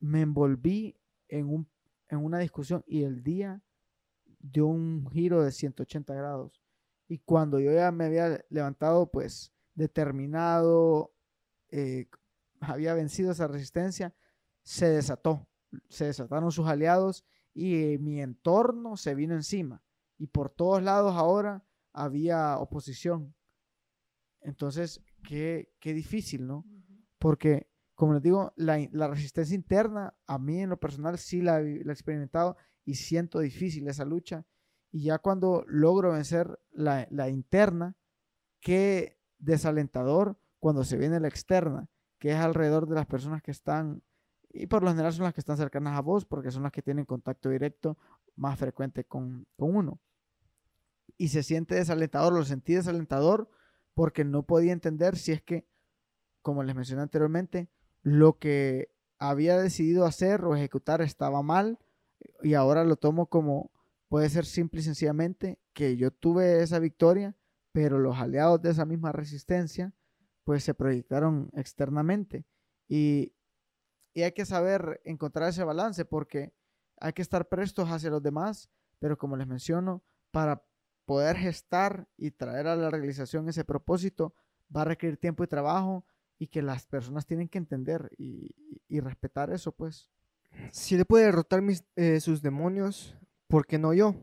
Me 0.00 0.22
envolví 0.22 0.98
en, 1.28 1.46
un, 1.46 1.68
en 2.08 2.24
una 2.24 2.38
discusión 2.38 2.82
y 2.86 3.02
el 3.02 3.22
día 3.22 3.62
dio 4.40 4.66
un 4.66 5.08
giro 5.10 5.42
de 5.42 5.52
180 5.52 6.14
grados. 6.14 6.60
Y 7.08 7.18
cuando 7.18 7.60
yo 7.60 7.72
ya 7.72 7.90
me 7.92 8.04
había 8.04 8.44
levantado, 8.48 9.10
pues 9.10 9.52
determinado, 9.74 11.14
eh, 11.70 12.08
había 12.60 12.94
vencido 12.94 13.32
esa 13.32 13.46
resistencia, 13.46 14.14
se 14.62 14.88
desató, 14.88 15.48
se 15.88 16.06
desataron 16.06 16.52
sus 16.52 16.66
aliados 16.66 17.24
y 17.52 17.98
mi 17.98 18.20
entorno 18.20 18.96
se 18.96 19.14
vino 19.14 19.34
encima. 19.34 19.82
Y 20.18 20.28
por 20.28 20.50
todos 20.50 20.82
lados 20.82 21.14
ahora 21.16 21.64
había 21.92 22.58
oposición. 22.58 23.34
Entonces, 24.40 25.02
qué, 25.26 25.72
qué 25.80 25.92
difícil, 25.92 26.46
¿no? 26.46 26.64
Porque, 27.18 27.68
como 27.94 28.14
les 28.14 28.22
digo, 28.22 28.52
la, 28.56 28.76
resistencia 29.08 29.54
interna, 29.54 30.14
a 30.26 30.38
mí 30.38 30.60
en 30.60 30.70
lo 30.70 30.78
personal 30.78 31.18
sí 31.18 31.42
la, 31.42 31.60
la 31.60 31.66
he 31.66 31.92
experimentado 31.92 32.56
y 32.84 32.94
siento 32.96 33.40
difícil 33.40 33.88
esa 33.88 34.04
lucha 34.04 34.44
y 34.94 35.06
ya 35.06 35.18
cuando 35.18 35.64
logro 35.66 36.12
vencer 36.12 36.60
la, 36.70 37.28
interna, 37.28 37.96
qué 38.60 39.18
desalentador 39.38 40.38
cuando 40.60 40.84
se 40.84 40.96
viene 40.96 41.18
la 41.18 41.26
externa, 41.26 41.88
que 42.20 42.30
es 42.30 42.36
alrededor 42.36 42.86
de 42.86 42.94
las 42.94 43.06
personas 43.06 43.42
que 43.42 43.50
están, 43.50 44.04
y 44.50 44.68
por 44.68 44.84
lo 44.84 44.90
general 44.90 45.12
son 45.12 45.24
las 45.24 45.34
que 45.34 45.40
están 45.40 45.56
cercanas 45.56 45.98
a 45.98 46.00
vos, 46.00 46.24
porque 46.24 46.52
son 46.52 46.62
las 46.62 46.70
que 46.70 46.80
tienen 46.80 47.06
contacto 47.06 47.48
directo 47.48 47.98
más 48.36 48.56
frecuente 48.56 49.02
con, 49.02 49.48
con 49.56 49.74
uno. 49.74 49.98
Y 51.18 51.26
se 51.26 51.42
siente 51.42 51.74
desalentador, 51.74 52.32
lo 52.32 52.44
sentí 52.44 52.74
desalentador 52.74 53.50
porque 53.94 54.24
no 54.24 54.44
podía 54.44 54.72
entender 54.72 55.16
si 55.16 55.32
es 55.32 55.42
que, 55.42 55.66
como 56.40 56.62
les 56.62 56.76
mencioné 56.76 57.02
anteriormente, 57.02 57.68
lo 58.04 58.38
que 58.38 58.94
había 59.18 59.58
decidido 59.58 60.06
hacer 60.06 60.44
o 60.44 60.54
ejecutar 60.54 61.02
estaba 61.02 61.42
mal 61.42 61.80
y 62.44 62.54
ahora 62.54 62.84
lo 62.84 62.94
tomo 62.94 63.26
como 63.26 63.72
Puede 64.14 64.30
ser 64.30 64.46
simple 64.46 64.78
y 64.78 64.84
sencillamente 64.84 65.58
que 65.72 65.96
yo 65.96 66.12
tuve 66.12 66.62
esa 66.62 66.78
victoria, 66.78 67.36
pero 67.72 67.98
los 67.98 68.16
aliados 68.16 68.62
de 68.62 68.70
esa 68.70 68.84
misma 68.84 69.10
resistencia 69.10 69.92
pues 70.44 70.62
se 70.62 70.72
proyectaron 70.72 71.50
externamente. 71.54 72.46
Y, 72.86 73.34
hay 74.14 74.30
que 74.30 74.46
saber 74.46 75.00
encontrar 75.04 75.48
ese 75.48 75.64
balance 75.64 76.04
porque 76.04 76.54
hay 77.00 77.12
que 77.12 77.22
estar 77.22 77.48
prestos 77.48 77.88
hacia 77.88 78.08
los 78.08 78.22
demás, 78.22 78.70
pero 79.00 79.18
como 79.18 79.36
les 79.36 79.48
menciono, 79.48 80.04
para 80.30 80.64
poder 81.04 81.36
gestar 81.36 82.06
y 82.16 82.30
traer 82.30 82.68
a 82.68 82.76
la 82.76 82.90
realización 82.90 83.48
ese 83.48 83.64
propósito, 83.64 84.32
va 84.74 84.82
a 84.82 84.84
requerir 84.84 85.16
tiempo 85.16 85.42
y 85.42 85.48
trabajo 85.48 86.06
y 86.44 86.46
que 86.46 86.62
las 86.62 86.86
personas 86.86 87.26
tienen 87.26 87.48
que 87.48 87.58
entender 87.58 88.10
y, 88.18 88.54
respetar 89.00 89.50
eso, 89.50 89.72
pues. 89.72 90.10
Si 90.70 90.96
le 90.96 91.04
puede 91.04 91.24
derrotar 91.24 91.62
mis, 91.62 91.84
eh, 91.96 92.20
sus 92.20 92.40
demonios, 92.40 93.16
¿Por 93.48 93.66
qué 93.66 93.78
no 93.78 93.92
yo? 93.92 94.16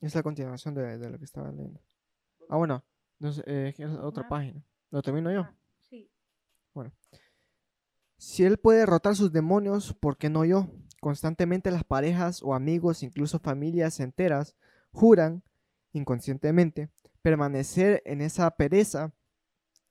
Es 0.00 0.14
la 0.14 0.22
continuación 0.22 0.74
de, 0.74 0.98
lo 0.98 1.18
que 1.18 1.24
estaba 1.24 1.50
leyendo. 1.50 1.80
Ah, 2.48 2.56
bueno, 2.56 2.84
eh, 3.46 3.72
es 3.76 3.90
otra 3.90 4.28
página. 4.28 4.62
¿Lo 4.90 5.02
termino 5.02 5.32
yo? 5.32 5.42
Ah, 5.42 5.54
sí. 5.78 6.10
Bueno. 6.74 6.92
Si 8.18 8.44
él 8.44 8.58
puede 8.58 8.80
derrotar 8.80 9.16
sus 9.16 9.32
demonios, 9.32 9.94
¿por 9.94 10.16
qué 10.18 10.28
no 10.28 10.44
yo? 10.44 10.68
constantemente 11.00 11.70
las 11.70 11.84
parejas 11.84 12.42
o 12.42 12.52
amigos, 12.54 13.02
incluso 13.02 13.38
familias 13.38 14.00
enteras, 14.00 14.54
juran 14.92 15.42
inconscientemente 15.94 16.90
permanecer 17.22 18.02
en 18.04 18.20
esa 18.20 18.50
pereza 18.50 19.14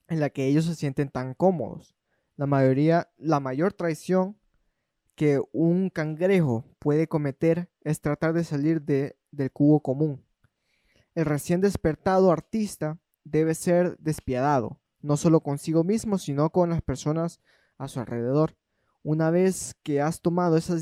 en 0.10 0.20
la 0.20 0.30
que 0.30 0.48
ellos 0.48 0.66
se 0.66 0.76
sienten 0.76 1.10
tan 1.10 1.34
cómodos. 1.34 1.96
La 2.36 2.46
mayoría, 2.46 3.10
la 3.18 3.40
mayor 3.40 3.74
traición 3.74 4.38
que 5.16 5.42
un 5.52 5.90
cangrejo 5.90 6.66
puede 6.80 7.08
cometer 7.08 7.70
es 7.82 8.02
tratar 8.02 8.34
de 8.34 8.44
salir 8.44 8.82
de, 8.82 9.18
del 9.32 9.52
cubo 9.52 9.82
común. 9.82 10.26
El 11.14 11.26
recién 11.26 11.62
despertado 11.62 12.32
artista 12.32 13.00
debe 13.24 13.54
ser 13.54 13.98
despiadado, 14.00 14.80
no 15.02 15.18
solo 15.18 15.42
consigo 15.42 15.84
mismo, 15.84 16.18
sino 16.18 16.50
con 16.50 16.70
las 16.70 16.82
personas 16.82 17.42
a 17.78 17.88
su 17.88 18.00
alrededor. 18.00 18.56
Una 19.04 19.30
vez 19.30 19.76
que 19.84 20.02
has 20.02 20.22
tomado 20.22 20.58
esa, 20.58 20.76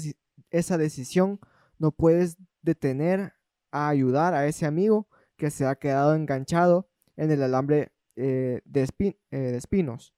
esa 0.51 0.77
decisión, 0.77 1.39
no 1.79 1.91
puedes 1.91 2.37
detener 2.61 3.33
a 3.71 3.89
ayudar 3.89 4.33
a 4.33 4.47
ese 4.47 4.65
amigo 4.65 5.07
que 5.35 5.49
se 5.49 5.65
ha 5.65 5.75
quedado 5.75 6.15
enganchado 6.15 6.89
en 7.15 7.31
el 7.31 7.43
alambre 7.43 7.91
eh, 8.17 8.61
de, 8.65 8.87
eh, 8.99 9.37
de 9.37 9.57
espinos. 9.57 10.13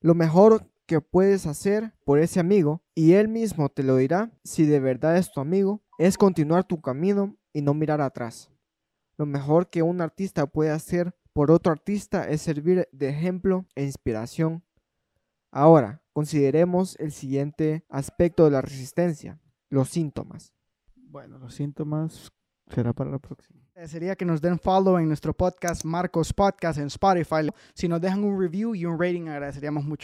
Lo 0.00 0.14
mejor 0.14 0.70
que 0.86 1.00
puedes 1.00 1.46
hacer 1.46 1.94
por 2.04 2.18
ese 2.18 2.38
amigo, 2.38 2.82
y 2.94 3.14
él 3.14 3.28
mismo 3.28 3.70
te 3.70 3.82
lo 3.82 3.96
dirá 3.96 4.30
si 4.44 4.66
de 4.66 4.78
verdad 4.78 5.16
es 5.16 5.32
tu 5.32 5.40
amigo, 5.40 5.82
es 5.98 6.18
continuar 6.18 6.64
tu 6.64 6.80
camino 6.80 7.36
y 7.52 7.62
no 7.62 7.72
mirar 7.72 8.00
atrás. 8.00 8.50
Lo 9.16 9.26
mejor 9.26 9.70
que 9.70 9.82
un 9.82 10.00
artista 10.00 10.46
puede 10.46 10.70
hacer 10.70 11.14
por 11.32 11.50
otro 11.50 11.72
artista 11.72 12.28
es 12.28 12.42
servir 12.42 12.88
de 12.92 13.08
ejemplo 13.08 13.66
e 13.74 13.84
inspiración. 13.84 14.62
Ahora, 15.50 16.02
consideremos 16.12 16.96
el 17.00 17.12
siguiente 17.12 17.84
aspecto 17.88 18.44
de 18.44 18.50
la 18.50 18.60
resistencia, 18.60 19.40
los 19.70 19.88
síntomas. 19.88 20.52
Bueno, 20.94 21.38
los 21.38 21.54
síntomas 21.54 22.32
será 22.68 22.92
para 22.92 23.10
la 23.10 23.18
próxima. 23.18 23.63
Sería 23.74 24.14
que 24.14 24.24
nos 24.24 24.40
den 24.40 24.56
follow 24.60 24.98
en 24.98 25.08
nuestro 25.08 25.34
podcast, 25.34 25.84
Marcos 25.84 26.32
Podcast, 26.32 26.78
en 26.78 26.86
Spotify. 26.86 27.50
Si 27.74 27.88
nos 27.88 28.00
dejan 28.00 28.22
un 28.22 28.40
review 28.40 28.72
y 28.76 28.86
un 28.86 28.96
rating, 28.96 29.26
agradeceríamos 29.26 29.82
mucho. 29.84 30.02